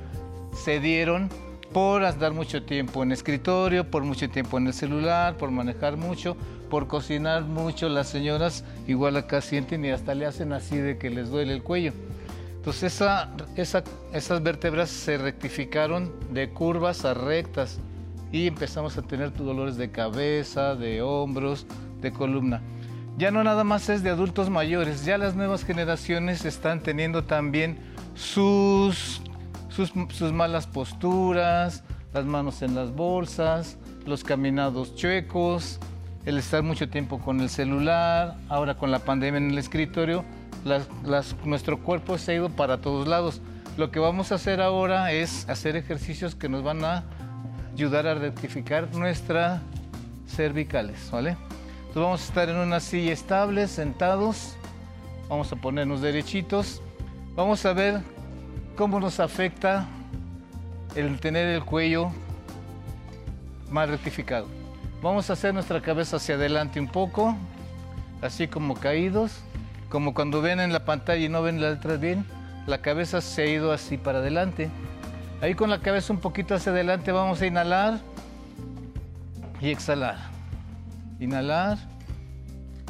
[0.53, 1.29] se dieron
[1.73, 6.37] por andar mucho tiempo en escritorio, por mucho tiempo en el celular, por manejar mucho,
[6.69, 7.89] por cocinar mucho.
[7.89, 11.63] Las señoras igual acá sienten y hasta le hacen así de que les duele el
[11.63, 11.93] cuello.
[12.67, 13.29] Entonces esa,
[14.11, 17.79] esas vértebras se rectificaron de curvas a rectas
[18.29, 21.65] y empezamos a tener dolores de cabeza, de hombros,
[22.01, 22.61] de columna.
[23.17, 27.79] Ya no nada más es de adultos mayores, ya las nuevas generaciones están teniendo también
[28.15, 29.21] sus
[29.69, 35.79] sus, malas posturas, las manos en las bolsas, los caminados chuecos,
[36.25, 40.25] el estar mucho tiempo con el celular, ahora con la pandemia en el escritorio,
[41.45, 43.41] nuestro cuerpo se ha ido para todos lados.
[43.77, 47.03] Lo que vamos a hacer ahora es hacer ejercicios que nos van a
[47.73, 49.61] ayudar a rectificar nuestras
[50.27, 51.37] cervicales, ¿vale?
[51.93, 54.55] Vamos a estar en una silla estable, sentados,
[55.29, 56.81] vamos a ponernos derechitos,
[57.35, 58.01] vamos a ver
[58.75, 59.87] cómo nos afecta
[60.95, 62.11] el tener el cuello
[63.71, 64.47] más rectificado.
[65.01, 67.35] Vamos a hacer nuestra cabeza hacia adelante un poco,
[68.21, 69.43] así como caídos,
[69.89, 72.25] como cuando ven en la pantalla y no ven las letras bien,
[72.65, 74.69] la cabeza se ha ido así para adelante.
[75.41, 77.99] Ahí con la cabeza un poquito hacia adelante vamos a inhalar
[79.61, 80.17] y exhalar.
[81.19, 81.77] Inhalar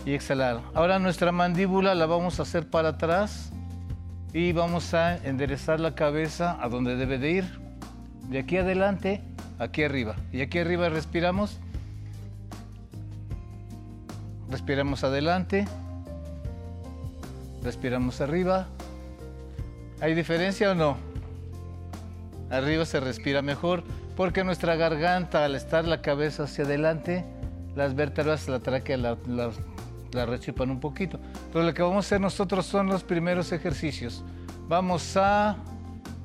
[0.05, 0.61] y exhalar.
[0.73, 3.51] Ahora nuestra mandíbula la vamos a hacer para atrás
[4.33, 7.59] y vamos a enderezar la cabeza a donde debe de ir.
[8.29, 9.21] De aquí adelante,
[9.59, 10.15] aquí arriba.
[10.31, 11.59] Y aquí arriba respiramos.
[14.49, 15.67] Respiramos adelante.
[17.67, 18.69] Respiramos arriba.
[19.99, 20.95] ¿Hay diferencia o no?
[22.49, 23.83] Arriba se respira mejor
[24.15, 27.25] porque nuestra garganta, al estar la cabeza hacia adelante,
[27.75, 29.51] las vértebras, la tráquea, la, la
[30.13, 31.19] la rechipan un poquito.
[31.47, 34.23] Entonces lo que vamos a hacer nosotros son los primeros ejercicios.
[34.69, 35.57] Vamos a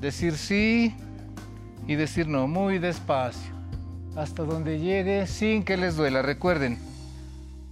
[0.00, 0.94] decir sí
[1.88, 3.52] y decir no, muy despacio,
[4.14, 6.22] hasta donde llegue sin que les duela.
[6.22, 6.78] Recuerden,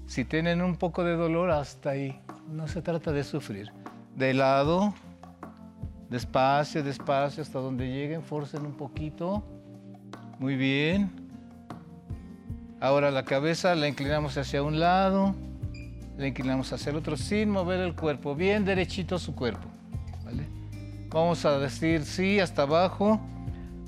[0.08, 2.20] si tienen un poco de dolor, hasta ahí.
[2.50, 3.72] No se trata de sufrir.
[4.16, 4.92] De lado,
[6.08, 9.42] despacio, despacio, hasta donde lleguen, forcen un poquito.
[10.38, 11.10] Muy bien.
[12.80, 15.34] Ahora la cabeza la inclinamos hacia un lado
[16.20, 19.66] le inclinamos hacia el otro sin mover el cuerpo, bien derechito su cuerpo.
[21.08, 23.18] Vamos a decir sí hasta abajo,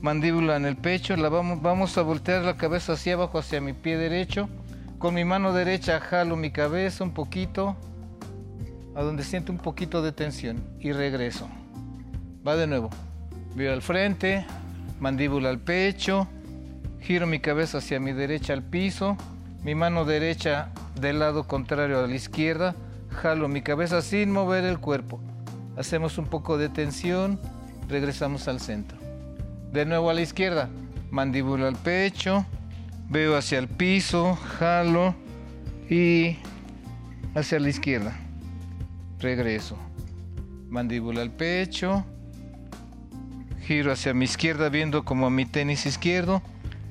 [0.01, 3.74] mandíbula en el pecho, la vamos, vamos a voltear la cabeza hacia abajo, hacia mi
[3.74, 4.48] pie derecho.
[4.98, 7.76] Con mi mano derecha jalo mi cabeza un poquito,
[8.94, 11.48] a donde siento un poquito de tensión y regreso.
[12.47, 12.90] Va de nuevo.
[13.55, 14.47] Veo al frente,
[15.01, 16.27] mandíbula al pecho,
[17.01, 19.16] giro mi cabeza hacia mi derecha al piso,
[19.62, 20.70] mi mano derecha
[21.01, 22.74] del lado contrario a la izquierda,
[23.10, 25.20] jalo mi cabeza sin mover el cuerpo.
[25.77, 27.40] Hacemos un poco de tensión,
[27.89, 28.98] regresamos al centro.
[29.73, 30.69] De nuevo a la izquierda,
[31.10, 32.44] mandíbula al pecho,
[33.09, 35.14] veo hacia el piso, jalo
[35.89, 36.39] y
[37.35, 38.22] hacia la izquierda.
[39.23, 39.77] Regreso.
[40.69, 42.05] Mandíbula al pecho,
[43.61, 46.43] giro hacia mi izquierda viendo como a mi tenis izquierdo.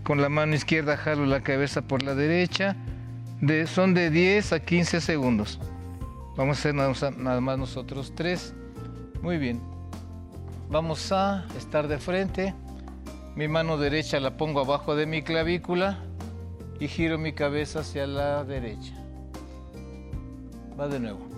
[0.04, 2.76] Con la mano izquierda jalo la cabeza por la derecha
[3.40, 5.60] De, son de 10 a 15 segundos.
[6.38, 8.54] Vamos a hacer nada más nosotros tres.
[9.22, 9.62] Muy bien.
[10.70, 12.56] Vamos a estar de frente.
[13.36, 16.00] Mi mano derecha la pongo abajo de mi clavícula
[16.80, 18.94] y giro mi cabeza hacia la derecha.
[20.80, 21.31] Va de nuevo.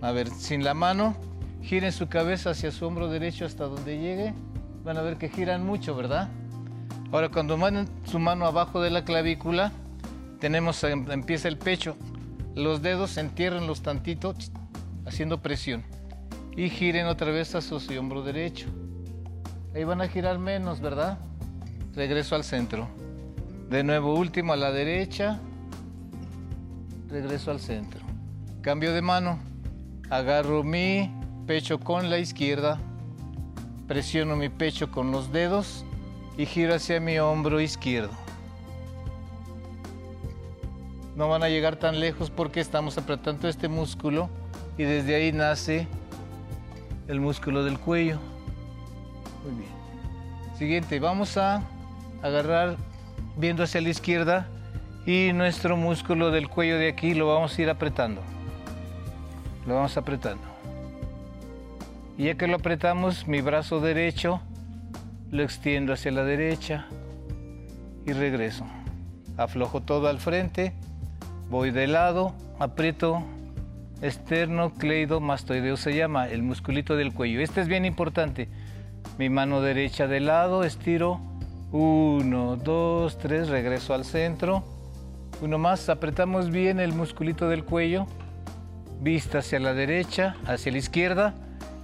[0.00, 1.16] A ver, sin la mano,
[1.62, 4.34] giren su cabeza hacia su hombro derecho hasta donde llegue.
[4.84, 6.28] Van a ver que giran mucho, ¿verdad?
[7.12, 9.72] Ahora, cuando manden su mano abajo de la clavícula,
[10.40, 11.96] tenemos, em, empieza el pecho.
[12.54, 14.52] Los dedos entierren los tantitos
[15.06, 15.82] haciendo presión.
[16.56, 18.66] Y giren otra vez hacia su hombro derecho.
[19.74, 21.18] Ahí van a girar menos, ¿verdad?
[21.96, 22.86] regreso al centro.
[23.70, 25.40] De nuevo, último a la derecha,
[27.08, 28.00] regreso al centro.
[28.60, 29.40] Cambio de mano,
[30.10, 31.10] agarro mi
[31.46, 32.78] pecho con la izquierda,
[33.88, 35.84] presiono mi pecho con los dedos
[36.36, 38.12] y giro hacia mi hombro izquierdo.
[41.16, 44.28] No van a llegar tan lejos porque estamos apretando este músculo
[44.76, 45.88] y desde ahí nace
[47.08, 48.18] el músculo del cuello.
[49.44, 49.70] Muy bien.
[50.58, 51.62] Siguiente, vamos a
[52.22, 52.76] agarrar
[53.36, 54.48] viendo hacia la izquierda
[55.06, 58.35] y nuestro músculo del cuello de aquí lo vamos a ir apretando.
[59.66, 60.44] Lo vamos apretando.
[62.18, 64.40] Y ya que lo apretamos, mi brazo derecho
[65.30, 66.86] lo extiendo hacia la derecha
[68.06, 68.64] y regreso.
[69.36, 70.72] Aflojo todo al frente,
[71.50, 73.22] voy de lado, aprieto
[74.00, 77.40] esternocleidomastoideo se llama, el musculito del cuello.
[77.40, 78.48] Este es bien importante.
[79.18, 81.20] Mi mano derecha de lado, estiro
[81.72, 84.64] uno, dos, tres, regreso al centro.
[85.42, 88.06] Uno más, apretamos bien el musculito del cuello.
[89.00, 91.34] Vista hacia la derecha, hacia la izquierda.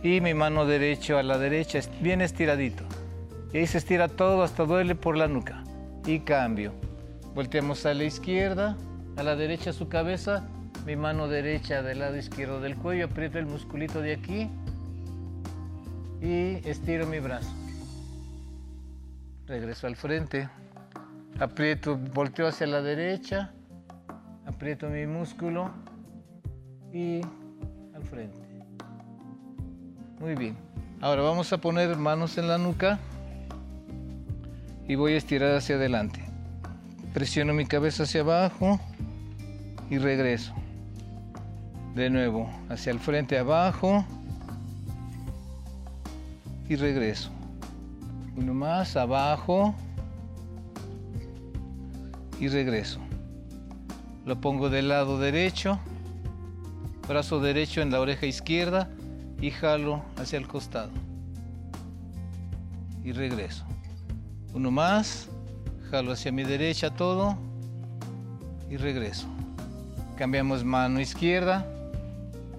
[0.02, 2.84] Y mi mano derecha a la derecha, bien estiradito.
[3.52, 5.62] Y ahí se estira todo hasta duele por la nuca.
[6.06, 6.72] Y cambio.
[7.34, 8.76] Volteamos a la izquierda,
[9.16, 10.48] a la derecha su cabeza.
[10.86, 13.06] Mi mano derecha del lado izquierdo del cuello.
[13.06, 14.50] Aprieto el musculito de aquí.
[16.20, 17.62] Y estiro mi brazo
[19.52, 20.48] regreso al frente,
[21.38, 23.52] aprieto, volteo hacia la derecha,
[24.46, 25.70] aprieto mi músculo
[26.92, 27.20] y
[27.94, 28.38] al frente.
[30.20, 30.56] Muy bien.
[31.00, 32.98] Ahora vamos a poner manos en la nuca
[34.86, 36.22] y voy a estirar hacia adelante.
[37.12, 38.78] Presiono mi cabeza hacia abajo
[39.90, 40.54] y regreso.
[41.94, 44.04] De nuevo, hacia el frente abajo
[46.68, 47.30] y regreso.
[48.36, 49.74] Uno más, abajo.
[52.40, 52.98] Y regreso.
[54.24, 55.78] Lo pongo del lado derecho.
[57.08, 58.88] Brazo derecho en la oreja izquierda
[59.40, 60.90] y jalo hacia el costado.
[63.04, 63.64] Y regreso.
[64.54, 65.28] Uno más.
[65.90, 67.36] Jalo hacia mi derecha todo.
[68.70, 69.26] Y regreso.
[70.16, 71.66] Cambiamos mano izquierda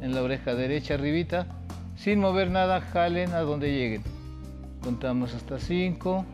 [0.02, 1.48] en la oreja derecha arribita.
[1.96, 4.04] Sin mover nada, jalen a donde lleguen.
[4.84, 6.26] Contamos hasta 5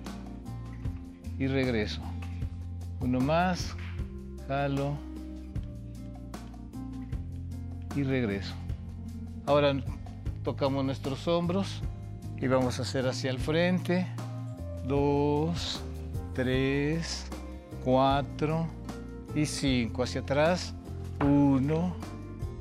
[1.38, 2.02] y regreso.
[2.99, 3.76] Uno más,
[4.48, 4.98] jalo
[7.95, 8.53] y regreso.
[9.45, 9.76] Ahora
[10.44, 11.82] tocamos nuestros hombros
[12.38, 14.07] y vamos a hacer hacia el frente.
[14.86, 15.82] 2,
[16.34, 17.26] 3,
[17.84, 18.68] 4
[19.36, 20.03] y 5.
[20.03, 20.74] Hacia atrás.
[21.26, 21.95] 1,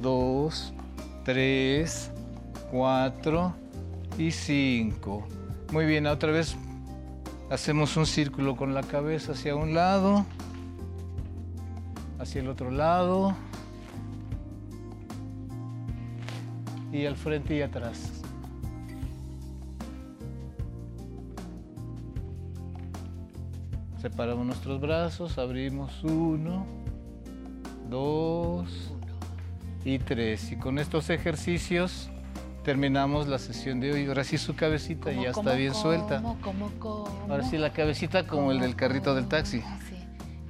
[0.00, 0.74] 2,
[1.24, 2.10] 3,
[2.70, 3.54] 4
[4.18, 5.28] y 5.
[5.72, 6.56] Muy bien, otra vez
[7.50, 10.26] hacemos un círculo con la cabeza hacia un lado,
[12.18, 13.36] hacia el otro lado
[16.92, 18.22] y al frente y atrás.
[24.00, 26.64] Separamos nuestros brazos, abrimos uno,
[27.90, 28.92] dos
[29.84, 30.52] y tres.
[30.52, 32.08] Y con estos ejercicios
[32.62, 34.06] terminamos la sesión de hoy.
[34.06, 36.22] Ahora sí su cabecita ya está bien suelta.
[37.28, 39.62] Ahora sí la cabecita como el del carrito del taxi.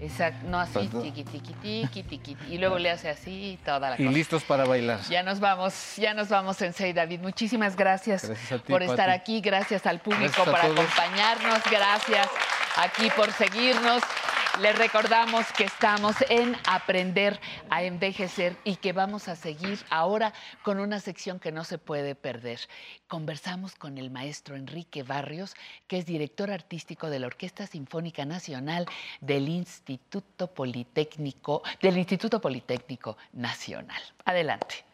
[0.01, 4.07] Exacto, no así, tiqui, tiqui, tiqui, tiqui, y luego le hace así toda la y
[4.09, 5.01] listos para bailar.
[5.11, 6.63] Ya nos vamos, ya nos vamos
[6.93, 7.21] David.
[7.21, 8.31] Muchísimas gracias,
[8.69, 12.29] por estar aquí, gracias al público por acompañarnos, gracias
[12.77, 14.03] aquí por seguirnos.
[14.61, 17.39] Les recordamos que estamos en Aprender
[17.71, 20.33] a Envejecer y que vamos a seguir ahora
[20.65, 22.59] con una sección que no se puede perder.
[23.07, 25.55] Conversamos con el maestro Enrique Barrios,
[25.87, 28.87] que es director artístico de la Orquesta Sinfónica Nacional
[29.21, 34.03] del Instituto Politécnico, del Instituto Politécnico Nacional.
[34.25, 34.85] Adelante.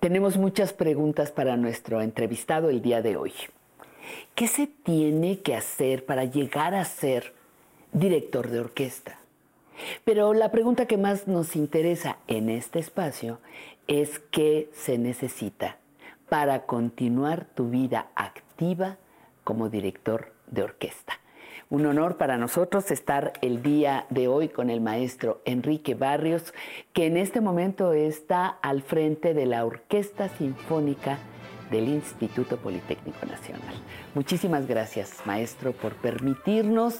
[0.00, 3.32] Tenemos muchas preguntas para nuestro entrevistado el día de hoy.
[4.34, 7.34] ¿Qué se tiene que hacer para llegar a ser
[7.92, 9.18] director de orquesta?
[10.04, 13.40] Pero la pregunta que más nos interesa en este espacio
[13.88, 15.76] es qué se necesita
[16.30, 18.96] para continuar tu vida activa
[19.44, 21.20] como director de orquesta.
[21.70, 26.52] Un honor para nosotros estar el día de hoy con el maestro Enrique Barrios,
[26.92, 31.20] que en este momento está al frente de la Orquesta Sinfónica
[31.70, 33.72] del Instituto Politécnico Nacional.
[34.16, 36.98] Muchísimas gracias, maestro, por permitirnos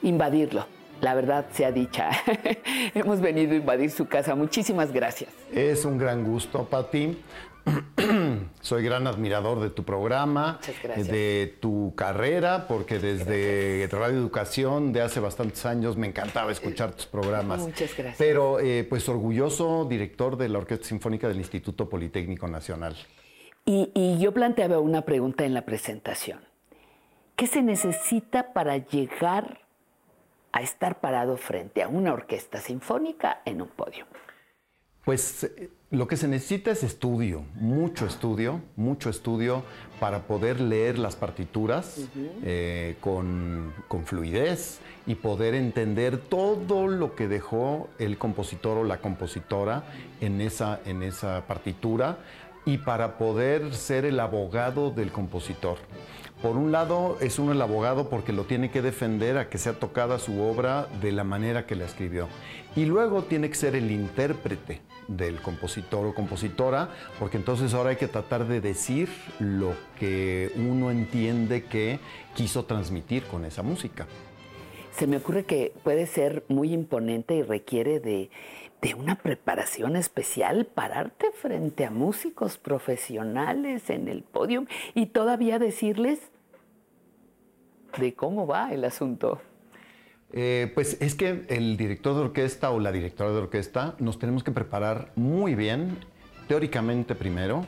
[0.00, 0.64] invadirlo.
[1.00, 2.10] La verdad sea dicha.
[2.94, 4.36] Hemos venido a invadir su casa.
[4.36, 5.32] Muchísimas gracias.
[5.52, 7.18] Es un gran gusto, Pati.
[8.60, 10.60] Soy gran admirador de tu programa,
[10.96, 17.06] de tu carrera, porque desde Radio Educación de hace bastantes años me encantaba escuchar tus
[17.06, 17.60] programas.
[17.60, 18.16] Muchas gracias.
[18.18, 22.96] Pero eh, pues orgulloso director de la Orquesta Sinfónica del Instituto Politécnico Nacional.
[23.64, 26.40] Y, y yo planteaba una pregunta en la presentación.
[27.36, 29.60] ¿Qué se necesita para llegar
[30.52, 34.06] a estar parado frente a una orquesta sinfónica en un podio?
[35.04, 39.62] Pues eh, lo que se necesita es estudio, mucho estudio, mucho estudio
[40.00, 42.08] para poder leer las partituras
[42.42, 43.74] eh, con,
[44.06, 49.84] fluidez y poder entender todo lo que dejó el compositor o la compositora
[50.22, 52.16] en esa, en esa partitura
[52.64, 55.76] y para poder ser el abogado del compositor.
[56.40, 59.74] Por un lado, es uno el abogado porque lo tiene que defender a que sea
[59.74, 62.26] tocada su obra de la manera que la escribió.
[62.74, 66.88] Y luego tiene que ser el intérprete del compositor o compositora,
[67.18, 69.08] porque entonces ahora hay que tratar de decir
[69.38, 71.98] lo que uno entiende que
[72.34, 74.06] quiso transmitir con esa música.
[74.92, 78.30] Se me ocurre que puede ser muy imponente y requiere de,
[78.80, 86.30] de una preparación especial pararte frente a músicos profesionales en el podio y todavía decirles
[87.98, 89.40] de cómo va el asunto.
[90.34, 94.42] Eh, pues es que el director de orquesta o la directora de orquesta nos tenemos
[94.42, 95.98] que preparar muy bien,
[96.48, 97.66] teóricamente primero.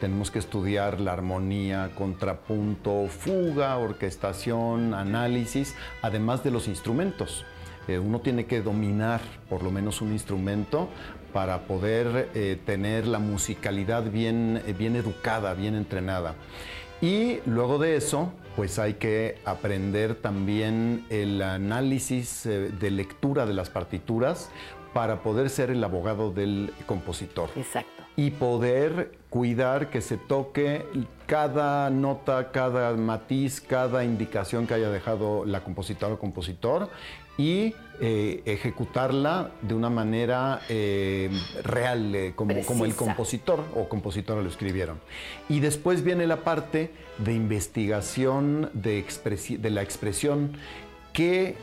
[0.00, 7.44] Tenemos que estudiar la armonía, contrapunto, fuga, orquestación, análisis, además de los instrumentos.
[7.88, 10.88] Eh, uno tiene que dominar por lo menos un instrumento
[11.32, 16.34] para poder eh, tener la musicalidad bien, bien educada, bien entrenada.
[17.00, 23.54] Y luego de eso, pues hay que aprender también el análisis eh, de lectura de
[23.54, 24.50] las partituras
[24.92, 27.50] para poder ser el abogado del compositor.
[27.56, 27.90] Exacto.
[28.16, 30.86] Y poder cuidar que se toque
[31.26, 36.90] cada nota, cada matiz, cada indicación que haya dejado la compositora o compositor
[37.36, 41.30] y eh, ejecutarla de una manera eh,
[41.62, 45.00] real, eh, como, como, el compositor o compositora lo escribieron.
[45.48, 49.04] Y después viene la parte de investigación de,
[49.58, 50.56] de la expresión
[51.12, 51.56] que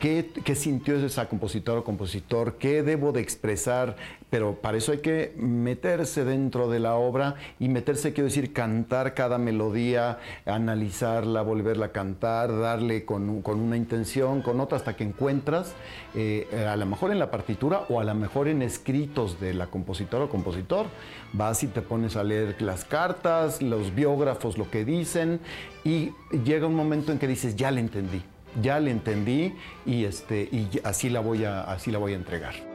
[0.00, 2.56] ¿Qué, sintió esa compositora o compositor?
[2.56, 3.96] ¿Qué debo de expresar?
[4.30, 9.14] Pero para eso hay que meterse dentro de la obra y meterse, quiero decir, cantar
[9.14, 15.74] cada melodía, analizarla, volverla a cantar, darle con, una intención, con otra, hasta que encuentras,
[16.14, 19.68] eh, a lo mejor en la partitura o a lo mejor en escritos de la
[19.68, 20.86] compositora o compositor.
[21.32, 25.40] Vas y te pones a leer las cartas, los biógrafos, lo que dicen,
[25.84, 26.12] y
[26.44, 28.22] llega un momento en que dices, ya le entendí
[28.62, 29.54] ya le entendí
[29.86, 32.67] y, este, y así, la voy a, así la voy a entregar.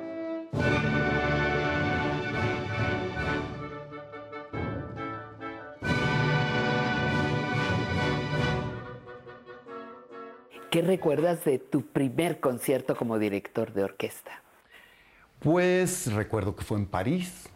[10.74, 14.42] ¿Qué recuerdas de tu primer concierto como director de orquesta?
[15.40, 17.48] Pues recuerdo que fue en París,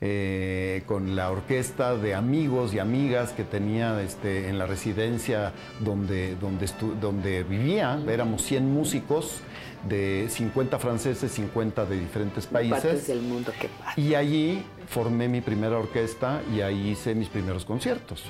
[0.00, 6.34] eh, con la orquesta de amigos y amigas que tenía este, en la residencia donde,
[6.36, 6.66] donde,
[6.98, 8.02] donde vivía.
[8.08, 9.42] Éramos 100 músicos
[9.88, 13.06] de 50 franceses, 50 de diferentes países.
[13.06, 13.68] del mundo que
[14.00, 18.24] Y allí formé mi primera orquesta y ahí hice mis primeros conciertos.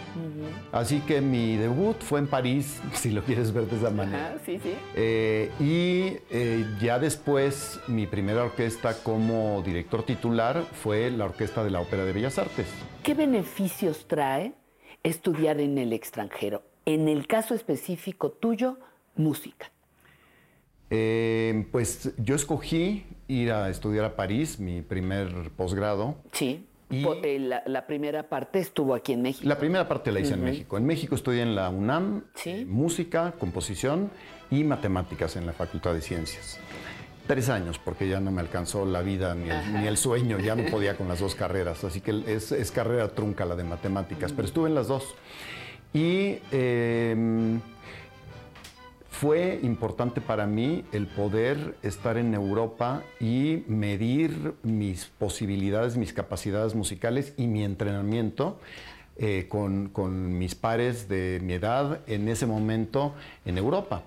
[0.71, 4.39] Así que mi debut fue en París, si lo quieres ver de esa manera.
[4.45, 4.75] sí, sí.
[4.95, 11.71] Eh, y eh, ya después mi primera orquesta como director titular fue la Orquesta de
[11.71, 12.67] la Ópera de Bellas Artes.
[13.03, 14.53] ¿Qué beneficios trae
[15.03, 16.63] estudiar en el extranjero?
[16.85, 18.79] En el caso específico tuyo,
[19.17, 19.72] música.
[20.95, 26.17] Eh, pues yo escogí ir a estudiar a París, mi primer posgrado.
[26.33, 26.67] Sí.
[26.91, 29.49] Y eh, la, primera parte estuvo aquí en México.
[29.49, 30.77] La primera parte la hice en México.
[30.77, 32.25] En México estudié en la UNAM,
[32.67, 34.11] música, composición
[34.51, 36.59] y matemáticas en la Facultad de Ciencias.
[37.27, 40.99] Tres años, porque ya no me alcanzó la vida ni el, sueño, ya no podía
[40.99, 41.83] con las dos carreras.
[41.85, 45.15] Así que es, carrera trunca la de matemáticas, pero estuve en las dos.
[45.95, 47.59] Y em,
[49.23, 56.75] fue importante para mí el poder estar en Europa y medir mis posibilidades, mis capacidades
[56.75, 58.59] musicales y mi entrenamiento
[59.17, 59.93] eh, con,
[60.37, 64.03] mis pares de mi edad en ese momento en Europa.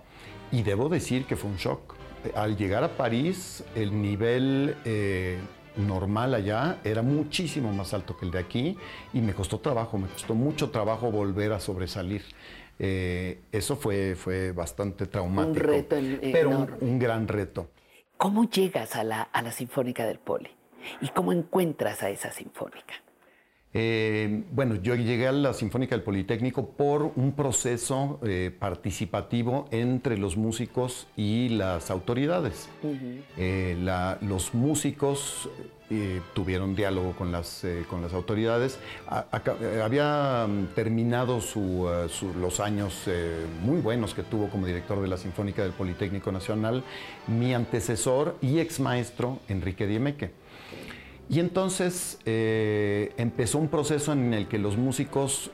[0.51, 1.95] Y debo decir que fue un shock.
[2.35, 5.37] Al llegar a París, el nivel eh,
[5.77, 8.77] normal allá era muchísimo más alto que el de aquí
[9.13, 12.23] y me costó trabajo, me costó mucho trabajo volver a sobresalir.
[12.77, 15.65] Eh, eso fue, fue bastante traumático.
[15.65, 17.69] Un reto Pero un, gran reto.
[18.17, 20.49] ¿Cómo llegas a la, a la Sinfónica del Poli?
[21.01, 22.93] ¿Y cómo encuentras a esa Sinfónica?
[23.77, 30.17] Eh, bueno, yo llegué a la Sinfónica del Politécnico por un proceso eh, participativo entre
[30.17, 32.69] los músicos y las autoridades.
[34.21, 35.49] los músicos
[36.33, 38.79] tuvieron diálogo con las, con las autoridades.
[39.83, 41.39] había mm, terminado
[42.39, 43.03] los años
[43.63, 46.83] muy buenos que tuvo como director de la Sinfónica del Politécnico Nacional
[47.27, 50.31] mi antecesor y ex maestro Enrique Diemeque.
[51.29, 55.51] Y entonces eh, empezó un proceso en el que los músicos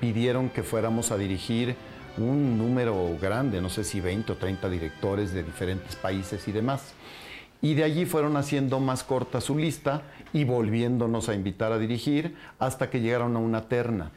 [0.00, 1.74] pidieron que fuéramos a dirigir
[2.16, 6.94] un número grande, no sé si 20 o 30 directores de diferentes países y demás.
[7.60, 10.02] Y de allí fueron haciendo más corta su lista
[10.32, 14.12] y volviéndonos a invitar a dirigir hasta que llegaron a una terna.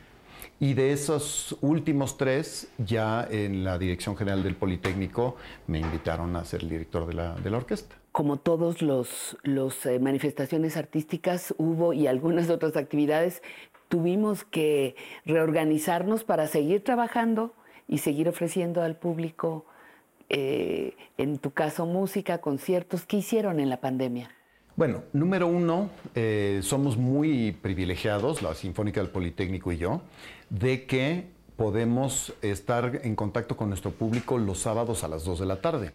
[0.60, 6.46] Y de esos últimos tres, ya en la Dirección General del Politécnico me invitaron a
[6.46, 11.54] ser el director de la, de la orquesta como todos los, los eh, manifestaciones artísticas
[11.58, 13.42] hubo y algunas otras actividades,
[13.88, 14.96] tuvimos que
[15.26, 17.54] reorganizarnos para seguir trabajando
[17.88, 19.66] y seguir ofreciendo al público,
[20.34, 23.06] eh, en tu caso, música, conciertos.
[23.06, 24.32] ¿Qué hicieron en la pandemia?
[24.78, 30.02] Bueno, número uno, eh, somos muy privilegiados, la Sinfónica del Politécnico y yo,
[30.50, 31.26] de que
[31.62, 35.94] podemos estar en contacto con nuestro público los sábados a las 2 de la tarde.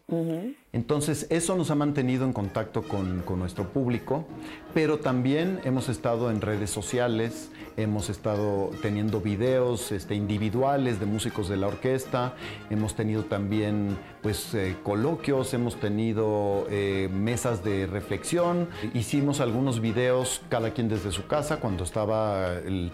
[0.73, 4.27] Entonces, eso nos ha mantenido en contacto con, con, nuestro público,
[4.75, 11.49] pero también hemos estado en redes sociales, hemos estado teniendo videos este, individuales de músicos
[11.49, 12.35] de la orquesta,
[12.71, 20.43] hemos tenido también pues, eh, coloquios, hemos tenido eh, mesas de reflexión, hicimos algunos videos
[20.49, 22.91] cada quien desde su casa cuando estaba el,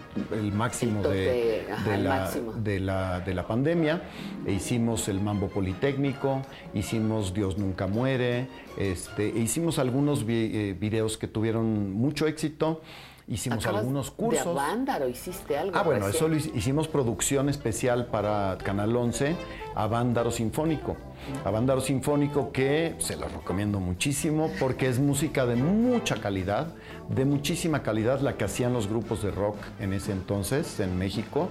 [0.53, 1.65] máximo, de,
[2.01, 2.31] la,
[2.63, 4.01] De, la, de, la, pandemia,
[4.45, 6.41] e hicimos el Mambo Politécnico,
[6.73, 12.81] hicimos Dios Nunca Muere, este, e hicimos algunos eh, videos que tuvieron mucho éxito.
[13.27, 14.43] Hicimos algunos cursos.
[14.43, 15.77] ¿De Avándaro hiciste algo?
[15.77, 19.35] Ah, bueno, eso lo hicimos producción especial para Canal 11,
[19.75, 20.97] Avándaro Sinfónico.
[21.45, 26.67] Avándaro Sinfónico que se lo recomiendo muchísimo porque es música de mucha calidad,
[27.09, 31.49] de muchísima calidad la que hacían los grupos de rock en ese entonces en México.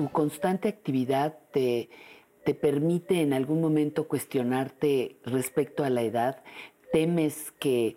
[0.00, 1.90] Tu constante actividad te,
[2.46, 6.42] te permite en algún momento cuestionarte respecto a la edad.
[6.90, 7.96] ¿Temes que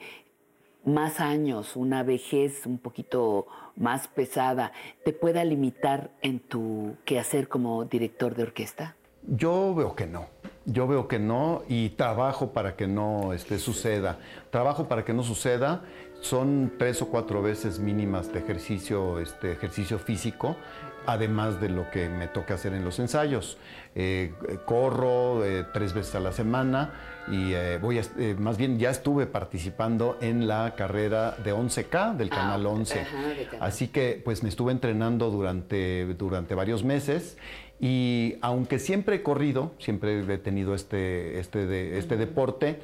[0.84, 3.47] más años, una vejez un poquito
[3.77, 4.73] más pesada,
[5.05, 8.97] te pueda limitar en tu quehacer como director de orquesta?
[9.25, 10.27] Yo veo que no.
[10.65, 14.19] Yo veo que no y trabajo para que no este, suceda.
[14.49, 15.84] Trabajo para que no suceda.
[16.19, 20.55] Son tres o cuatro veces mínimas de ejercicio, este, ejercicio físico,
[21.05, 23.57] además de lo que me toca hacer en los ensayos.
[23.95, 24.34] Eh,
[24.65, 26.93] corro eh, tres veces a la semana
[27.27, 28.01] y eh, voy
[28.39, 33.05] más bien ya estuve participando en la carrera de 11K del ah, Canal 11.
[33.59, 37.38] Así que pues me estuve entrenando durante, durante varios meses
[37.80, 42.80] y aunque siempre he corrido, siempre he tenido este, este, este deporte,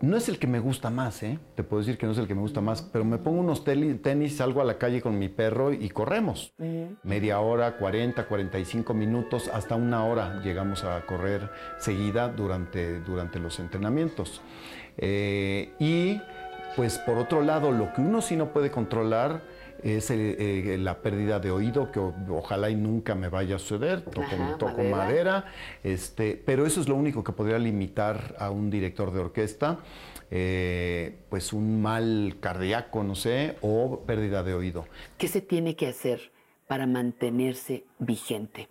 [0.00, 1.38] no es el que me gusta más, ¿eh?
[1.54, 3.64] Te puedo decir que no es el que me gusta más, pero me pongo unos
[3.64, 6.52] tenis, salgo a la calle con mi perro y corremos.
[7.02, 13.58] Media hora, 40, 45 minutos, hasta una hora llegamos a correr seguida durante, durante los
[13.58, 14.40] entrenamientos.
[14.96, 16.20] Eh, y
[16.76, 19.42] pues por otro lado, lo que uno sí no puede controlar
[19.82, 24.82] es eh, la pérdida de oído, que ojalá y nunca me vaya a suceder, toco,
[24.84, 25.46] madera.
[25.82, 29.78] este, pero eso es lo único que podría limitar a un director de orquesta,
[30.30, 34.86] eh, pues un mal cardíaco, no sé, o pérdida de oído.
[35.16, 36.32] ¿Qué se tiene que hacer
[36.66, 38.68] para mantenerse vigente?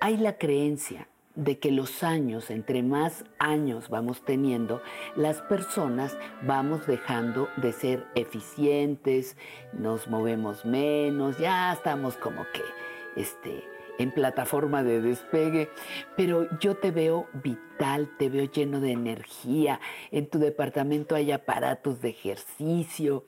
[0.00, 4.80] Hay la creencia de que los años, entre más años vamos teniendo,
[5.16, 9.36] las personas vamos dejando de ser eficientes,
[9.72, 13.64] nos movemos menos, ya estamos como que este,
[13.98, 15.70] en plataforma de despegue,
[16.16, 19.80] pero yo te veo vital, te veo lleno de energía.
[20.10, 23.24] En tu departamento hay aparatos de ejercicio.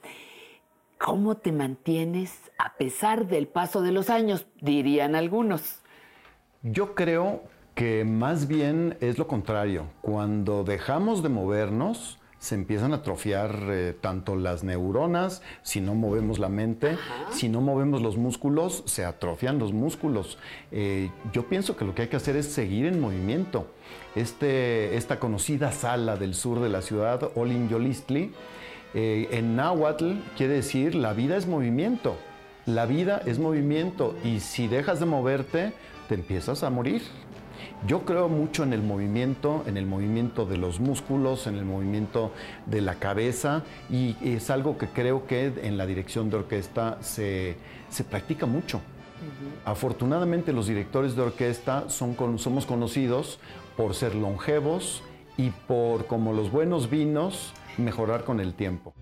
[0.98, 4.46] ¿Cómo te mantienes a pesar del paso de los años?
[4.60, 5.82] Dirían algunos.
[6.62, 7.42] Yo creo
[7.76, 9.86] que más bien es lo contrario.
[10.00, 16.38] Cuando dejamos de movernos, se empiezan a atrofiar eh, tanto las neuronas, si no movemos
[16.38, 16.96] la mente,
[17.30, 20.38] si no movemos los músculos, se atrofian los músculos.
[20.72, 23.66] Eh, yo pienso que lo que hay que hacer es seguir en movimiento.
[24.14, 28.32] Este, esta conocida sala del sur de la ciudad, Olin Yolistli,
[28.94, 32.16] eh, en náhuatl quiere decir la vida es movimiento.
[32.64, 35.74] La vida es movimiento y si dejas de moverte,
[36.08, 37.02] te empiezas a morir.
[37.84, 42.32] Yo creo mucho en el movimiento, en el movimiento de los músculos, en el movimiento
[42.64, 47.56] de la cabeza y es algo que creo que en la dirección de orquesta se,
[48.10, 48.80] practica mucho.
[49.64, 53.38] Afortunadamente los directores de orquesta son, somos conocidos
[53.76, 55.02] por ser longevos
[55.36, 58.94] y por, como los buenos vinos, mejorar con el tiempo.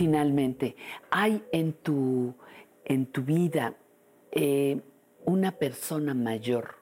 [0.00, 0.76] Finalmente,
[1.10, 2.34] ¿hay en tu,
[2.86, 3.74] en tu vida
[4.32, 4.80] eh,
[5.26, 6.76] una persona mayor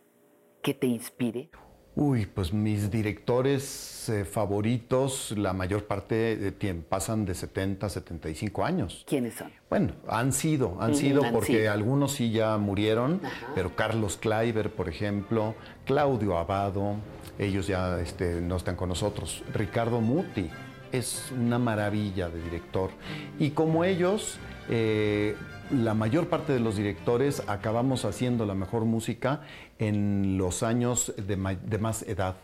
[0.63, 1.51] que te inspire?
[1.97, 7.89] Uy, pues mis directores eh, favoritos, la mayor parte de tiempo, pasan de 70 a
[7.89, 9.05] 75 años.
[9.05, 9.51] ¿Quiénes son?
[9.69, 13.21] Bueno, han sido, han sido porque algunos sí ya murieron,
[13.53, 16.99] pero Carlos Kleiber, por ejemplo, Claudio Abado,
[17.37, 19.43] ellos ya este, no están con nosotros.
[19.53, 20.49] Ricardo Muti,
[20.93, 22.91] es una maravilla de director.
[23.39, 24.39] Y como ellos,
[24.69, 25.37] eh,
[25.71, 29.43] la mayor parte de los directores acabamos haciendo la mejor música
[29.79, 32.37] en los años de más edad.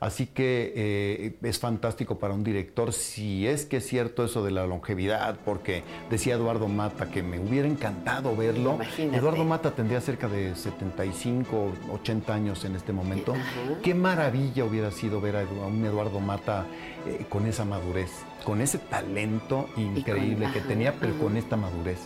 [0.00, 4.52] Así que eh, es fantástico para un director si es que es cierto eso de
[4.52, 8.78] la longevidad, porque decía Eduardo Mata que me hubiera encantado verlo.
[8.96, 13.34] Eduardo Mata tendría cerca de 75, 80 años en este momento.
[13.82, 16.66] Qué maravilla hubiera sido ver a un Eduardo Mata
[17.06, 18.10] eh, con esa madurez,
[18.44, 21.98] con ese talento increíble que tenía, pero con esta madurez.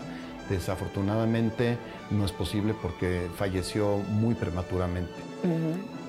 [0.49, 1.79] Desafortunadamente
[2.11, 5.13] no es posible porque falleció muy prematuramente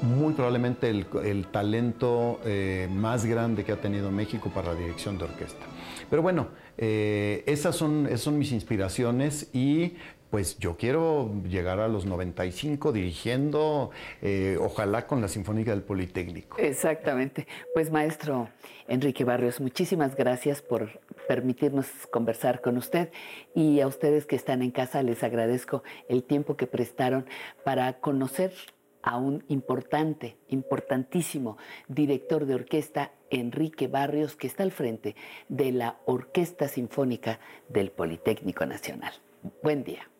[0.03, 5.23] muy probablemente el, talento eh, más grande que ha tenido México para la dirección de
[5.23, 5.65] orquesta.
[6.09, 8.07] Pero bueno, eh, esas, son,
[8.38, 9.95] mis inspiraciones y
[10.30, 16.57] pues yo quiero llegar a los 95 dirigiendo, eh, ojalá con la Sinfónica del Politécnico.
[16.57, 17.47] Exactamente.
[17.73, 18.49] Pues maestro
[18.88, 23.11] Enrique Barrios, muchísimas gracias por permitirnos conversar con usted
[23.55, 27.25] y a ustedes que están en casa les agradezco el tiempo que prestaron
[27.63, 28.53] para conocer
[29.03, 31.57] a un importante, importantísimo
[31.88, 35.15] director de orquesta, Enrique Barrios, que está al frente
[35.49, 37.39] de la Orquesta Sinfónica
[37.69, 39.13] del Politécnico Nacional.
[39.61, 40.12] Buen día.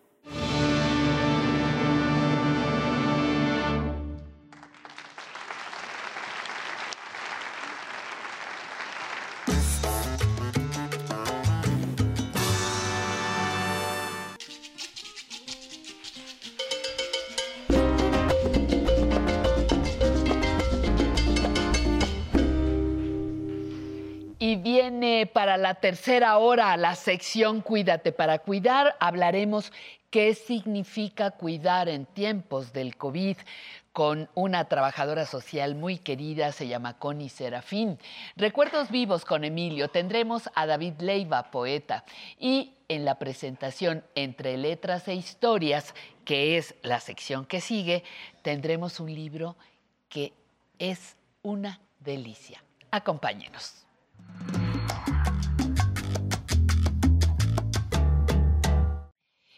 [25.74, 28.96] Tercera hora la sección Cuídate para cuidar.
[29.00, 29.72] Hablaremos
[30.10, 33.36] qué significa cuidar en tiempos del COVID
[33.94, 37.96] con una trabajadora social muy querida, se llama Connie Serafín.
[38.34, 39.88] Recuerdos vivos con Emilio.
[39.88, 42.04] Tendremos a David Leiva, poeta.
[42.40, 45.94] Y en la presentación Entre Letras e Historias,
[46.24, 48.02] que es la sección que sigue,
[48.42, 49.56] tendremos un libro
[50.08, 50.32] que
[50.80, 52.64] es una delicia.
[52.90, 53.86] Acompáñenos.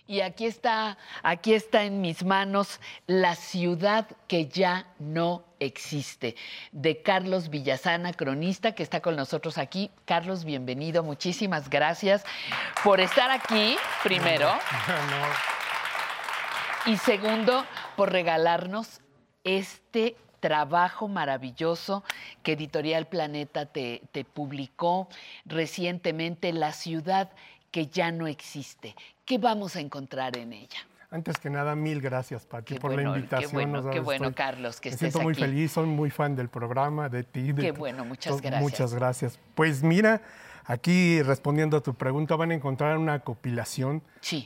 [0.08, 6.36] Y aquí está, aquí está en mis manos La ciudad que ya no existe,
[6.70, 9.90] de Carlos Villasana, cronista, que está con nosotros aquí.
[10.04, 12.24] Carlos, bienvenido, muchísimas gracias
[12.84, 14.48] por estar aquí, primero.
[16.86, 17.64] Y segundo,
[17.96, 19.00] por regalarnos
[19.42, 22.04] este trabajo maravilloso
[22.44, 25.08] que Editorial Planeta te, te publicó
[25.46, 27.32] recientemente, La ciudad
[27.72, 28.94] que ya no existe.
[29.26, 30.78] ¿Qué vamos a encontrar en ella?
[31.10, 33.50] Antes que nada, mil gracias, Pati, por la invitación.
[33.50, 36.48] Qué bueno, qué bueno Carlos, que me estés siento muy feliz, soy muy fan del
[36.48, 37.52] programa, de ti.
[37.52, 38.62] qué bueno, muchas gracias.
[38.62, 39.40] Muchas gracias.
[39.56, 40.22] Pues mira,
[40.64, 44.00] aquí respondiendo a tu pregunta, van a encontrar una compilación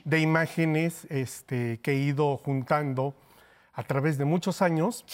[0.05, 3.15] de imágenes este, que he ido juntando
[3.75, 5.05] a través de muchos años.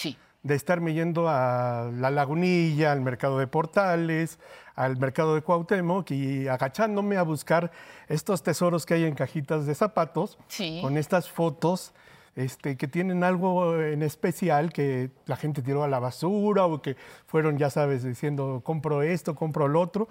[0.47, 4.39] De estarme yendo a la Lagunilla, al mercado de Portales,
[4.77, 7.73] al mercado de Cuauhtémoc y agachándome a buscar
[8.09, 10.39] estos tesoros que hay en cajitas de zapatos
[10.83, 11.93] con estas fotos
[12.37, 16.97] este, que tienen algo en especial que la gente tiró a la basura o que
[17.27, 20.07] fueron, ya sabes, diciendo compro esto, compro lo otro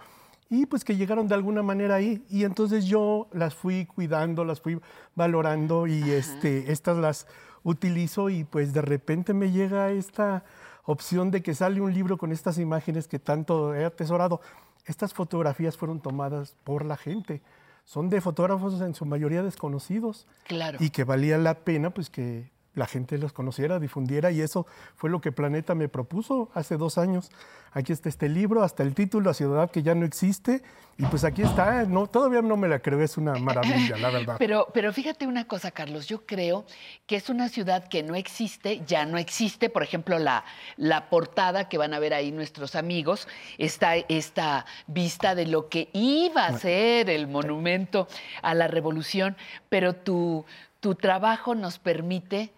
[0.50, 2.26] y pues que llegaron de alguna manera ahí.
[2.30, 4.80] Y entonces yo las fui cuidando, las fui
[5.16, 7.28] valorando y este, estas las
[7.66, 10.46] utilizo y pues de repente me llega esta
[10.86, 14.40] opción de que sale un libro con estas imágenes que tanto he atesorado.
[14.86, 17.42] Estas fotografías fueron tomadas por la gente
[17.86, 20.28] son de fotógrafos en su mayoría desconocidos.
[20.46, 20.80] Claro.
[20.82, 25.10] Y que valía la pena pues que la gente los conociera, difundiera, y eso fue
[25.10, 27.32] lo que Planeta me propuso hace dos años.
[27.72, 30.62] Aquí está este libro, hasta el título, La ciudad que ya no existe,
[30.98, 34.36] y pues aquí está, no, todavía no me la creo, es una maravilla, la verdad.
[34.40, 36.66] Pero, pero fíjate una cosa, Carlos, yo creo
[37.06, 40.46] que es una ciudad que no existe, ya no existe, por ejemplo, la,
[40.78, 43.28] la portada que van a ver ahí nuestros amigos,
[43.58, 48.08] está esta vista de lo que iba a ser el monumento
[48.42, 49.36] a la revolución,
[49.68, 50.46] pero tu,
[50.80, 52.52] tu trabajo nos permite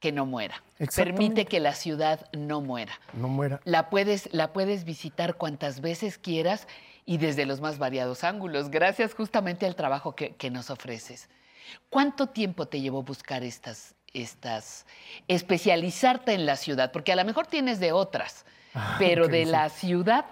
[0.00, 0.62] que no muera.
[0.96, 2.92] Permite que la ciudad no muera.
[3.12, 3.60] No muera.
[3.64, 6.66] La puedes, la puedes visitar cuantas veces quieras
[7.04, 11.28] y desde los más variados ángulos, gracias justamente al trabajo que, nos ofreces.
[11.88, 14.86] ¿Cuánto tiempo te llevó buscar estas, estas,
[15.28, 16.92] especializarte en la ciudad?
[16.92, 20.24] Porque a lo mejor tienes de otras, ah, pero de la ciudad,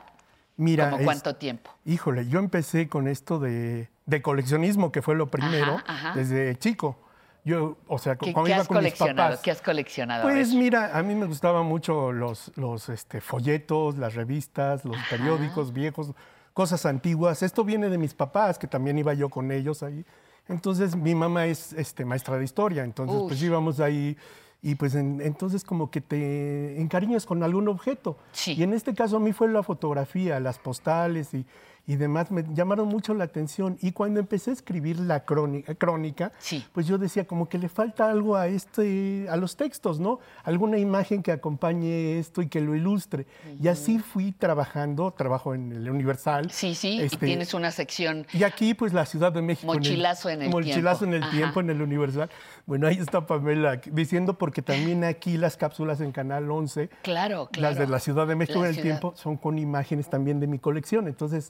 [0.56, 1.70] Mira, ¿como cuánto tiempo?
[1.84, 3.88] Híjole, yo empecé con esto de,
[4.22, 5.82] coleccionismo, que fue lo primero,
[6.14, 7.07] desde chico.
[7.48, 9.40] Yo, o sea, ¿Qué, cuando iba con mis papás.
[9.40, 10.22] ¿Qué has coleccionado?
[10.22, 15.72] Pues mira, a mí me gustaban mucho los, los este, folletos, las revistas, los periódicos
[15.72, 16.12] viejos,
[16.52, 17.42] cosas antiguas.
[17.42, 20.04] Esto viene de mis papás, que también iba yo con ellos ahí.
[20.46, 24.14] Entonces, mi mamá es este, maestra de historia, entonces pues íbamos ahí
[24.60, 28.18] y pues entonces como que te encariñas con algún objeto.
[28.46, 31.46] Y en este caso a mí fue la fotografía, las postales y,
[31.88, 33.78] y demás me llamaron mucho la atención.
[33.80, 36.32] Y cuando empecé a escribir la crónica, crónica
[36.72, 40.20] pues yo decía como que le falta algo a, este, a los textos, ¿no?
[40.44, 43.26] Alguna imagen que acompañe esto y que lo ilustre.
[43.60, 46.50] Y así fui trabajando, trabajo en el Universal.
[46.50, 48.26] Sí, sí, y este, tienes una sección.
[48.34, 49.72] Y aquí pues la Ciudad de México.
[49.72, 50.58] Mochilazo en el, tiempo.
[50.58, 52.28] Mochilazo en el tiempo, en el Universal.
[52.66, 57.70] Bueno, ahí está Pamela diciendo porque también aquí las cápsulas en Canal 11, claro, claro.
[57.70, 60.58] las de la Ciudad de México en el tiempo, son con imágenes también de mi
[60.58, 61.08] colección.
[61.08, 61.48] Entonces,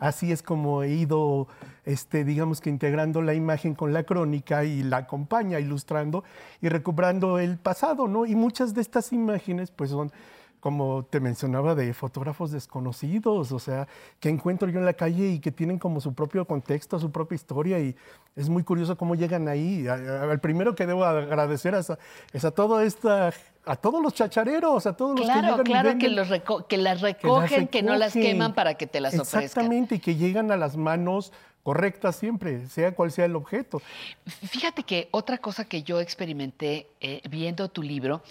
[0.00, 1.48] Así es como he ido,
[1.84, 6.24] este, digamos que integrando la imagen con la crónica y la acompaña, ilustrando
[6.60, 8.26] y recuperando el pasado, ¿no?
[8.26, 10.12] Y muchas de estas imágenes, pues son
[10.60, 13.86] como te mencionaba, de fotógrafos desconocidos, o sea,
[14.20, 17.36] que encuentro yo en la calle y que tienen como su propio contexto, su propia
[17.36, 17.96] historia, y
[18.34, 19.86] es muy curioso cómo llegan ahí.
[19.86, 21.98] El primero que debo agradecer es a,
[22.32, 23.32] es a toda esta
[23.68, 26.28] a todos los chachareros, a todos los que llegan Claro, que, los
[26.68, 29.42] que, las recogen, que, no las queman para que te las ofrezcan.
[29.42, 31.32] Exactamente, y que llegan a las manos
[31.66, 33.82] correctas siempre, sea cual sea el objeto.
[34.24, 38.22] Fíjate que otra cosa que yo experimenté eh, viendo tu libro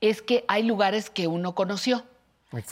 [0.00, 2.04] es que hay lugares que uno conoció.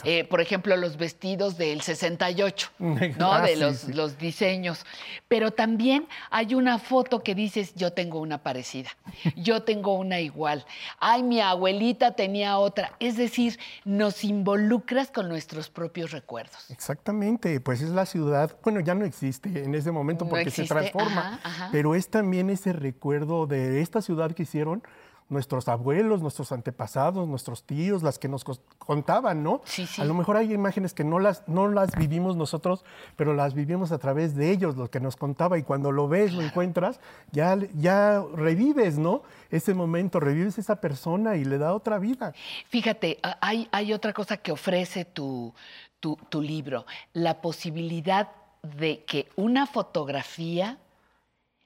[0.03, 3.41] Eh, por ejemplo, los vestidos del 68, ¿no?
[3.41, 4.85] de los, los, diseños.
[5.27, 8.89] Pero también hay una foto que dices, yo tengo una parecida,
[9.35, 10.65] yo tengo una igual.
[10.99, 12.93] Ay, mi abuelita tenía otra.
[12.99, 16.69] Es decir, nos involucras con nuestros propios recuerdos.
[16.69, 21.39] Exactamente, pues es la ciudad, bueno, ya no existe en ese momento porque se transforma,
[21.71, 24.83] pero es también ese recuerdo de esta ciudad que hicieron
[25.29, 28.43] nuestros abuelos, nuestros antepasados, nuestros tíos, las que nos
[28.77, 29.61] contaban, ¿no?
[29.65, 30.01] Sí, sí.
[30.01, 32.83] A lo mejor hay imágenes que no las, no las vivimos nosotros,
[33.15, 36.33] pero las vivimos a través de ellos, lo que nos contaba, y cuando lo ves,
[36.33, 36.99] lo encuentras,
[37.31, 39.23] ya, ya revives, ¿no?
[39.49, 42.33] Ese momento, revives esa persona y le da otra vida.
[42.69, 45.53] Fíjate, hay, hay otra cosa que ofrece tu,
[45.99, 48.29] tu, tu libro, la posibilidad
[48.61, 50.77] de que una fotografía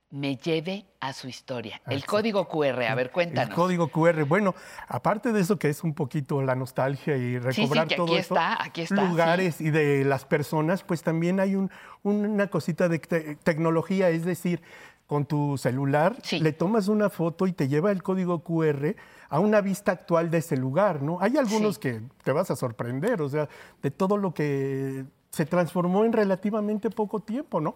[0.10, 1.82] me lleve a su historia.
[1.86, 3.50] El código QR, a ver, cuéntanos.
[3.50, 4.56] El código QR, bueno,
[4.88, 8.64] aparte de eso que es un poquito la nostalgia y recobrar todo aquí eso, está,
[8.64, 11.70] aquí está, lugares y de las personas, pues también hay un,
[12.04, 13.00] una cosita de
[13.44, 14.62] tecnología, es decir,
[15.08, 18.96] con tu celular le tomas una foto y te lleva el código QR
[19.30, 21.20] a una vista actual de ese lugar, ¿no?
[21.22, 23.48] Hay algunos que te vas a sorprender, o sea,
[23.82, 27.76] de todo lo que se transformó en relativamente poco tiempo, ¿no?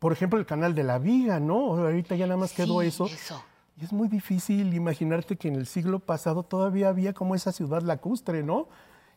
[0.00, 1.76] Por ejemplo, el canal de la Viga, ¿no?
[1.76, 3.06] Ahorita ya nada más quedó eso.
[3.76, 7.82] Y es muy difícil imaginarte que en el siglo pasado todavía había como esa ciudad
[7.82, 8.68] lacustre, ¿no?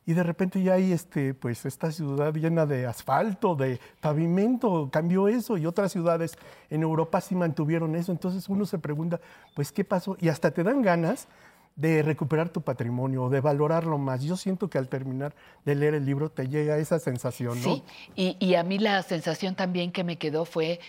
[0.05, 5.29] Y de repente ya hay este, pues esta ciudad llena de asfalto, de pavimento, cambió
[5.29, 6.37] eso y otras ciudades
[6.69, 8.11] en Europa sí mantuvieron eso.
[8.11, 9.21] Entonces uno se pregunta,
[9.55, 10.17] pues, ¿qué pasó?
[10.19, 11.29] Y hasta te dan ganas
[11.75, 14.23] de recuperar tu patrimonio, de valorarlo más.
[14.23, 15.33] Yo siento que al terminar
[15.65, 17.83] de leer el libro te llega esa sensación, ¿no?
[18.15, 20.79] Sí, y, a mí la sensación también que me quedó fue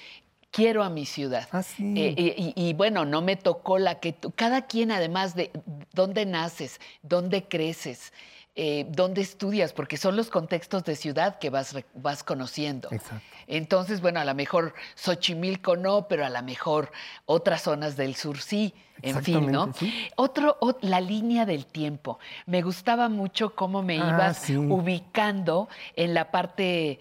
[0.51, 1.49] quiero a mi ciudad.
[1.53, 1.95] Ah, sí.
[1.97, 5.51] Eh, y, bueno, no me tocó la que tú, cada quien además de
[5.93, 8.13] dónde naces, dónde creces,
[8.57, 12.89] eh, dónde estudias, porque son los contextos de ciudad que vas, vas conociendo.
[12.93, 13.27] Exacto.
[13.47, 16.93] Entonces, bueno, a lo mejor Xochimilco no, pero a lo mejor
[17.27, 18.73] otras zonas del sur sí.
[19.03, 19.73] En fin, ¿no?
[20.15, 22.21] Otro, la línea del tiempo.
[22.47, 27.01] Me gustaba mucho cómo me ah, ibas ubicando en la parte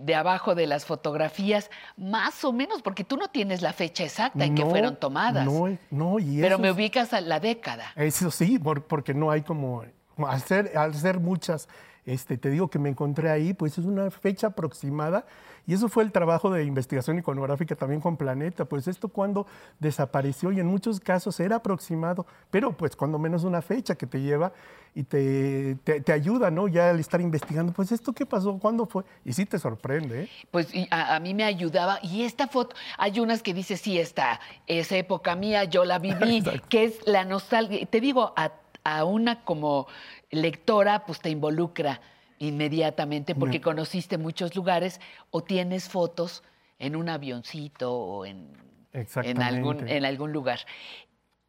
[0.00, 4.44] de abajo de las fotografías, más o menos, porque tú no tienes la fecha exacta
[4.44, 5.44] en que fueron tomadas.
[5.44, 7.92] No, no, y Pero me ubicas a la década.
[7.94, 9.84] Eso sí, porque no hay como
[10.18, 11.68] al ser, al ser muchas,
[12.06, 15.24] este, te digo que me encontré ahí, pues es una fecha aproximada.
[15.66, 18.66] Y eso fue el trabajo de investigación iconográfica también con Planeta.
[18.66, 19.46] Pues esto cuando
[19.80, 24.20] desapareció y en muchos casos era aproximado, pero pues cuando menos una fecha que te
[24.20, 24.52] lleva
[24.94, 26.68] y te, te, ayuda, ¿no?
[26.68, 29.04] Ya al estar investigando, pues esto qué pasó, cuándo fue.
[29.24, 30.24] Y sí te sorprende.
[30.24, 30.28] ¿eh?
[30.50, 31.98] Pues a, a, mí me ayudaba.
[32.02, 36.42] Y esta foto, hay unas que dice, sí, esta, esa época mía, yo la viví,
[36.68, 37.86] que es la nostalgia.
[37.86, 38.52] Te digo, a
[38.84, 39.86] a una como
[40.30, 42.00] lectora, pues te involucra
[42.38, 45.00] inmediatamente porque conociste muchos lugares
[45.30, 46.42] o tienes fotos
[46.78, 48.52] en un avioncito o en,
[48.92, 50.60] en, algún, en algún lugar.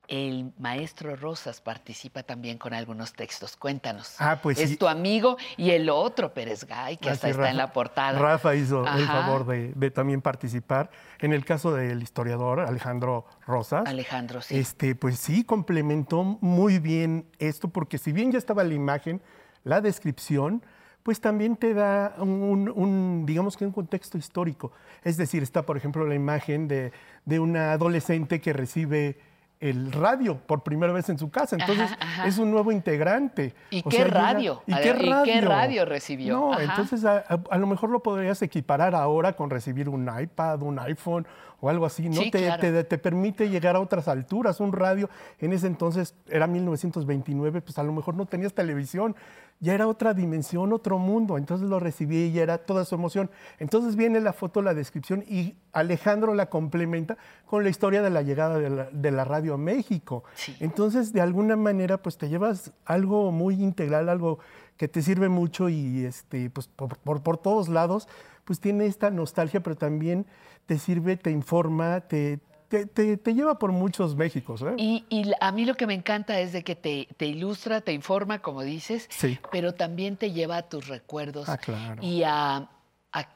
[0.07, 3.55] El maestro Rosas participa también con algunos textos.
[3.55, 4.15] Cuéntanos.
[4.19, 7.57] Ah, pues es tu amigo y el otro Pérez Gay, que ah, hasta está en
[7.57, 8.19] la portada.
[8.19, 10.89] Rafa hizo el favor de, también participar.
[11.19, 13.87] En el caso del historiador Alejandro Rosas.
[13.87, 14.57] Alejandro, sí.
[14.57, 19.21] Este, pues sí, complementó muy bien esto, porque si bien ya estaba la imagen,
[19.63, 20.63] la descripción,
[21.05, 24.71] pues también te da un, digamos que un contexto histórico.
[25.03, 26.91] Es decir, está, por ejemplo, la imagen de,
[27.25, 29.19] de una adolescente que recibe
[29.59, 31.55] el radio por primera vez en su casa.
[31.59, 31.89] Entonces
[32.25, 33.53] es un nuevo integrante.
[33.69, 34.61] ¿Y, qué, radio?
[34.65, 35.85] ¿Y, qué radio?
[35.85, 36.33] recibió?
[36.33, 41.25] No, entonces a, lo mejor lo podrías equiparar ahora con recibir un iPad, un iPhone
[41.59, 42.09] o algo así.
[42.09, 42.21] ¿no?
[42.31, 44.59] te, te, permite llegar a otras alturas.
[44.59, 45.09] Un radio
[45.39, 49.15] en ese entonces era 1929, pues a lo mejor no tenías televisión
[49.59, 51.37] ya era otra dimensión, otro mundo.
[51.37, 53.29] Entonces lo recibí y ya era toda su emoción.
[53.59, 58.21] Entonces viene la foto, la descripción y Alejandro la complementa con la historia de la
[58.21, 60.23] llegada de la, radio a México.
[60.59, 64.39] Entonces, de alguna manera, pues te llevas algo muy integral, algo
[64.77, 68.07] que te sirve mucho y este, pues, por, por todos lados,
[68.43, 70.25] pues tiene esta nostalgia, pero también
[70.65, 74.61] te sirve, te informa, te, te, lleva por muchos Méxicos.
[74.61, 74.75] ¿eh?
[74.77, 78.63] Y, a mí lo que me encanta es de que te, ilustra, te informa, como
[78.63, 79.09] dices,
[79.51, 81.59] pero también te lleva a tus recuerdos ah,
[82.01, 82.69] y a,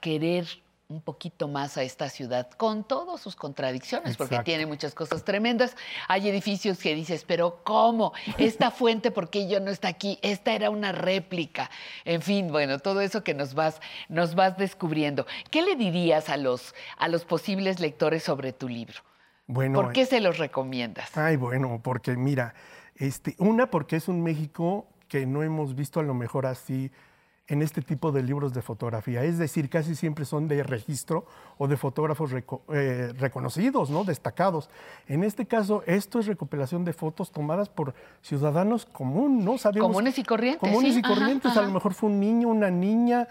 [0.02, 0.46] querer
[0.90, 5.78] un poquito más a esta ciudad, con todas sus contradicciones, porque tiene muchas cosas tremendas.
[6.08, 8.12] Hay edificios que dices, pero ¿cómo?
[8.40, 10.18] Esta fuente, ¿por qué yo no está aquí?
[10.24, 11.70] Esta era una réplica.
[12.06, 13.80] En fin, bueno, todo eso que nos vas,
[14.10, 15.28] nos vas descubriendo.
[15.52, 18.98] ¿Qué le dirías a los, a los posibles lectores sobre tu libro?
[19.46, 21.16] ¿Por qué se los recomiendas?
[21.16, 22.56] Ay, bueno, porque mira,
[22.96, 26.92] este, una porque es un México que no hemos visto a lo mejor así
[27.50, 29.24] en este tipo de libros de fotografía.
[29.24, 31.26] Es decir, casi siempre son de registro
[31.58, 34.04] o de fotógrafos eh, reconocidos, ¿no?
[34.04, 34.70] destacados.
[35.08, 39.58] En este caso, esto es recopilación de fotos tomadas por ciudadanos comunes, ¿no?
[39.58, 40.60] Sabemos, comunes y corrientes.
[40.60, 41.58] Comunes y corrientes.
[41.58, 43.28] A lo mejor fue un niño, una niña,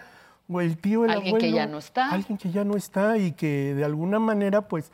[0.49, 1.45] o el tío, el alguien abuelo.
[1.45, 2.09] Alguien que ya no está.
[2.09, 4.91] Alguien que ya no está y que de alguna manera, pues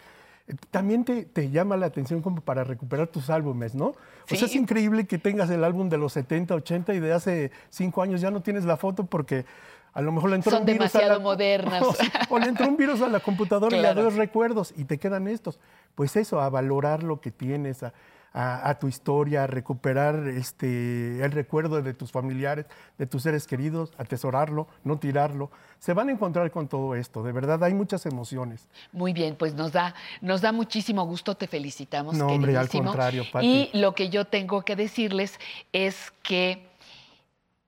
[0.70, 3.88] también te, llama la atención como para recuperar tus álbumes, ¿no?
[3.88, 7.52] O sea, es increíble que tengas el álbum de los 70, 80 y de hace
[7.70, 9.46] cinco años ya no tienes la foto porque
[9.94, 11.84] a lo mejor le entró un virus demasiado modernas.
[12.30, 15.28] O, le entró un virus a la computadora y le dio recuerdos y te quedan
[15.28, 15.60] estos.
[15.96, 17.94] Pues eso, a valorar lo que tienes, a,
[18.38, 22.66] a, tu historia, a recuperar este, el recuerdo de tus familiares,
[22.98, 25.52] de tus seres queridos, atesorarlo, no tirarlo.
[25.80, 28.68] Se van a encontrar con todo esto, de verdad, hay muchas emociones.
[28.92, 32.16] Muy bien, pues nos da, nos da muchísimo gusto, te felicitamos.
[32.18, 35.40] No, hombre, al contrario, Y lo que yo tengo que decirles
[35.72, 36.75] es que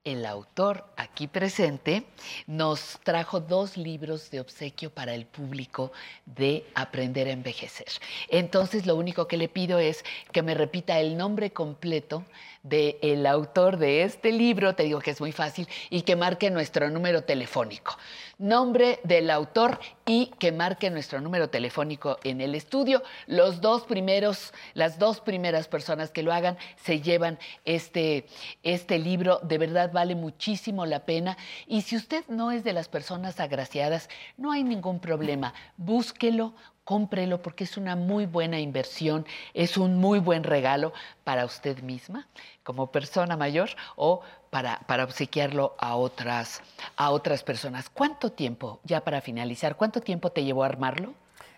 [0.07, 2.05] el autor aquí presente
[2.47, 5.91] nos trajo dos libros de obsequio para el público
[6.25, 7.87] de Aprender a Envejecer.
[8.29, 12.23] Entonces lo único que le pido es que me repita el nombre completo
[12.67, 16.89] del autor de este libro, te digo que es muy fácil, y que marque nuestro
[16.89, 17.97] número telefónico.
[18.37, 23.01] Nombre del autor y que marque nuestro número telefónico en el estudio.
[23.25, 28.27] Los dos primeros, las dos primeras personas que lo hagan se llevan este,
[28.61, 29.39] este libro.
[29.41, 31.35] De verdad vale muchísimo la pena.
[31.65, 34.07] Y si usted no es de las personas agraciadas,
[34.37, 35.53] no hay ningún problema.
[35.77, 36.53] Búsquelo,
[36.87, 40.93] cómprelo porque es una muy buena inversión, es un muy buen regalo
[41.25, 42.29] para usted misma
[42.63, 46.61] como persona mayor o para, para obsequiarlo a otras,
[46.95, 47.89] a otras personas.
[47.89, 51.13] ¿Cuánto tiempo, ya para finalizar, cuánto tiempo te llevó a armarlo?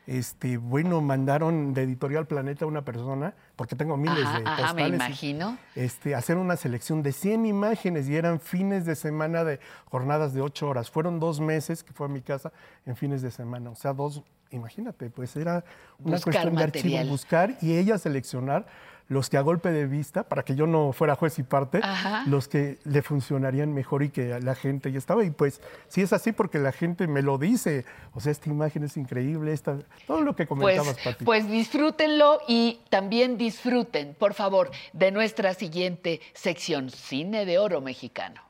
[0.07, 4.63] Este, bueno, mandaron de Editorial Planeta a una persona, porque tengo miles de postales.
[4.63, 5.59] Ajá, me imagino.
[5.75, 9.59] este, hacer una selección de 100 imágenes y eran fines de semana de
[9.91, 10.89] jornadas de 8 horas.
[10.89, 12.51] Fueron dos meses que fue a mi casa
[12.87, 13.69] en fines de semana.
[13.69, 15.63] O sea, dos, imagínate, pues era
[15.99, 18.65] una cuestión de archivo, buscar y ella seleccionar
[19.09, 21.81] los que a golpe de vista, para que yo no fuera juez y parte,
[22.27, 25.25] los que le funcionarían mejor y que la gente ya estaba.
[25.25, 27.85] Y pues sí es así porque la gente me lo dice.
[28.13, 32.81] O sea, esta imagen es increíble, esta, todo lo que comentabas, pues, Pues disfrútenlo y
[32.89, 38.43] también disfruten, por favor, de nuestra siguiente sección, Cine de Oro Mexicano.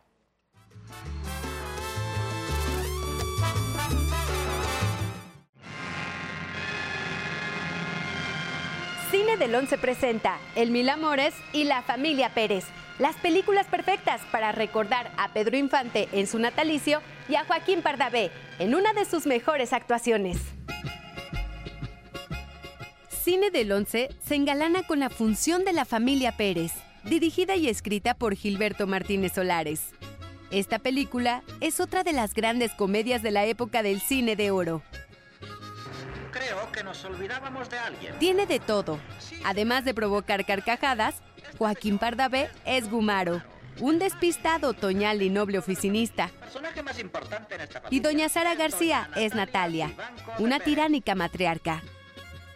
[9.11, 12.65] Cine del Once presenta El Mil Amores y La Familia Pérez.
[12.99, 18.29] Las películas perfectas para recordar a Pedro Infante en su natalicio y a Joaquín Pardavé
[18.59, 20.37] en una de sus mejores actuaciones.
[23.09, 26.73] Cine del Once se engalana con la función de La Familia Pérez,
[27.03, 29.89] dirigida y escrita por Gilberto Martínez Solares.
[30.51, 34.83] Esta película es otra de las grandes comedias de la época del cine de oro
[36.31, 38.17] creo que nos olvidábamos de alguien.
[38.19, 38.99] Tiene de todo.
[39.43, 41.15] Además de provocar carcajadas,
[41.57, 43.41] Joaquín Pardavé es Gumaro,
[43.79, 46.29] un despistado, toñal y noble oficinista.
[47.89, 49.91] y doña Sara García es Natalia,
[50.37, 51.81] una tiránica matriarca.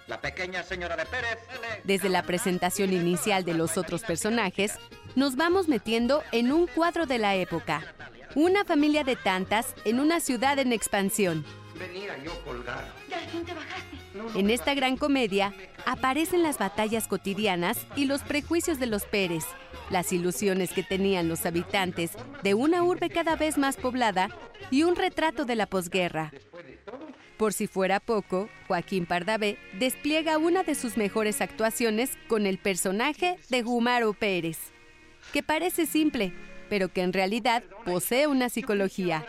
[0.07, 1.37] La pequeña señora de Pérez.
[1.85, 4.77] Desde la presentación inicial de los otros personajes,
[5.15, 7.81] nos vamos metiendo en un cuadro de la época.
[8.35, 11.45] Una familia de tantas en una ciudad en expansión.
[11.77, 12.93] Venía yo colgar.
[14.35, 15.53] En esta gran comedia
[15.85, 19.43] aparecen las batallas cotidianas y los prejuicios de los Pérez,
[19.89, 22.11] las ilusiones que tenían los habitantes
[22.43, 24.29] de una urbe cada vez más poblada
[24.69, 26.31] y un retrato de la posguerra.
[27.37, 33.37] Por si fuera poco, Joaquín Pardavé despliega una de sus mejores actuaciones con el personaje
[33.49, 34.59] de Gumaro Pérez,
[35.33, 36.33] que parece simple,
[36.69, 39.25] pero que en realidad posee una psicología.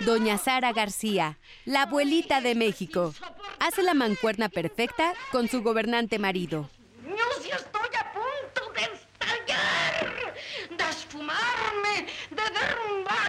[0.00, 3.14] Doña Sara García, la abuelita de México,
[3.58, 6.68] hace la mancuerna perfecta con su gobernante marido.
[7.04, 10.34] Yo sí estoy a punto de estallar,
[10.70, 13.28] de esfumarme, de derrumbar.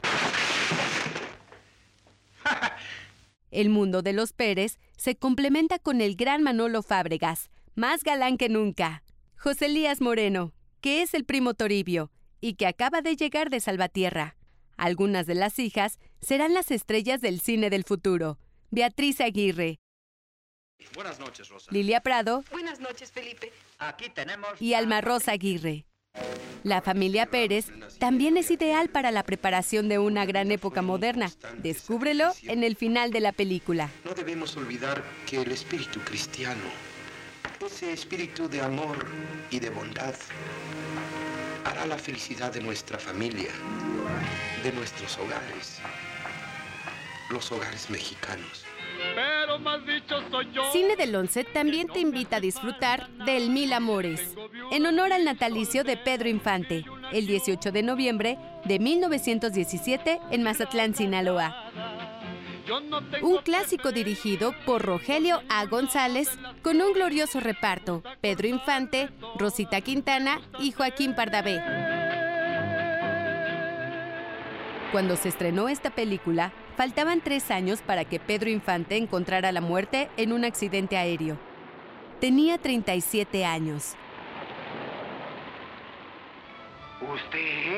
[3.51, 8.49] El mundo de los Pérez se complementa con el gran Manolo Fábregas, más galán que
[8.49, 9.03] nunca.
[9.37, 12.11] José Elías Moreno, que es el primo Toribio
[12.41, 14.35] y que acaba de llegar de Salvatierra.
[14.77, 18.37] Algunas de las hijas serán las estrellas del cine del futuro.
[18.71, 19.79] Beatriz Aguirre.
[20.95, 21.71] Buenas noches, Rosa.
[21.71, 22.43] Lilia Prado.
[22.51, 23.51] Buenas noches, Felipe.
[23.79, 24.61] Aquí tenemos.
[24.61, 25.85] Y Alma Rosa Aguirre.
[26.63, 27.67] La familia Pérez
[27.99, 31.31] también es ideal para la preparación de una gran época moderna.
[31.57, 33.89] Descúbrelo en el final de la película.
[34.05, 36.63] No debemos olvidar que el espíritu cristiano,
[37.65, 39.07] ese espíritu de amor
[39.49, 40.13] y de bondad,
[41.65, 43.51] hará la felicidad de nuestra familia,
[44.63, 45.79] de nuestros hogares,
[47.29, 48.65] los hogares mexicanos.
[49.15, 50.71] Pero más dicho soy yo.
[50.71, 54.21] Cine del Once también te invita a disfrutar del Mil Amores,
[54.71, 60.95] en honor al natalicio de Pedro Infante, el 18 de noviembre de 1917 en Mazatlán,
[60.95, 62.02] Sinaloa.
[63.21, 65.65] Un clásico dirigido por Rogelio A.
[65.65, 66.29] González
[66.61, 71.61] con un glorioso reparto, Pedro Infante, Rosita Quintana y Joaquín Pardavé.
[74.91, 80.09] Cuando se estrenó esta película, faltaban tres años para que Pedro Infante encontrara la muerte
[80.17, 81.37] en un accidente aéreo.
[82.21, 83.95] Tenía 37 años.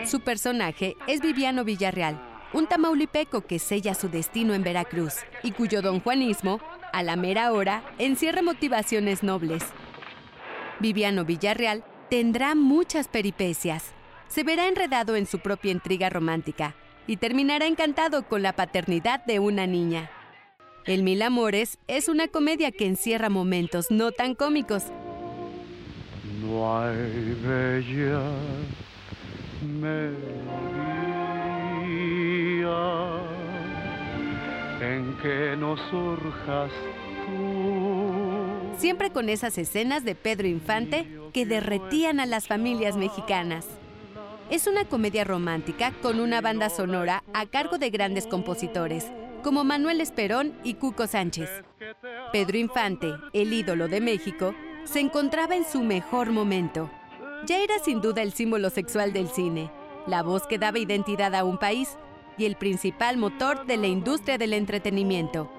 [0.05, 5.81] Su personaje es Viviano Villarreal, un tamaulipeco que sella su destino en Veracruz y cuyo
[5.81, 6.61] don Juanismo,
[6.93, 9.61] a la mera hora, encierra motivaciones nobles.
[10.79, 13.93] Viviano Villarreal tendrá muchas peripecias.
[14.29, 16.75] Se verá enredado en su propia intriga romántica
[17.07, 20.09] y terminará encantado con la paternidad de una niña.
[20.85, 24.83] El Mil Amores es una comedia que encierra momentos no tan cómicos.
[26.41, 28.31] No hay bella
[34.81, 36.71] en que no surjas
[37.25, 38.77] tú.
[38.77, 43.67] Siempre con esas escenas de Pedro Infante que derretían a las familias mexicanas.
[44.49, 49.11] Es una comedia romántica con una banda sonora a cargo de grandes compositores,
[49.43, 51.49] como Manuel Esperón y Cuco Sánchez.
[52.31, 56.91] Pedro Infante, el ídolo de México, se encontraba en su mejor momento.
[57.47, 59.71] Ya era sin duda el símbolo sexual del cine,
[60.05, 61.97] la voz que daba identidad a un país
[62.37, 65.51] y el principal motor de la industria del entretenimiento.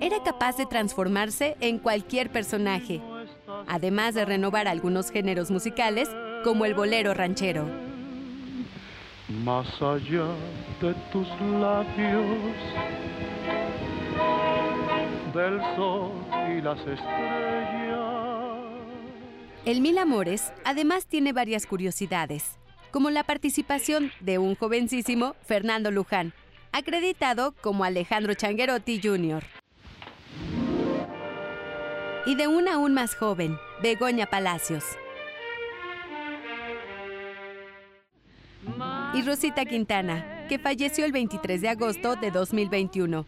[0.00, 3.00] Era capaz de transformarse en cualquier personaje,
[3.66, 6.08] además de renovar algunos géneros musicales
[6.42, 7.66] como el bolero ranchero.
[9.44, 10.26] Más allá
[10.80, 11.28] de tus
[11.60, 12.26] labios,
[15.32, 16.12] del sol
[16.50, 17.74] y las estrellas.
[19.64, 22.58] El Mil Amores además tiene varias curiosidades,
[22.94, 26.32] como la participación de un jovencísimo Fernando Luján,
[26.70, 29.42] acreditado como Alejandro Changuerotti Jr.
[32.24, 34.84] Y de una aún más joven, Begoña Palacios.
[39.12, 43.26] Y Rosita Quintana, que falleció el 23 de agosto de 2021.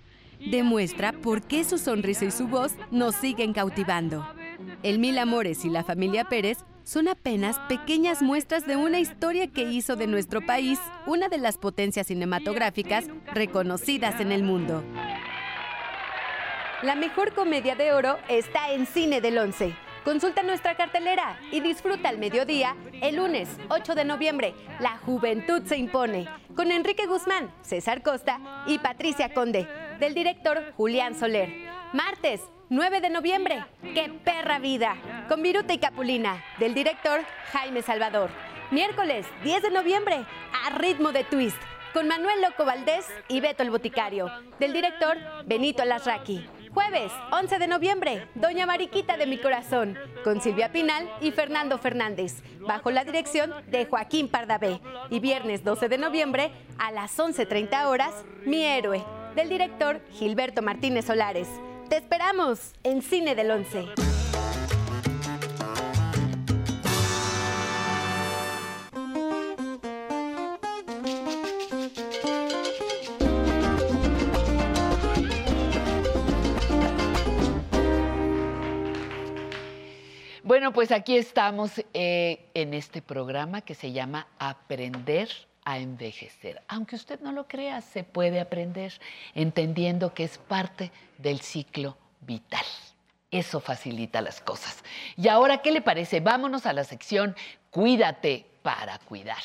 [0.49, 4.29] Demuestra por qué su sonrisa y su voz nos siguen cautivando.
[4.85, 9.63] El Mil Amores y la familia Pérez son apenas pequeñas muestras de una historia que
[9.63, 14.85] hizo de nuestro país una de las potencias cinematográficas reconocidas en el mundo.
[16.83, 19.75] La mejor comedia de oro está en Cine del 11.
[20.05, 24.55] Consulta nuestra cartelera y disfruta al mediodía el lunes 8 de noviembre.
[24.79, 29.67] La juventud se impone con Enrique Guzmán, César Costa y Patricia Conde,
[29.99, 31.53] del director Julián Soler.
[31.93, 33.65] Martes 9 de noviembre,
[33.95, 34.97] ¡Qué perra vida!
[35.29, 37.21] Con Viruta y Capulina, del director
[37.53, 38.29] Jaime Salvador.
[38.73, 40.25] Miércoles 10 de noviembre,
[40.65, 41.57] a ritmo de twist,
[41.95, 46.45] con Manuel Loco Valdés y Beto el Boticario, del director Benito Alasraqui.
[46.75, 52.43] Jueves 11 de noviembre, Doña Mariquita de mi corazón, con Silvia Pinal y Fernando Fernández,
[52.59, 54.81] bajo la dirección de Joaquín Pardavé.
[55.09, 59.05] Y viernes 12 de noviembre, a las 11.30 horas, Mi Héroe,
[59.37, 61.49] del director Gilberto Martínez Solares.
[61.89, 63.87] Te esperamos en Cine del 11.
[80.43, 85.29] Bueno, pues aquí estamos eh, en este programa que se llama Aprender
[85.67, 86.63] a envejecer.
[86.69, 88.95] Aunque usted no lo crea, se puede aprender
[89.35, 92.65] entendiendo que es parte del ciclo vital.
[93.33, 94.85] Eso facilita las cosas.
[95.17, 96.21] Y ahora, ¿qué le parece?
[96.21, 97.35] Vámonos a la sección
[97.71, 99.43] Cuídate para cuidar.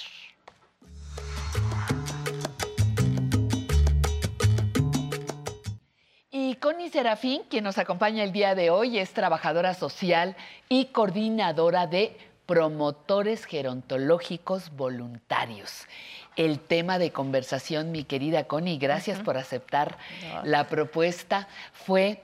[6.30, 10.38] Y Connie Serafín, quien nos acompaña el día de hoy, es trabajadora social
[10.70, 12.16] y coordinadora de
[12.46, 15.88] promotores gerontológicos voluntarios.
[16.36, 19.98] El tema de conversación, mi querida Connie, gracias por aceptar
[20.44, 22.24] la propuesta, fue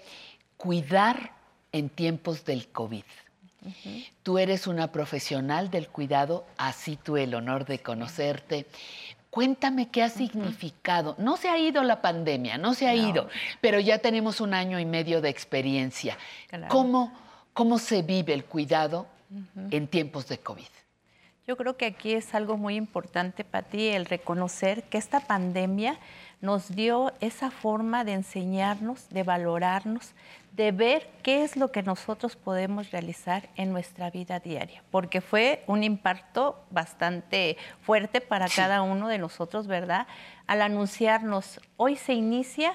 [0.57, 1.33] cuidar
[1.71, 3.03] en tiempos del COVID.
[4.23, 8.65] Tú eres una profesional del cuidado, así tuve el honor de conocerte.
[9.29, 11.15] Cuéntame qué ha significado.
[11.17, 13.29] No se ha ido la pandemia, no se ha ido,
[13.59, 16.17] pero ya tenemos un año y medio de experiencia.
[16.69, 17.11] ¿Cómo,
[17.53, 19.07] ¿Cómo se vive el cuidado
[19.71, 20.67] en tiempos de COVID?
[21.47, 25.97] Yo creo que aquí es algo muy importante para ti el reconocer que esta pandemia
[26.41, 30.13] nos dio esa forma de enseñarnos, de valorarnos,
[30.51, 35.63] de ver qué es lo que nosotros podemos realizar en nuestra vida diaria, porque fue
[35.67, 40.05] un impacto bastante fuerte para cada uno de nosotros, ¿verdad?
[40.47, 42.73] Al anunciarnos, hoy se inicia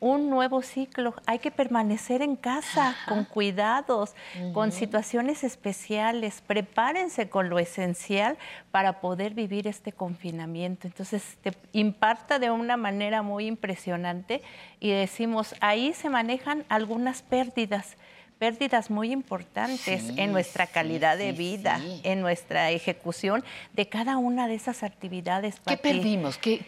[0.00, 1.14] un nuevo ciclo.
[1.26, 4.14] Hay que permanecer en casa con cuidados,
[4.52, 6.42] con situaciones especiales.
[6.46, 8.36] Prepárense con lo esencial
[8.70, 10.86] para poder vivir este confinamiento.
[10.86, 14.42] Entonces, te impacta de una manera muy impresionante
[14.80, 17.96] y decimos, ahí se manejan algunas pérdidas
[18.38, 24.54] pérdidas muy importantes en nuestra calidad de vida, en nuestra ejecución de cada una de
[24.54, 25.60] esas actividades.
[25.66, 26.38] ¿Qué perdimos?
[26.38, 26.58] ¿Qué,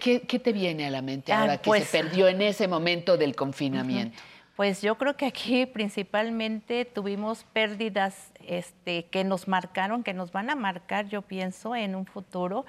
[0.42, 3.36] te viene a la mente ah, ahora que se pues perdió en ese momento del
[3.36, 4.18] confinamiento?
[4.56, 10.50] Pues yo creo que aquí principalmente tuvimos pérdidas este, que nos marcaron, que nos van
[10.50, 12.64] a marcar, yo pienso, en un futuro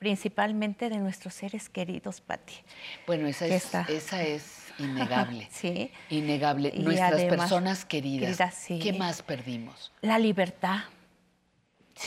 [0.00, 2.54] principalmente de nuestros seres queridos, Patti.
[3.06, 5.48] Bueno, esa es, esa es innegable.
[5.52, 5.90] sí.
[6.08, 6.72] Innegable.
[6.76, 8.38] Nuestras personas queridas.
[8.66, 9.92] ¿Qué más perdimos?
[10.02, 10.80] La libertad.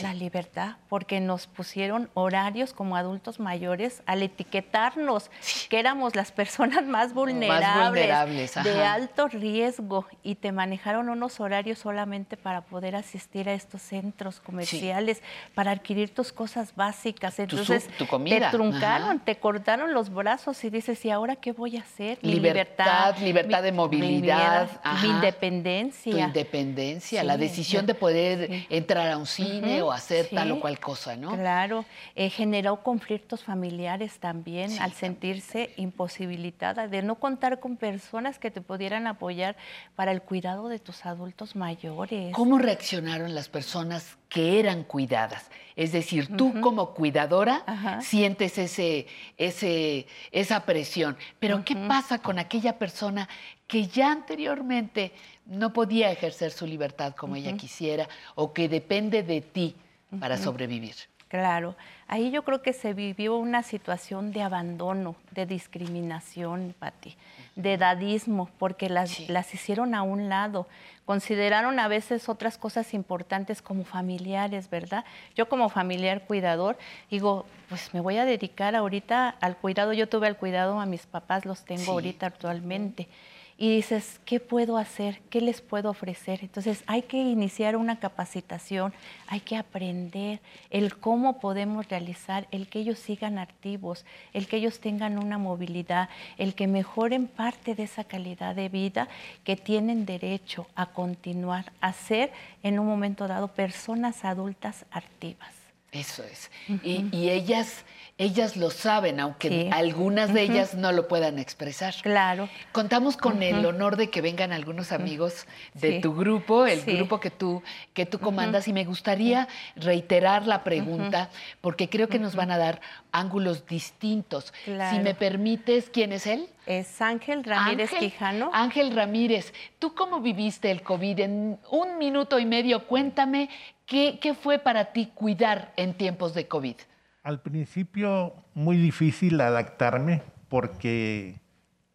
[0.02, 5.30] La libertad, porque nos pusieron horarios como adultos mayores al etiquetarnos
[5.68, 12.36] que éramos las personas más vulnerables, de alto riesgo y te manejaron unos horarios solamente
[12.36, 15.22] para poder asistir a estos centros comerciales,
[15.54, 17.38] para adquirir tus cosas básicas.
[17.38, 21.80] Entonces tu, te truncaron, te cortaron los brazos y dices, ¿y ahora qué voy a
[21.80, 22.18] hacer?
[22.22, 24.68] Mi libertad, libertad, de movilidad,
[25.02, 26.12] mi, independencia.
[26.12, 30.78] Tu independencia, la decisión de poder entrar a un cine o hacer tal o cual
[30.80, 31.36] cosa, ¿no?
[31.36, 31.84] Claro,
[32.14, 38.60] eh, generó conflictos familiares también al sentirse imposibilitada de no contar con personas que te
[38.60, 39.56] pudieran apoyar
[39.94, 42.32] para el cuidado de tus adultos mayores.
[42.34, 45.50] ¿Cómo reaccionaron las personas que eran cuidadas?
[45.76, 49.06] Es decir, tú como cuidadora sientes ese,
[49.36, 53.28] ese, esa presión, pero ¿qué pasa con aquella persona
[53.66, 55.12] que ya anteriormente
[55.46, 59.76] no podía ejercer su libertad como ella quisiera o que depende de ti
[60.18, 60.94] para sobrevivir.
[61.28, 61.74] Claro,
[62.06, 67.16] ahí yo creo que se vivió una situación de abandono, de discriminación, Pati,
[67.56, 70.68] de dadismo, porque las, las hicieron a un lado.
[71.06, 75.04] Consideraron a veces otras cosas importantes como familiares, ¿verdad?
[75.34, 76.78] Yo como familiar cuidador
[77.10, 79.92] digo, pues me voy a dedicar ahorita al cuidado.
[79.92, 83.08] Yo tuve el cuidado a mis papás, los tengo ahorita actualmente
[83.56, 85.20] y dices, ¿qué puedo hacer?
[85.30, 86.40] ¿Qué les puedo ofrecer?
[86.42, 88.92] Entonces hay que iniciar una capacitación,
[89.28, 90.40] hay que aprender
[90.70, 96.08] el cómo podemos realizar, el que ellos sigan activos, el que ellos tengan una movilidad,
[96.36, 99.08] el que mejoren parte de esa calidad de vida
[99.44, 102.32] que tienen derecho a continuar a ser
[102.62, 105.54] en un momento dado personas adultas activas.
[105.92, 106.50] Eso es.
[106.82, 107.84] y ellas
[108.16, 111.94] ellas lo saben, aunque algunas de ellas no lo puedan expresar.
[112.00, 112.48] Claro.
[112.70, 117.30] Contamos con el honor de que vengan algunos amigos de tu grupo, el grupo que
[117.30, 117.62] tú,
[117.92, 121.28] que tú comandas, y me gustaría reiterar la pregunta,
[121.60, 122.80] porque creo que nos van a dar
[123.10, 124.52] ángulos distintos.
[124.64, 126.48] Si me permites, ¿quién es él?
[126.66, 128.50] Es Ángel Ramírez Quijano.
[128.52, 131.20] Ángel Ramírez, ¿tú cómo viviste el COVID?
[131.20, 133.50] En un minuto y medio, cuéntame
[133.86, 136.76] qué, qué fue para ti cuidar en tiempos de COVID.
[137.24, 141.40] Al principio muy difícil adaptarme porque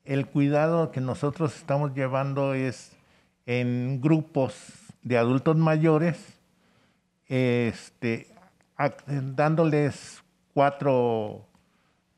[0.03, 2.98] el cuidado que nosotros estamos llevando es
[3.45, 4.56] en grupos
[5.03, 6.18] de adultos mayores,
[7.28, 8.34] este,
[9.06, 10.24] dándoles
[10.56, 11.45] cuatro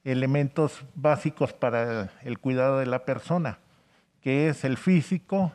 [0.05, 3.59] elementos básicos para el cuidado de la persona,
[4.21, 5.51] que es el físico,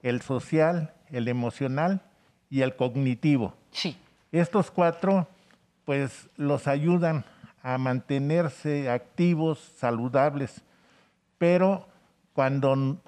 [0.00, 2.02] el social, el emocional
[2.50, 3.56] y el cognitivo.
[3.72, 3.96] Sí.
[4.30, 5.26] Estos cuatro
[5.84, 7.24] pues los ayudan
[7.62, 10.62] a mantenerse activos, saludables,
[11.38, 11.88] pero
[12.32, 12.98] cuando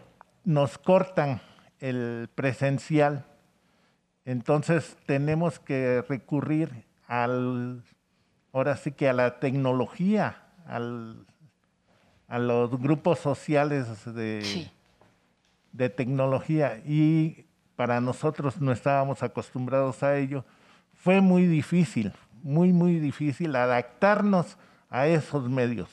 [0.45, 1.41] nos cortan
[1.81, 3.27] el presencial,
[4.25, 7.83] entonces tenemos que recurrir al,
[8.53, 10.79] ahora sí que a la tecnología, a
[12.39, 14.69] los grupos sociales de,
[15.73, 16.83] de tecnología.
[16.85, 17.47] Y
[17.77, 20.45] para nosotros no estábamos acostumbrados a ello.
[20.95, 24.57] Fue muy difícil, muy, muy difícil adaptarnos
[24.91, 25.89] a esos medios.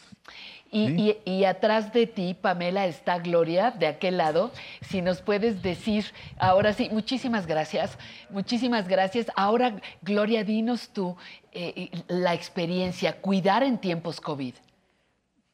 [0.76, 4.52] Y, atrás de ti, Pamela, está Gloria, de aquel lado.
[4.82, 6.06] Si nos puedes decir,
[6.40, 7.96] ahora sí, muchísimas gracias,
[8.32, 9.28] muchísimas gracias.
[9.36, 11.16] Ahora, Gloria, dinos tú
[11.52, 14.56] eh, la experiencia, cuidar en tiempos COVID.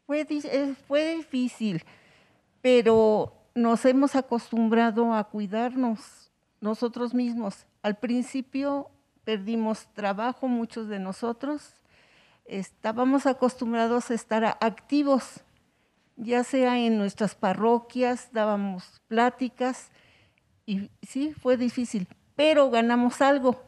[0.07, 0.25] Fue,
[0.87, 1.83] fue difícil,
[2.61, 7.65] pero nos hemos acostumbrado a cuidarnos nosotros mismos.
[7.81, 8.89] Al principio
[9.29, 11.75] perdimos trabajo muchos de nosotros,
[12.45, 15.41] estábamos acostumbrados a estar activos,
[16.15, 19.91] ya sea en nuestras parroquias, dábamos pláticas
[20.65, 23.61] y sí, fue difícil, pero ganamos algo.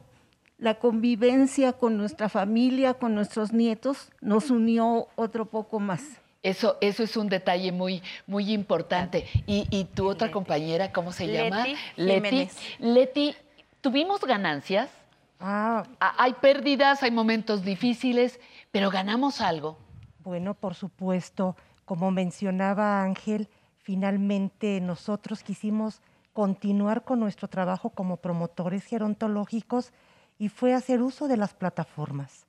[0.58, 6.02] La convivencia con nuestra familia, con nuestros nietos, nos unió otro poco más.
[6.42, 9.28] Eso, eso es un detalle muy, muy importante.
[9.46, 11.66] Y, tu otra compañera, ¿cómo se llama?
[11.94, 12.48] Leti.
[12.80, 13.36] Leti,
[13.80, 14.90] ¿tuvimos ganancias?
[15.42, 15.84] Ah.
[15.98, 18.38] Hay pérdidas, hay momentos difíciles,
[18.70, 19.76] pero ganamos algo.
[20.22, 23.48] Bueno, por supuesto, como mencionaba Ángel,
[23.78, 26.00] finalmente nosotros quisimos
[26.32, 29.92] continuar con nuestro trabajo como promotores gerontológicos
[30.38, 32.46] y fue hacer uso de las plataformas,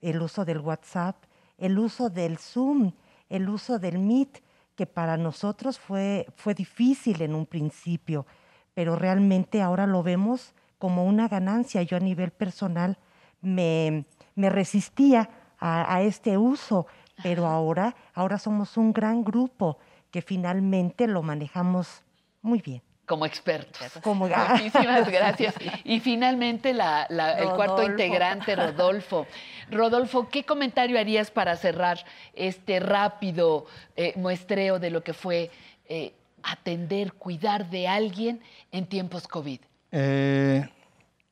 [0.00, 1.16] el uso del WhatsApp,
[1.58, 2.92] el uso del Zoom,
[3.28, 4.42] el uso del Meet,
[4.74, 8.26] que para nosotros fue, fue difícil en un principio,
[8.72, 11.80] pero realmente ahora lo vemos como una ganancia.
[11.82, 12.98] Yo a nivel personal
[13.40, 14.04] me,
[14.34, 15.30] resistía
[15.60, 16.88] a, este uso,
[17.22, 19.78] pero ahora, ahora somos un gran grupo
[20.10, 22.02] que finalmente lo manejamos
[22.42, 23.80] muy bien como expertos.
[24.04, 25.54] Muchísimas gracias.
[25.84, 29.28] Y finalmente el cuarto integrante, Rodolfo.
[29.70, 35.50] Rodolfo, ¿qué comentario harías para cerrar este rápido eh, muestreo de lo que fue
[35.88, 38.40] eh, atender, cuidar de alguien
[38.72, 39.60] en tiempos COVID?
[39.94, 40.66] Eh,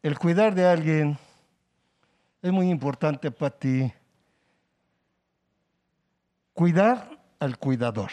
[0.02, 1.18] el cuidar de alguien
[2.42, 3.90] es muy importante para ti.
[6.52, 8.10] Cuidar al cuidador.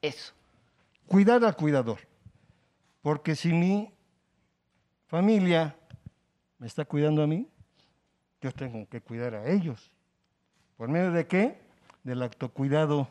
[0.00, 0.32] Eso.
[1.06, 1.98] Cuidar al cuidador.
[3.02, 3.92] Porque si mi
[5.08, 5.76] familia
[6.58, 7.46] me está cuidando a mí,
[8.40, 9.92] yo tengo que cuidar a ellos.
[10.78, 11.60] ¿Por medio de qué?
[12.02, 13.08] Del autocuidado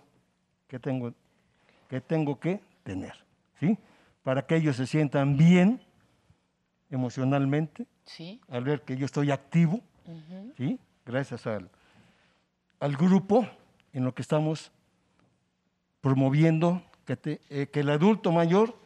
[0.68, 1.14] que tengo
[1.90, 3.14] que, tengo que tener.
[3.60, 3.78] ¿sí?
[4.24, 5.80] Para que ellos se sientan bien
[6.92, 8.40] emocionalmente, ¿Sí?
[8.50, 9.82] al ver que yo estoy activo,
[10.58, 10.80] ¿sí?
[11.06, 11.70] gracias al,
[12.80, 13.48] al grupo
[13.94, 14.72] en lo que estamos
[16.02, 18.78] promoviendo que, eh, que el adulto mayor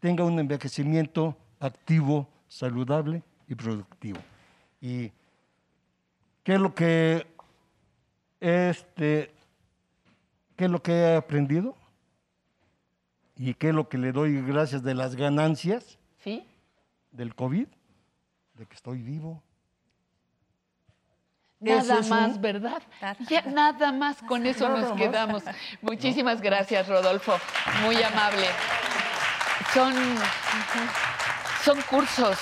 [0.00, 4.18] tenga un envejecimiento activo, saludable y productivo.
[4.80, 5.12] Y
[6.42, 7.26] qué es lo que
[8.40, 9.32] este
[10.56, 11.74] qué es lo que he aprendido
[13.36, 15.98] y qué es lo que le doy gracias de las ganancias.
[17.14, 17.68] Del COVID,
[18.54, 19.42] de que estoy vivo.
[21.60, 22.82] Nada más, ¿verdad?
[23.28, 25.44] Ya, nada más con eso nos quedamos.
[25.80, 27.38] Muchísimas gracias, Rodolfo.
[27.82, 28.46] Muy amable.
[29.72, 29.94] Son,
[31.64, 32.38] son cursos,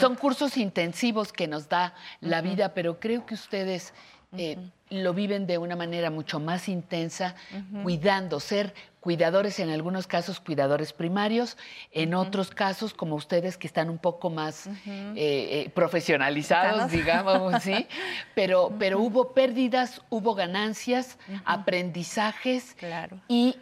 [0.00, 3.94] son cursos intensivos que nos da la vida, pero creo que ustedes
[4.36, 4.58] eh,
[4.90, 7.34] lo viven de una manera mucho más intensa,
[7.82, 11.56] cuidando, ser cuidadores, en algunos casos cuidadores primarios,
[11.90, 14.72] en otros casos como ustedes que están un poco más eh,
[15.16, 17.86] eh, profesionalizados, digamos, sí,
[18.34, 22.76] pero, pero hubo pérdidas, hubo ganancias, aprendizajes
[23.26, 23.56] y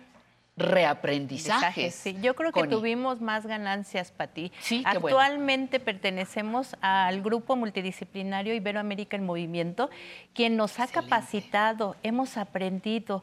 [0.59, 1.95] reaprendizajes.
[1.95, 4.53] Sí, yo creo que tuvimos más ganancias, Pati.
[4.61, 9.91] Sí, Actualmente pertenecemos al grupo multidisciplinario Iberoamérica en Movimiento,
[10.35, 13.23] quien nos ha capacitado, hemos aprendido,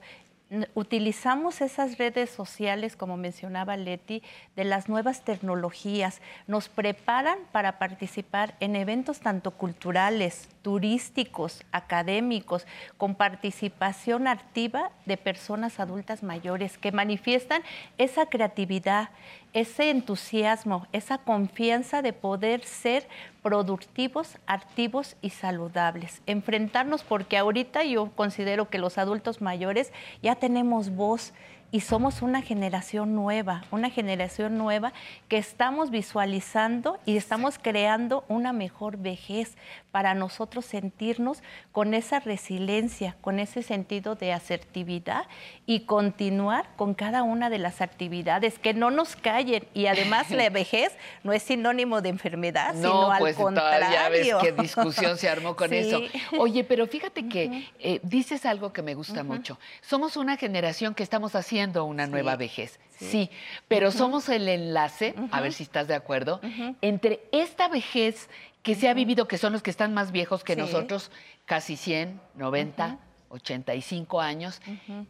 [0.76, 4.22] utilizamos esas redes sociales, como mencionaba Leti,
[4.56, 12.68] de las nuevas tecnologías, nos preparan para participar en eventos tanto culturales, turísticos, académicos,
[12.98, 17.64] con participación activa de personas adultas mayores que manifiestan
[17.98, 19.10] esa creatividad,
[19.56, 23.08] ese entusiasmo, esa confianza de poder ser
[23.42, 26.22] productivos, activos y saludables.
[26.26, 31.34] Enfrentarnos porque ahorita yo considero que los adultos mayores ya tenemos voz
[31.72, 34.94] y somos una generación nueva, una generación nueva
[35.28, 39.56] que estamos visualizando y estamos creando una mejor vejez
[39.92, 45.26] para nosotros sentirnos con esa resiliencia, con ese sentido de asertividad
[45.66, 50.50] y continuar con cada una de las actividades, que no nos callen y además la
[50.52, 53.88] vejez no es sinónimo de enfermedad, sino al pues, contrario.
[53.92, 56.02] Ya ves qué discusión se armó con eso.
[56.38, 59.58] Oye, pero fíjate que eh, dices algo que me gusta mucho.
[59.82, 61.55] Somos una generación que estamos haciendo
[61.86, 62.80] una nueva vejez.
[62.98, 63.30] Sí,
[63.68, 66.40] pero somos el enlace, a ver si estás de acuerdo,
[66.82, 68.30] entre esta vejez
[68.64, 71.12] que se ha vivido, que son los que están más viejos que nosotros,
[71.46, 72.98] casi 100, 90,
[73.30, 74.62] 85 años,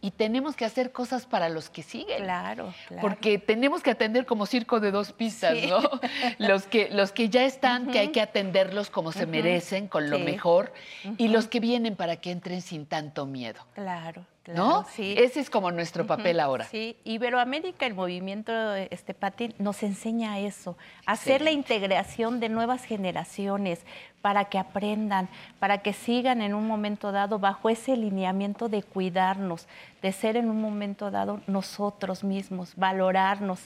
[0.01, 2.23] y tenemos que hacer cosas para los que siguen.
[2.23, 3.01] Claro, claro.
[3.01, 5.79] Porque tenemos que atender como circo de dos pistas, ¿no?
[6.37, 10.19] Los que, los que ya están, que hay que atenderlos como se merecen, con lo
[10.19, 10.73] mejor,
[11.17, 13.61] y los que vienen para que entren sin tanto miedo.
[13.73, 14.25] Claro.
[14.53, 14.85] ¿No?
[14.91, 15.15] Sí.
[15.17, 16.65] Ese es como nuestro papel ahora.
[16.65, 23.85] Sí, Iberoamérica, el movimiento este Pati, nos enseña eso, hacer la integración de nuevas generaciones
[24.21, 29.67] para que aprendan, para que sigan en un momento dado bajo ese lineamiento de cuidarnos,
[30.01, 33.61] de ser en un momento dado nosotros mismos, valorarnos,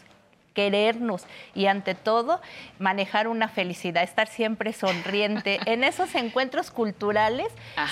[0.53, 2.41] querernos y ante todo
[2.77, 5.59] manejar una felicidad, estar siempre sonriente.
[5.65, 7.47] en esos encuentros culturales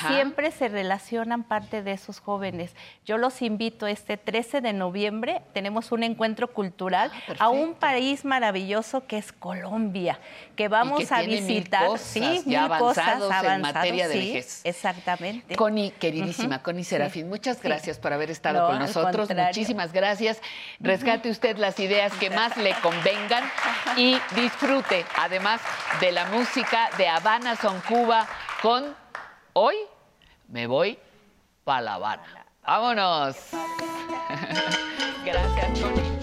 [0.07, 2.75] siempre se relacionan parte de esos jóvenes.
[3.05, 8.25] Yo los invito este 13 de noviembre, tenemos un encuentro cultural ah, a un país
[8.25, 10.19] maravilloso que es Colombia,
[10.55, 14.61] que vamos a visitar, cosas sí, ya avanzados en materia de vejez.
[14.65, 15.55] Exactamente.
[15.55, 19.29] Connie, queridísima, Connie Serafín, muchas gracias por haber estado con nosotros.
[19.29, 20.41] Muchísimas gracias.
[20.79, 23.43] Rescate usted las ideas que más le convengan
[23.97, 25.59] y disfrute además
[25.99, 28.25] de la música de Habana Son Cuba
[28.61, 28.95] con
[29.53, 29.75] Hoy
[30.47, 30.97] me voy
[31.63, 32.45] para La Habana.
[32.63, 33.35] Vámonos.
[35.25, 36.16] Gracias.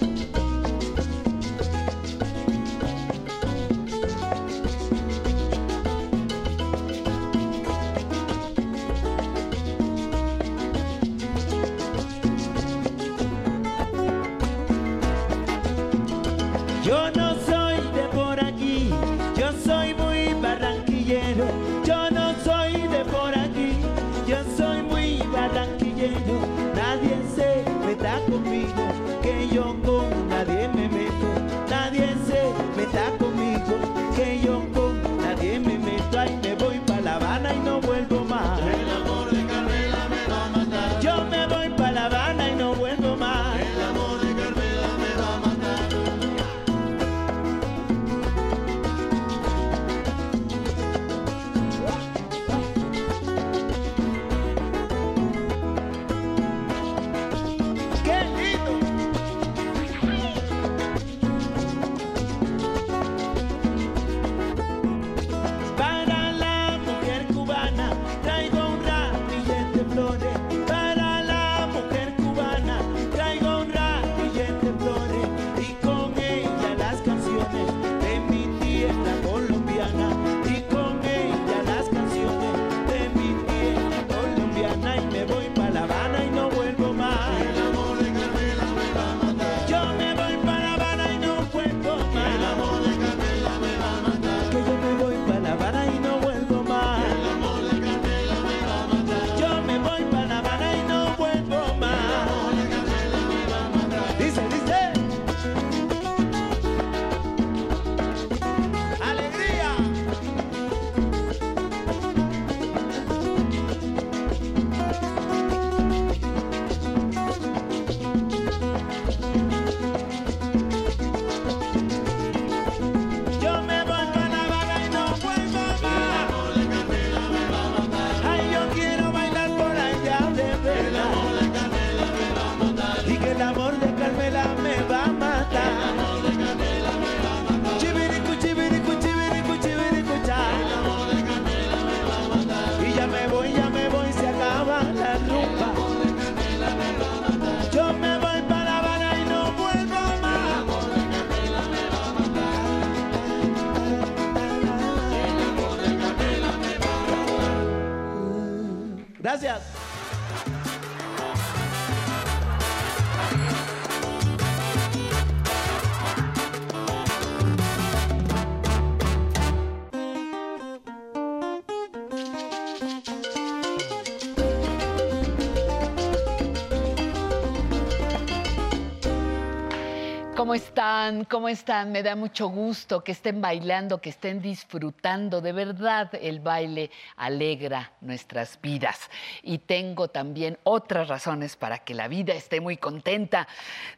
[180.55, 181.25] ¿Cómo están?
[181.25, 181.91] ¿Cómo están?
[181.91, 185.41] Me da mucho gusto que estén bailando, que estén disfrutando.
[185.41, 189.11] De verdad, el baile alegra nuestras vidas.
[189.43, 193.49] Y tengo también otras razones para que la vida esté muy contenta.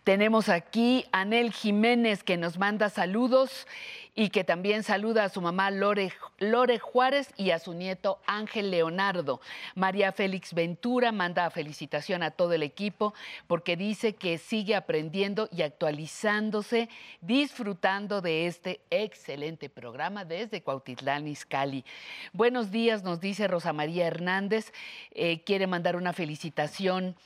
[0.02, 3.66] Tenemos aquí a Anel Jiménez que nos manda saludos
[4.18, 8.70] y que también saluda a su mamá Lore, Lore, Juárez y a su nieto Ángel
[8.70, 9.42] Leonardo.
[9.74, 13.12] María Félix Ventura manda felicitación a todo el equipo
[13.46, 16.88] porque dice que sigue aprendiendo y actualizándose,
[17.20, 21.84] disfrutando de este excelente programa desde Cuautitlán, Izcalli.
[22.32, 24.72] Buenos días, nos dice Rosa María Hernández,
[25.10, 27.16] eh, quiere mandar una felicitación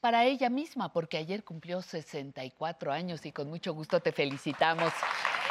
[0.00, 4.92] para ella misma, porque ayer cumplió 64 años y con mucho gusto te felicitamos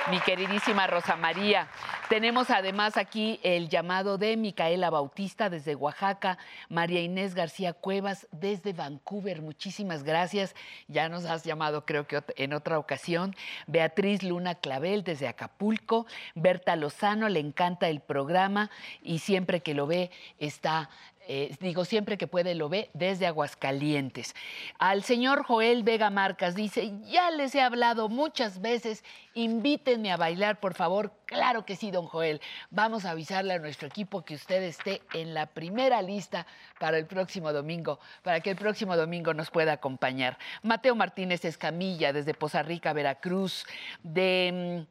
[0.10, 1.68] mi queridísima Rosa María.
[2.10, 6.38] Tenemos además aquí el llamado de Micaela Bautista desde Oaxaca,
[6.70, 9.42] María Inés García Cuevas desde Vancouver.
[9.42, 10.56] Muchísimas gracias.
[10.88, 13.36] Ya nos has llamado creo que en otra ocasión.
[13.68, 16.06] Beatriz Luna Clavel desde Acapulco.
[16.36, 18.70] Berta Lozano, le encanta el programa
[19.02, 20.90] y siempre que lo ve está
[21.28, 24.36] eh, digo, siempre que puede lo ve desde Aguascalientes.
[24.78, 29.04] Al señor Joel Vega Marcas dice, ya les he hablado muchas veces,
[29.34, 31.14] invítenme a bailar, por favor.
[31.26, 32.42] Claro que sí, don Joel.
[32.72, 36.46] Vamos a avisarle a nuestro equipo que usted esté en la primera lista
[36.80, 40.38] para el próximo domingo, para que el próximo domingo nos pueda acompañar.
[40.62, 43.66] Mateo Martínez Escamilla, desde Poza Rica, Veracruz,
[44.04, 44.86] de...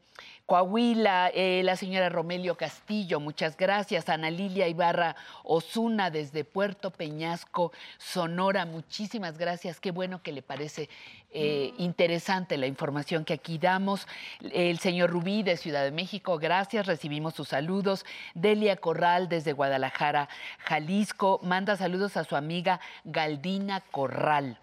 [0.46, 4.08] Coahuila, eh, la señora Romelio Castillo, muchas gracias.
[4.08, 9.80] Ana Lilia Ibarra Osuna desde Puerto Peñasco, Sonora, muchísimas gracias.
[9.80, 10.88] Qué bueno que le parece
[11.34, 14.06] eh, interesante la información que aquí damos.
[14.40, 18.04] El señor Rubí de Ciudad de México, gracias, recibimos sus saludos.
[18.34, 20.28] Delia Corral desde Guadalajara,
[20.58, 24.58] Jalisco, manda saludos a su amiga Galdina Corral.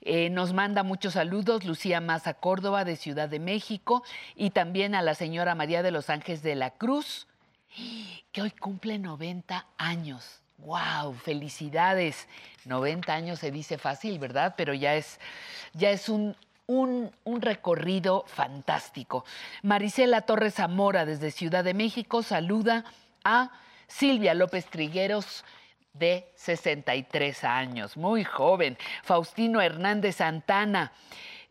[0.00, 4.02] Eh, nos manda muchos saludos Lucía Maza Córdoba de Ciudad de México
[4.34, 7.26] y también a la señora María de los Ángeles de la Cruz,
[8.32, 10.43] que hoy cumple 90 años.
[10.58, 11.14] ¡Wow!
[11.14, 12.28] Felicidades.
[12.64, 14.54] 90 años se dice fácil, ¿verdad?
[14.56, 15.20] Pero ya es,
[15.72, 19.24] ya es un, un, recorrido fantástico.
[19.62, 22.84] Marisela Torres Zamora desde Ciudad de México saluda
[23.24, 23.50] a
[23.86, 25.44] Silvia López Trigueros
[25.92, 28.78] de 63 años, muy joven.
[29.02, 30.92] Faustino Hernández Santana.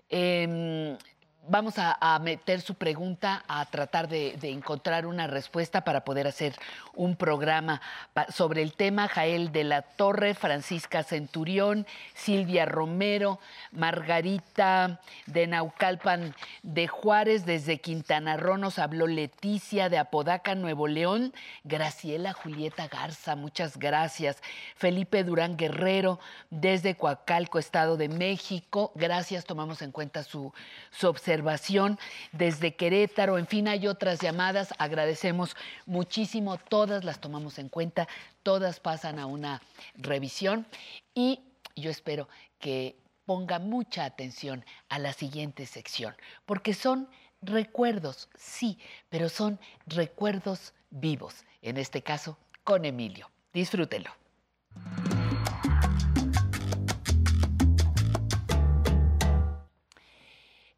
[0.10, 0.98] Eh,
[1.48, 6.56] vamos a, meter su pregunta, a tratar de, encontrar una respuesta para poder hacer
[6.96, 7.82] un programa
[8.30, 9.08] sobre el tema.
[9.08, 13.40] Jael de la Torre, Francisca Centurión, Silvia Romero,
[13.72, 21.34] Margarita de Naucalpan de Juárez, desde Quintana Roo nos habló Leticia de Apodaca, Nuevo León,
[21.64, 24.42] Graciela Julieta Garza, muchas gracias.
[24.76, 30.54] Felipe Durán Guerrero, desde Coacalco, Estado de México, gracias, tomamos en cuenta su,
[30.92, 31.98] su observación observación
[32.32, 35.56] desde Querétaro, en fin, hay otras llamadas, agradecemos
[35.88, 38.08] muchísimo, todas las tomamos en cuenta,
[38.44, 39.62] todas pasan a una
[39.96, 40.68] revisión.
[41.16, 41.40] Y
[41.76, 42.30] yo espero
[42.60, 42.96] que
[43.26, 47.10] ponga mucha atención a la siguiente sección, porque son
[47.42, 48.78] recuerdos, sí,
[49.10, 53.30] pero son recuerdos vivos, en este caso con Emilio.
[53.54, 54.12] Disfrútenlo.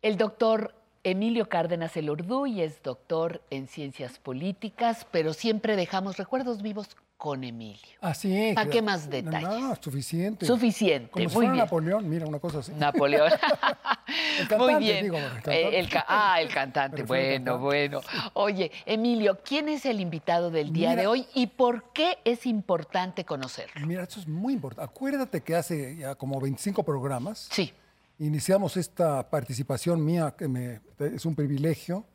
[0.06, 6.95] El doctor Emilio Cárdenas Elorduy es doctor en ciencias políticas, pero siempre dejamos recuerdos vivos
[7.17, 7.98] con Emilio.
[8.01, 8.53] Así es.
[8.53, 9.50] ¿Para qué más detalles?
[9.50, 10.45] No, suficiente.
[10.45, 11.58] Suficiente, Como muy bien.
[11.58, 12.72] Napoleón, mira una cosa así.
[12.74, 13.32] Napoleón.
[14.40, 15.03] el cantante, muy bien.
[15.06, 17.03] Digo, el ah, el cantante.
[17.08, 18.01] Bueno, bueno.
[18.34, 23.25] Oye, Emilio, ¿quién es el invitado del día de hoy y por qué es importante
[23.25, 23.88] conocerlo?
[23.88, 24.88] Mira, esto es muy importante.
[24.88, 27.48] Acuérdate que hace ya como 25 programas.
[27.50, 27.74] Sí
[28.19, 32.06] iniciamos esta participación mía, que me, es un privilegio,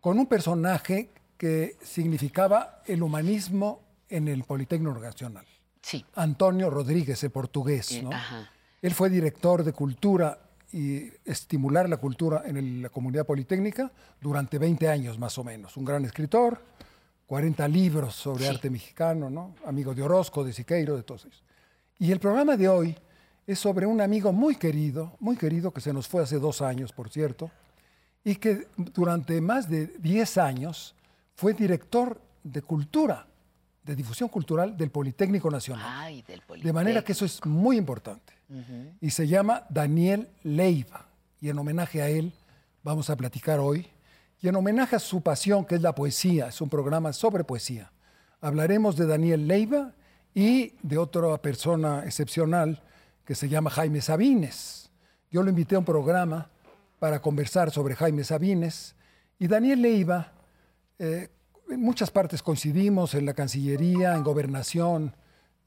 [0.00, 5.46] con un personaje que significaba el humanismo en el Politécnico Nacional.
[5.82, 6.04] Sí.
[6.14, 7.92] Antonio Rodríguez, el portugués.
[7.92, 8.10] Eh, ¿no?
[8.82, 10.38] Él fue director de cultura
[10.72, 15.76] y estimular la cultura en la comunidad politécnica durante 20 años más o menos.
[15.76, 16.60] Un gran escritor,
[17.26, 19.54] 40 libros sobre arte mexicano, ¿no?
[19.64, 21.42] amigo de Orozco, de Siqueiro, de todos ellos.
[21.98, 22.96] Y el programa de hoy
[23.48, 26.92] es sobre un amigo muy querido, muy querido, que se nos fue hace dos años,
[26.92, 27.50] por cierto,
[28.22, 30.94] y que durante más de diez años
[31.34, 33.26] fue director de cultura
[33.88, 36.22] de difusión cultural del Politécnico Nacional.
[36.62, 38.34] De manera que eso es muy importante.
[39.00, 41.06] Y se llama Daniel Leiva.
[41.40, 42.30] Y en homenaje a él
[42.82, 43.86] vamos a platicar hoy.
[44.42, 47.90] Y en homenaje a su pasión, que es la poesía, es un programa sobre poesía.
[48.42, 49.94] Hablaremos de Daniel Leiva
[50.34, 52.82] y de otra persona excepcional
[53.28, 54.88] que se llama Jaime Sabines.
[55.30, 56.48] Yo lo invité a un programa
[56.98, 58.94] para conversar sobre Jaime Sabines
[59.38, 60.32] y Daniel Leiva,
[60.98, 61.28] eh,
[61.68, 65.14] en muchas partes coincidimos, en la Cancillería, en Gobernación,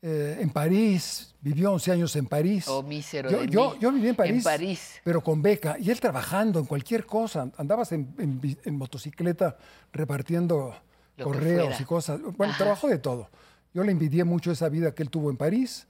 [0.01, 2.67] eh, en París, vivió 11 años en París.
[2.67, 3.77] Oh, mísero yo, de yo, mí.
[3.80, 4.93] yo viví en París, En París.
[5.03, 5.77] pero con beca.
[5.77, 7.51] Y él trabajando en cualquier cosa.
[7.57, 9.56] Andabas en, en bi- en motocicleta
[9.93, 10.75] repartiendo
[11.17, 12.19] Lo correos y cosas.
[12.35, 12.64] Bueno, Ajá.
[12.64, 13.30] trabajó de todo.
[13.72, 15.85] Yo le envidié mucho esa vida que él tuvo en París.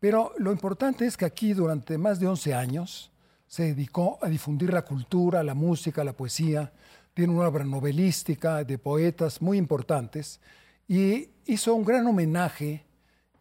[0.00, 3.10] Pero lo importante es que aquí durante más de 11 años
[3.46, 6.72] se dedicó a difundir la cultura, la música, la poesía.
[7.14, 10.40] Tiene una obra novelística de poetas muy importantes
[10.86, 12.84] y hizo un gran homenaje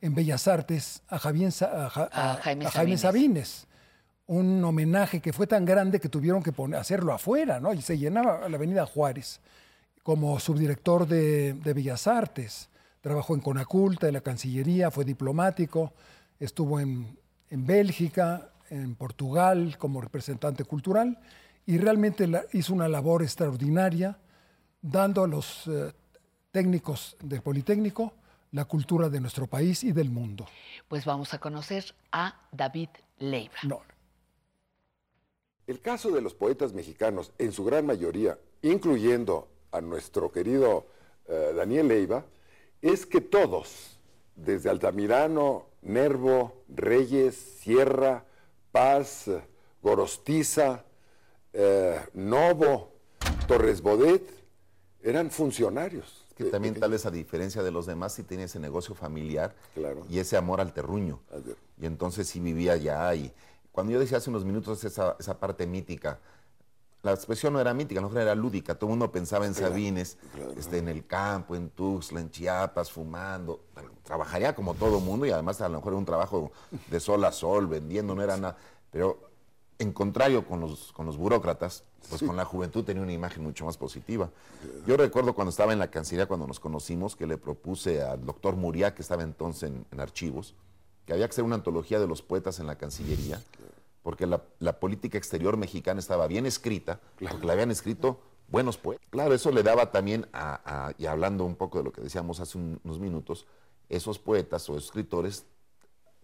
[0.02, 3.02] en Bellas Artes a, Javier a Ja- A a Jaime Sabines.
[3.02, 3.68] Sabines.
[4.28, 7.74] Un homenaje que fue tan grande que tuvieron que poner- hacerlo afuera, ¿no?
[7.74, 9.40] Y se llenaba la Avenida Juárez
[10.04, 12.70] como subdirector de, de Bellas Artes.
[13.02, 15.94] Trabajó en Conaculta, en la Cancillería, fue diplomático,
[16.40, 17.18] estuvo en,
[17.50, 21.20] en Bélgica, en Portugal como representante cultural
[21.66, 24.18] y realmente la- hizo una labor extraordinaria
[24.82, 25.92] dando a los eh,
[26.52, 28.14] técnicos del Politécnico
[28.52, 30.46] la cultura de nuestro país y del mundo.
[30.88, 32.90] Pues vamos a conocer a David
[33.20, 33.56] Leiva.
[35.68, 40.86] El caso de los poetas mexicanos, en su gran mayoría, incluyendo a nuestro querido
[41.28, 42.24] eh, Daniel Leiva,
[42.82, 43.98] es que todos,
[44.36, 48.26] desde Altamirano, Nervo, Reyes, Sierra,
[48.72, 49.30] Paz,
[49.82, 50.84] Gorostiza,
[51.54, 52.92] eh, Novo,
[53.48, 54.24] Torres Bodet,
[55.02, 56.26] eran funcionarios.
[56.36, 59.56] que también tal vez a diferencia de los demás sí tiene ese negocio familiar
[60.10, 61.22] y ese amor al terruño.
[61.80, 63.32] Y entonces sí vivía allá y
[63.72, 66.20] cuando yo decía hace unos minutos esa, esa parte mítica,
[67.06, 70.18] la expresión no era mítica, no era lúdica, todo el mundo pensaba en Claro, Sabines,
[70.58, 73.66] este, en el campo, en Tuxtla, en Chiapas, fumando,
[74.02, 76.52] trabajaría como todo mundo y además a lo mejor era un trabajo
[76.90, 78.58] de sol a sol, vendiendo, no era nada,
[78.90, 79.20] pero
[79.78, 83.66] en contrario con los, con los burócratas, pues con la juventud tenía una imagen mucho
[83.66, 84.32] más positiva.
[84.88, 88.56] Yo recuerdo cuando estaba en la Cancillería, cuando nos conocimos, que le propuse al doctor
[88.56, 90.56] Muria, que estaba entonces en, en archivos,
[91.06, 93.40] que había que hacer una antología de los poetas en la Cancillería,
[94.06, 98.20] porque la, la política exterior mexicana estaba bien escrita, porque la habían escrito
[98.50, 99.08] buenos poetas.
[99.10, 102.40] Claro, eso le daba también, a, a- y hablando un poco de lo que decíamos
[102.40, 103.48] hace un- unos minutos,
[103.90, 105.48] esos poetas o escritores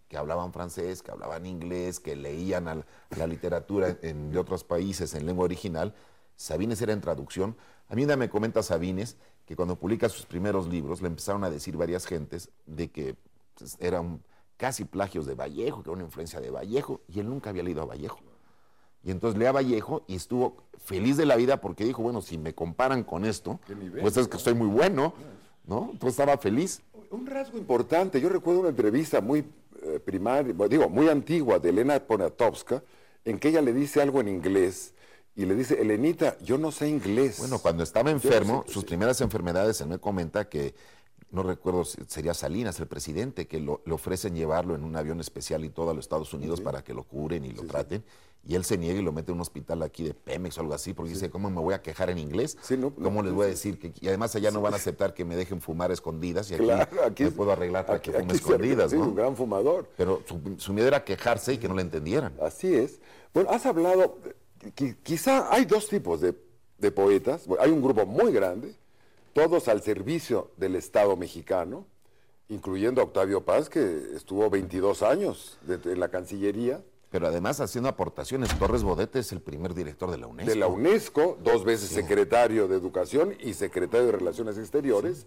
[0.08, 2.84] que hablaban francés, que hablaban inglés, que leían al-
[3.18, 5.92] la literatura en- de otros países en lengua original.
[6.36, 7.56] Sabines era en traducción.
[7.88, 11.76] A mí me comenta Sabines que cuando publica sus primeros libros le empezaron a decir
[11.76, 13.16] varias gentes de que
[13.58, 14.22] pues, eran
[14.56, 17.82] casi plagios de Vallejo, que era una influencia de Vallejo, y él nunca había leído
[17.82, 18.18] a Vallejo.
[19.04, 22.38] Y entonces lee a Vallejo y estuvo feliz de la vida porque dijo, bueno, si
[22.38, 23.58] me comparan con esto,
[24.00, 25.12] pues es que estoy muy bueno,
[25.66, 25.88] ¿no?
[25.92, 26.82] Entonces estaba feliz.
[27.10, 29.44] Un rasgo importante, yo recuerdo una entrevista muy
[29.82, 32.82] eh, primaria, digo, muy antigua de Elena Poniatowska,
[33.24, 34.94] en que ella le dice algo en inglés
[35.34, 37.38] y le dice, Elenita, yo no sé inglés.
[37.38, 40.74] Bueno, cuando estaba no enfermo, sé- sus primeras enfermedades, él me comenta que,
[41.32, 45.18] no recuerdo si sería Salinas, el presidente, que lo- le ofrecen llevarlo en un avión
[45.20, 48.04] especial y todo a los Estados Unidos para que lo curen y lo traten.
[48.44, 50.74] Y él se niega y lo mete en un hospital aquí de Pemex o algo
[50.74, 52.56] así, porque dice, ¿cómo me voy a quejar en inglés?
[53.02, 53.78] ¿Cómo les voy a decir?
[53.78, 56.54] que Y además allá no van a aceptar que me dejen fumar a escondidas y
[56.54, 59.00] aquí, Claro, aquí me puedo arreglar para aquí- que fume aquí escondidas, ¿no?
[59.02, 59.88] un gran fumador.
[59.96, 62.34] Pero su, su miedo era quejarse y que no le entendieran.
[62.42, 63.00] Así es.
[63.32, 64.18] Bueno, has hablado,
[64.76, 66.34] qui- quizá hay dos tipos de,
[66.78, 67.46] de poetas.
[67.46, 68.74] Bueno, hay un grupo muy grande,
[69.32, 71.86] todos al servicio del Estado mexicano,
[72.48, 76.82] incluyendo a Octavio Paz, que estuvo 22 años de- en la Cancillería.
[77.10, 80.50] Pero además haciendo aportaciones, Torres Bodet es el primer director de la UNESCO.
[80.50, 85.26] De la UNESCO, dos veces secretario de Educación y secretario de Relaciones Exteriores,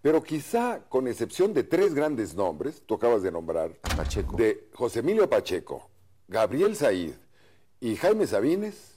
[0.00, 3.72] pero quizá con excepción de tres grandes nombres, tú acabas de nombrar,
[4.36, 5.88] de José Emilio Pacheco,
[6.28, 7.12] Gabriel Said
[7.80, 8.93] y Jaime Sabines,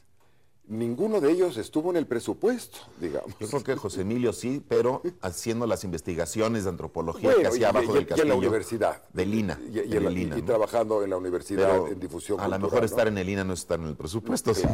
[0.67, 3.33] ninguno de ellos estuvo en el presupuesto, digamos.
[3.39, 7.69] Yo creo que José Emilio sí, pero haciendo las investigaciones de antropología Bueno, que hacía
[7.69, 8.37] abajo y- del y en la castillo.
[8.37, 9.01] universidad.
[9.13, 9.59] De Lina.
[9.71, 10.45] Y, y de la- Lina, y- ¿no?
[10.47, 12.85] trabajando en la universidad Pero en difusión A lo mejor ¿no?
[12.85, 14.53] estar en el INA no es estar en el presupuesto.
[14.53, 14.67] sí.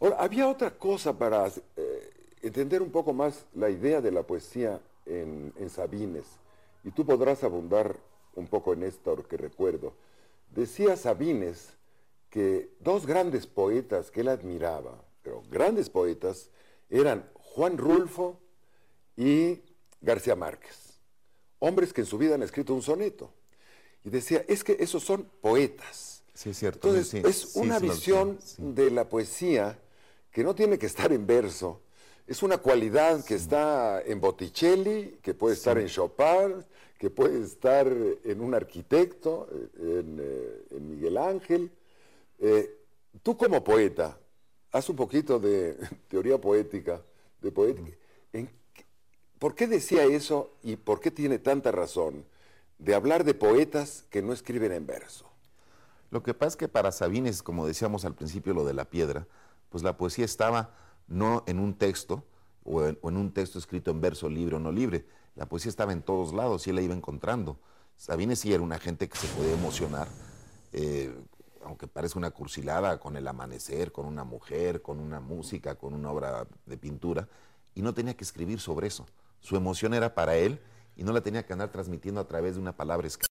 [0.00, 2.10] Ahora, había otra cosa para eh,
[2.42, 6.24] entender un poco más la idea de la poesía en, en Sabines,
[6.84, 7.96] y tú podrás abundar
[8.36, 9.92] un poco en esto que recuerdo.
[10.54, 11.74] Decía Sabines
[12.30, 16.50] que dos grandes poetas que él admiraba, pero grandes poetas,
[16.88, 18.40] eran Juan Rulfo
[19.16, 19.60] y
[20.00, 20.98] García Márquez.
[21.60, 23.32] hombres que en su vida han escrito un soneto.
[24.02, 26.24] Y decía, es que esos son poetas.
[26.32, 26.88] Sí, es cierto.
[26.88, 29.78] Entonces, es una visión de la poesía
[30.32, 31.82] que no tiene que estar en verso.
[32.26, 36.64] Es una cualidad que está en Botticelli, que puede estar en Chopin,
[36.98, 37.86] que puede estar
[38.24, 41.70] en un arquitecto, en, eh, Miguel Ángel.
[42.38, 42.74] Eh,
[43.22, 44.19] tú como poeta,
[44.72, 45.76] haz un poquito de
[46.08, 47.02] teoría poética,
[47.40, 47.96] de poética.
[49.40, 52.26] ¿Por qué decía eso y por qué tiene tanta razón
[52.78, 55.30] de hablar de poetas que no escriben en verso?
[56.10, 59.26] Lo que pasa es que para Sabines, como decíamos al principio lo de la piedra,
[59.70, 60.74] pues la poesía estaba
[61.08, 62.22] no en un texto
[62.64, 66.02] o en, un texto escrito en verso libre o no libre, la poesía estaba en
[66.02, 67.58] todos lados y él la iba encontrando.
[67.96, 70.08] Sabines sí era una gente que se podía emocionar,
[70.74, 71.14] eh,
[71.64, 76.10] aunque parece una cursilada, con el amanecer, con una mujer, con una música, con una
[76.10, 77.28] obra de pintura,
[77.74, 79.06] y no tenía que escribir sobre eso.
[79.40, 80.60] Su emoción era para él
[80.96, 83.30] y no la tenía que andar transmitiendo a través de una palabra escrita.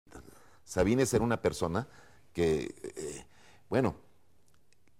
[0.66, 1.88] Sabines era una persona
[2.34, 3.26] que, eh,
[3.69, 3.95] bueno,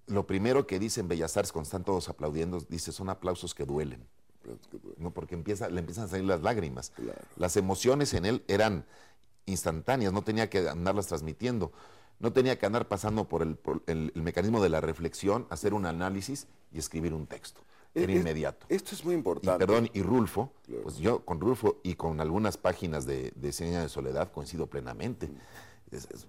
[0.08, 3.66] lo primero que dice en Bellas Artes, cuando están todos aplaudiendo, dice, son aplausos que
[3.66, 4.08] duelen.
[4.98, 6.92] No, porque empieza, le empiezan a salir las lágrimas.
[7.38, 8.86] Las emociones en él eran
[9.46, 11.72] instantáneas, no tenía que andarlas transmitiendo,
[12.20, 16.80] no tenía que andar pasando por el mecanismo de la reflexión, hacer un análisis y
[16.80, 17.62] escribir un texto
[17.96, 18.66] era inmediato.
[18.70, 19.64] Esto es muy importante.
[19.64, 20.52] Y, perdón, y Rulfo,
[20.84, 25.30] pues yo con Rulfo y con algunas páginas de, de de Soledad coincido plenamente.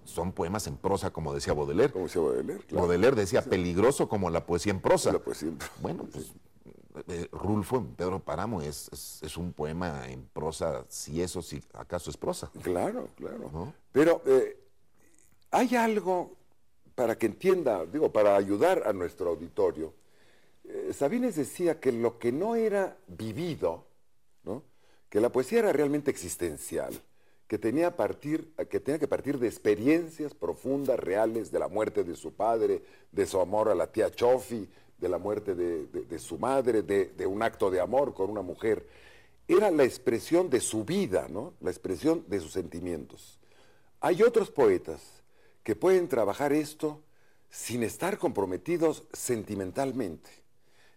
[0.03, 1.91] son poemas en prosa, como decía Baudelaire.
[1.91, 5.19] Como decía Baudelaire, Baudelaire decía peligroso como la poesía en prosa.
[5.81, 6.33] Bueno, pues
[7.07, 12.09] eh, Rulfo en Pedro Páramo es, es, un poema en prosa, si eso, si acaso
[12.09, 12.51] es prosa.
[12.61, 13.73] Claro, claro.
[13.91, 14.64] Pero eh,
[15.55, 16.35] hay algo
[16.95, 19.93] para que entienda, digo, para ayudar a nuestro auditorio
[20.67, 23.85] eh, Sabines decía que lo que no era vivido,
[25.09, 26.93] que la poesía era realmente existencial,
[27.47, 32.15] que tenía, partir, que tenía que partir de experiencias profundas, reales, de la muerte de
[32.15, 34.67] su padre, de su amor a la tía Chofi,
[34.97, 38.85] de la muerte de, su madre, de, un acto de amor con una mujer.
[39.47, 41.53] Era la expresión de su vida, ¿no?
[41.61, 43.39] la expresión de sus sentimientos.
[44.01, 45.14] Hay otros poetas
[45.65, 47.01] que pueden trabajar esto
[47.49, 50.29] sin estar comprometidos sentimentalmente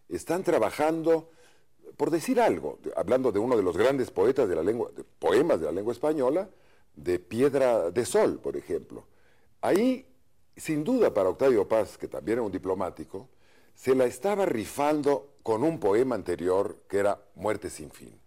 [0.09, 1.31] están trabajando,
[1.97, 5.67] por decir algo, hablando de uno de los grandes poetas de la lengua, poemas de
[5.67, 6.49] la lengua española,
[6.95, 9.05] de Piedra de Sol, por ejemplo.
[9.63, 10.07] Ahí,
[10.57, 13.29] sin duda para Octavio Paz, que también era un diplomático,
[13.75, 18.19] se la estaba rifando con un poema anterior que era Muerte sin fin.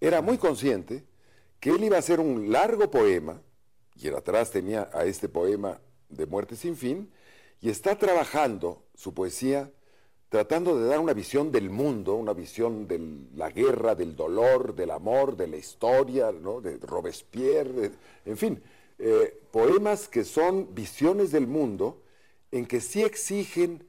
[0.00, 1.04] Era muy consciente
[1.60, 3.40] que él iba a hacer un largo poema,
[3.96, 7.10] y atrás tenía a este poema de Muerte sin fin,
[7.60, 9.70] y está trabajando su poesía
[10.32, 14.90] tratando de dar una visión del mundo, una visión de la guerra, del dolor, del
[14.90, 17.90] amor, de la historia, de Robespierre,
[18.24, 18.62] en fin,
[18.98, 22.00] eh, poemas que son visiones del mundo
[22.50, 23.86] en que sí exigen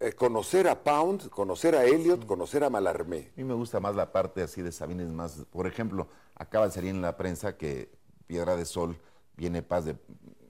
[0.00, 3.32] eh, conocer a Pound, conocer a Eliot, conocer a Mallarmé.
[3.34, 6.72] A mí me gusta más la parte así de Sabines, más, por ejemplo, acaba de
[6.72, 7.90] salir en la prensa que
[8.26, 8.96] Piedra de Sol
[9.38, 9.92] viene paz de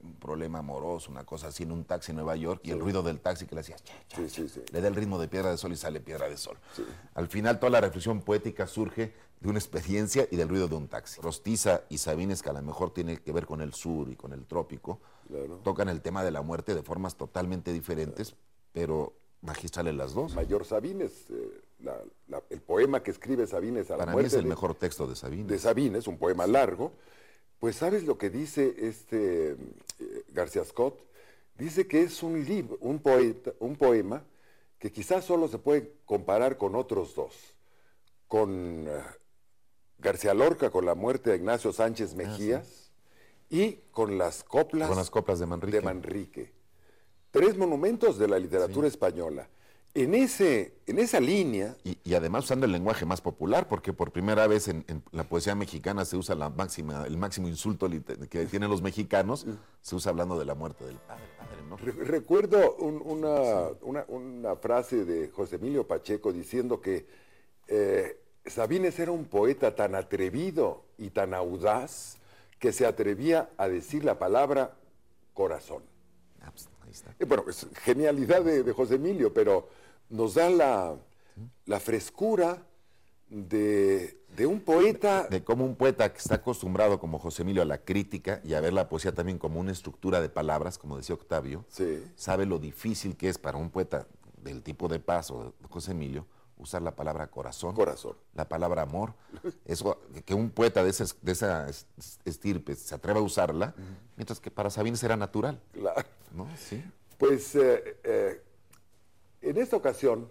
[0.03, 3.03] un problema amoroso, una cosa así en un taxi en Nueva York y el ruido
[3.03, 3.77] del taxi que le hacía,
[4.71, 6.57] le da el ritmo de piedra de sol y sale piedra de sol.
[7.13, 10.87] Al final toda la reflexión poética surge de una experiencia y del ruido de un
[10.87, 11.21] taxi.
[11.21, 14.33] Rostiza y Sabines, que a lo mejor tiene que ver con el sur y con
[14.33, 14.99] el trópico,
[15.63, 18.35] tocan el tema de la muerte de formas totalmente diferentes,
[18.73, 20.35] pero magistrales las dos.
[20.35, 21.61] Mayor Sabines, eh,
[22.49, 24.29] el poema que escribe Sabines a la Para muerte.
[24.29, 25.47] Mí es el mejor texto de Sabines.
[25.47, 26.91] De Sabines, un poema largo
[27.59, 29.57] pues sabes lo que dice este eh,
[30.29, 30.99] García Scott,
[31.57, 34.23] dice que es un libro, un poeta, un poema
[34.77, 37.35] que quizás solo se puede comparar con otros dos,
[38.27, 39.01] con eh,
[39.97, 42.91] García Lorca con la muerte de Ignacio Sánchez ah, Mejías
[43.49, 45.77] y con las coplas, con las coplas de Manrique.
[45.77, 46.53] de Manrique.
[47.31, 49.49] Tres monumentos de la literatura española
[49.93, 51.75] en, ese, en esa línea...
[51.83, 56.05] Y, además usando el lenguaje más popular, porque por primera vez en, la poesía mexicana
[56.05, 57.89] se usa la máxima, el máximo insulto
[58.29, 59.45] que tienen los mexicanos,
[59.81, 61.23] se usa hablando de la muerte del padre.
[62.03, 67.05] recuerdo una, frase de José Emilio Pacheco diciendo que
[67.67, 72.17] eh, Sabines era un poeta tan atrevido y tan audaz
[72.57, 74.75] que se atrevía a decir la palabra
[75.33, 75.83] corazón.
[77.17, 79.69] Pues, bueno, es genialidad de, José Emilio, pero
[80.09, 82.65] nos da la, frescura
[83.29, 85.27] de, un poeta.
[85.29, 88.61] De, como un poeta que está acostumbrado, como José Emilio, a la crítica y a
[88.61, 91.65] ver la poesía también como una estructura de palabras, como decía Octavio,
[92.15, 94.07] sabe lo difícil que es para un poeta
[94.41, 96.25] del tipo de Paz o de José Emilio
[96.59, 97.73] usar la palabra corazón.
[97.73, 98.15] Corazón.
[98.35, 99.13] La palabra amor.
[99.65, 101.67] Eso, que un poeta de, de esa
[102.25, 103.73] estirpe se atreva a usarla,
[104.15, 105.59] mientras que para Sabines era natural.
[105.71, 106.07] Claro.
[106.35, 106.47] ¿No?
[106.57, 106.83] Sí.
[107.17, 108.41] Pues eh, eh,
[109.41, 110.29] en esta ocasión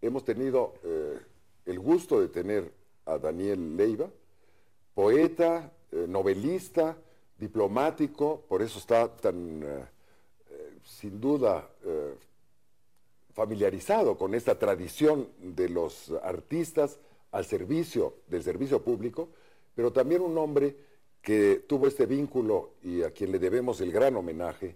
[0.00, 1.18] hemos tenido eh,
[1.66, 2.72] el gusto de tener
[3.04, 4.08] a Daniel Leiva,
[4.94, 6.96] poeta, novelista,
[7.38, 9.64] diplomático, por eso está tan,
[10.82, 11.66] sin duda,
[13.38, 16.98] familiarizado con esta tradición de los artistas
[17.30, 19.28] al servicio del servicio público,
[19.76, 20.74] pero también un hombre
[21.22, 24.74] que tuvo este vínculo y a quien le debemos el gran homenaje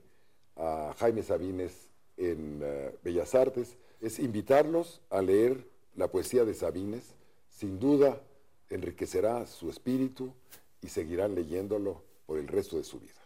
[0.55, 5.67] a Jaime Sabines en eh, Bellas Artes, es invitarlos a leer
[5.97, 7.17] la poesía de Sabines.
[7.51, 8.21] Sin duda
[8.71, 10.33] enriquecerá su espíritu
[10.81, 13.21] y seguirán leyéndolo por el resto de su vida.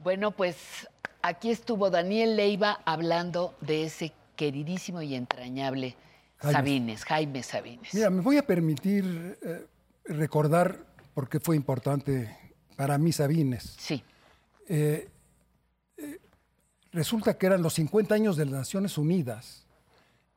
[0.00, 0.88] Bueno, pues
[1.22, 5.96] aquí estuvo Daniel Leiva hablando de ese queridísimo y entrañable
[6.40, 7.92] Sabines, Jaime Sabines.
[7.92, 9.66] Mira, me voy a permitir eh,
[10.06, 12.34] recordar por qué fue importante
[12.76, 13.76] para mí Sabines.
[13.78, 14.02] Sí.
[14.68, 15.08] Eh,
[15.98, 16.20] eh,
[16.92, 19.66] resulta que eran los 50 años de las Naciones Unidas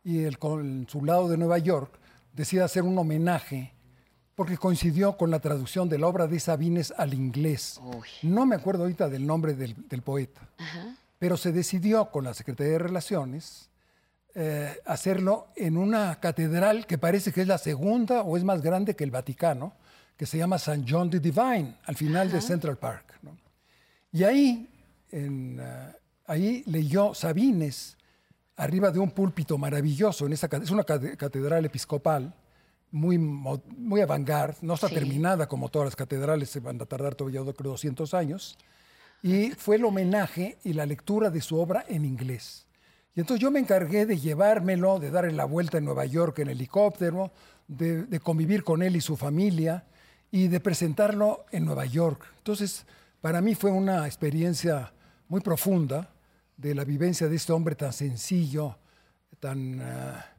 [0.03, 1.97] y el consulado de Nueva York
[2.33, 3.73] decide hacer un homenaje
[4.35, 7.79] porque coincidió con la traducción de la obra de Sabines al inglés.
[8.23, 10.41] No me acuerdo ahorita del nombre del, poeta,
[11.19, 13.69] pero se decidió con la Secretaría de Relaciones
[14.35, 18.95] eh, hacerlo en una catedral que parece que es la segunda o es más grande
[18.95, 19.73] que el Vaticano,
[20.17, 20.83] que se llama St.
[20.87, 23.13] John the Divine, al final de Central Park.
[24.11, 24.69] Y ahí,
[25.11, 25.93] eh,
[26.25, 27.97] ahí leyó Sabines
[28.55, 32.33] arriba de un púlpito maravilloso, en esa, es una catedral episcopal,
[32.93, 34.29] muy, muy avant
[34.61, 38.55] no está terminada como todas las catedrales, se van a tardar todavía creo 200 años,
[39.23, 42.67] y fue el homenaje y la lectura de su obra en inglés.
[43.15, 46.49] Y entonces yo me encargué de llevármelo, de darle la vuelta en Nueva York en
[46.49, 47.31] helicóptero,
[47.67, 49.85] de, de convivir con él y su familia
[50.29, 52.23] y de presentarlo en Nueva York.
[52.37, 52.85] Entonces,
[53.21, 54.93] para mí fue una experiencia
[55.29, 56.11] muy profunda
[56.57, 58.77] de la vivencia de este hombre tan sencillo,
[59.39, 59.81] tan...
[59.81, 60.32] Ah,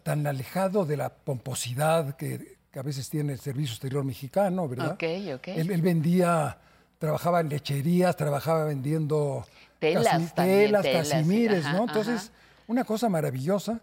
[0.00, 4.92] tan alejado de la pomposidad que, a veces tiene el Servicio Exterior Mexicano, ¿verdad?
[4.92, 5.04] Ok,
[5.34, 5.48] ok.
[5.48, 6.56] Él, vendía,
[6.98, 9.44] trabajaba en lecherías, trabajaba vendiendo
[9.78, 11.82] telas, telas, casimires, ¿no?
[11.82, 12.32] Entonces,
[12.66, 13.80] una cosa maravillosa.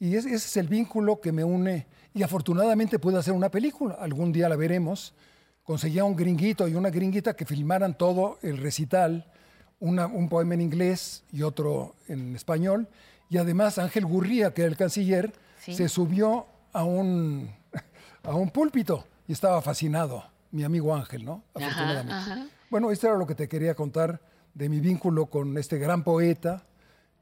[0.00, 1.86] Y ese, es el vínculo que me une.
[2.14, 3.94] Y afortunadamente pude hacer una película.
[3.94, 5.14] Algún día la veremos.
[5.62, 9.30] Conseguía un gringuito y una gringuita que filmaran todo el recital,
[9.78, 12.88] un poema en inglés y otro en español.
[13.30, 15.32] Y además Ángel Gurría, que era el canciller,
[15.64, 17.50] se subió a un,
[18.22, 21.44] a un púlpito y estaba fascinado, mi amigo Ángel, ¿no?
[21.54, 22.50] Afortunadamente.
[22.68, 24.20] Bueno, esto era lo que te quería contar
[24.54, 26.64] de mi vínculo con este gran poeta,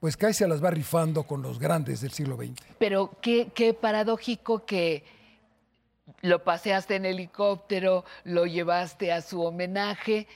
[0.00, 2.60] pues casi se las va rifando con los grandes del siglo XX.
[2.78, 5.04] Pero qué, qué paradójico que
[6.22, 10.26] lo paseaste en helicóptero, lo llevaste a su homenaje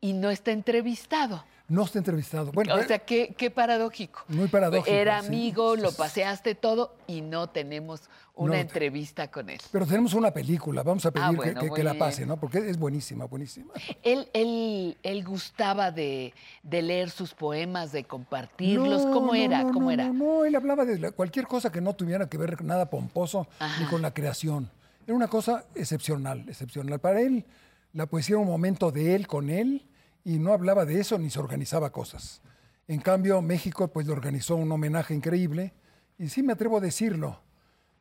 [0.00, 1.44] y no está entrevistado.
[1.68, 2.52] No está entrevistado.
[2.52, 4.24] Bueno, o sea, qué, qué paradójico.
[4.28, 4.88] Muy paradójico.
[4.88, 9.58] Era amigo, lo paseaste todo y no tenemos una entrevista con él.
[9.72, 12.36] Pero tenemos una película, vamos a pedir ah, que, la pase, ¿no?
[12.36, 13.72] Porque es buenísima, buenísima.
[14.02, 19.02] Él, él, él gustaba de, leer sus poemas, de compartirlos.
[19.02, 19.64] ¿Cómo era?
[19.64, 20.08] ¿Cómo era?
[20.08, 23.48] No, él hablaba de cualquier cosa que no tuviera que ver con nada pomposo
[23.80, 24.70] ni con la creación.
[25.04, 27.00] Era una cosa excepcional, excepcional.
[27.00, 27.44] Para él,
[27.92, 29.84] la poesía era un momento de él con él
[30.26, 32.42] y no hablaba de eso ni se organizaba cosas.
[32.88, 35.72] En cambio, México pues le organizó un homenaje increíble
[36.18, 37.38] y sí me atrevo a decirlo.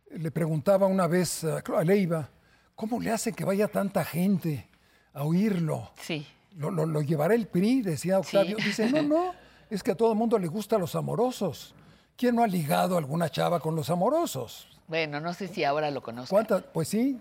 [0.10, 2.32] Le preguntaba una vez a Leiva,
[2.74, 4.68] ¿cómo le hacen que vaya tanta gente
[5.14, 5.92] a oírlo?
[6.02, 6.26] Sí.
[6.58, 7.84] ¿Lo, lo, llevará el PRI?
[7.84, 8.58] Decía Octavio.
[8.58, 9.34] Dice, no, no,
[9.70, 11.76] es que a todo el mundo le gustan los amorosos.
[12.18, 14.68] ¿Quién no ha ligado a alguna chava con los amorosos?
[14.88, 16.34] Bueno, no sé si ahora lo conozco.
[16.34, 16.64] ¿Cuántas?
[16.74, 17.20] Pues sí,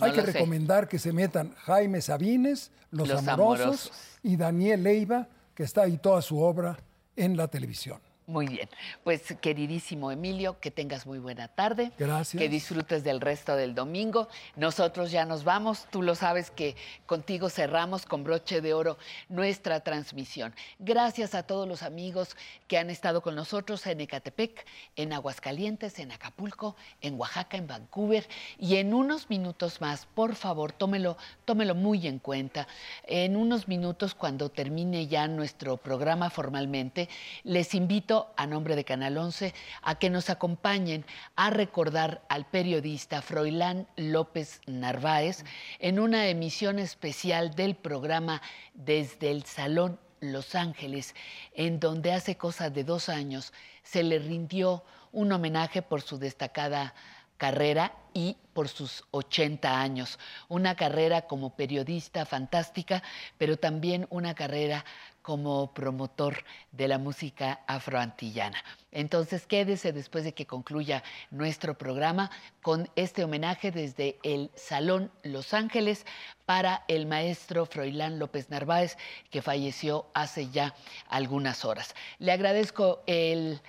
[0.00, 3.92] hay que recomendar que se metan Jaime Sabines, Los, amorosos,
[4.22, 6.78] y Daniel Leiva, que está ahí toda su obra
[7.16, 8.00] en la televisión.
[8.26, 8.70] Muy bien.
[9.02, 11.92] Pues queridísimo Emilio, que tengas muy buena tarde.
[11.98, 12.40] Gracias.
[12.40, 14.28] Que disfrutes del resto del domingo.
[14.56, 15.86] Nosotros ya nos vamos.
[15.90, 18.96] Tú lo sabes que contigo cerramos con broche de oro
[19.28, 20.54] nuestra transmisión.
[20.78, 22.34] Gracias a todos los amigos
[22.66, 24.64] que han estado con nosotros en Ecatepec,
[24.96, 28.26] en Aguascalientes, en Acapulco, en Oaxaca, en Vancouver.
[28.58, 32.68] Y en unos minutos más, por favor, tómelo, tómelo muy en cuenta.
[33.06, 37.10] En unos minutos, cuando termine ya nuestro programa formalmente,
[37.42, 41.04] les invito a nombre de Canal 11 a que nos acompañen
[41.36, 45.44] a recordar al periodista Froilán López Narváez
[45.80, 48.40] en una emisión especial del programa
[48.74, 51.14] Desde el Salón Los Ángeles,
[51.54, 53.52] en donde hace cosa de dos años
[53.82, 56.94] se le rindió un homenaje por su destacada
[57.36, 60.18] carrera y por sus 80 años.
[60.48, 63.02] Una carrera como periodista fantástica,
[63.38, 64.84] pero también una carrera
[65.24, 68.62] como promotor de la música afroantillana.
[68.92, 72.30] Entonces quédese después de que concluya nuestro programa
[72.60, 76.04] con este homenaje desde el Salón Los Ángeles
[76.44, 78.98] para el maestro Froilán López Narváez,
[79.30, 80.74] que falleció hace ya
[81.08, 81.94] algunas horas.
[82.18, 83.62] Le agradezco el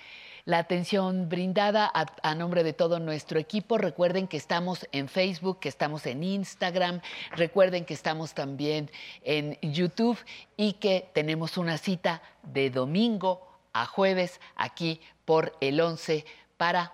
[0.46, 3.76] la atención brindada a, nombre de todo nuestro equipo.
[3.76, 7.02] Recuerden que estamos en Facebook, que estamos en Instagram,
[7.32, 8.90] recuerden que estamos también
[9.22, 10.18] en YouTube
[10.56, 16.24] y que tenemos una cita de domingo a jueves aquí por el 11
[16.56, 16.92] para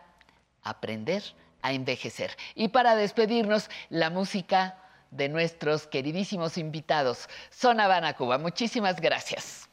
[0.62, 1.22] aprender
[1.60, 2.36] a envejecer.
[2.54, 4.78] Y para despedirnos, la música
[5.10, 8.38] de nuestros queridísimos invitados, Son Habana Cuba.
[8.38, 9.68] Muchísimas gracias.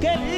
[0.00, 0.37] ¡Qué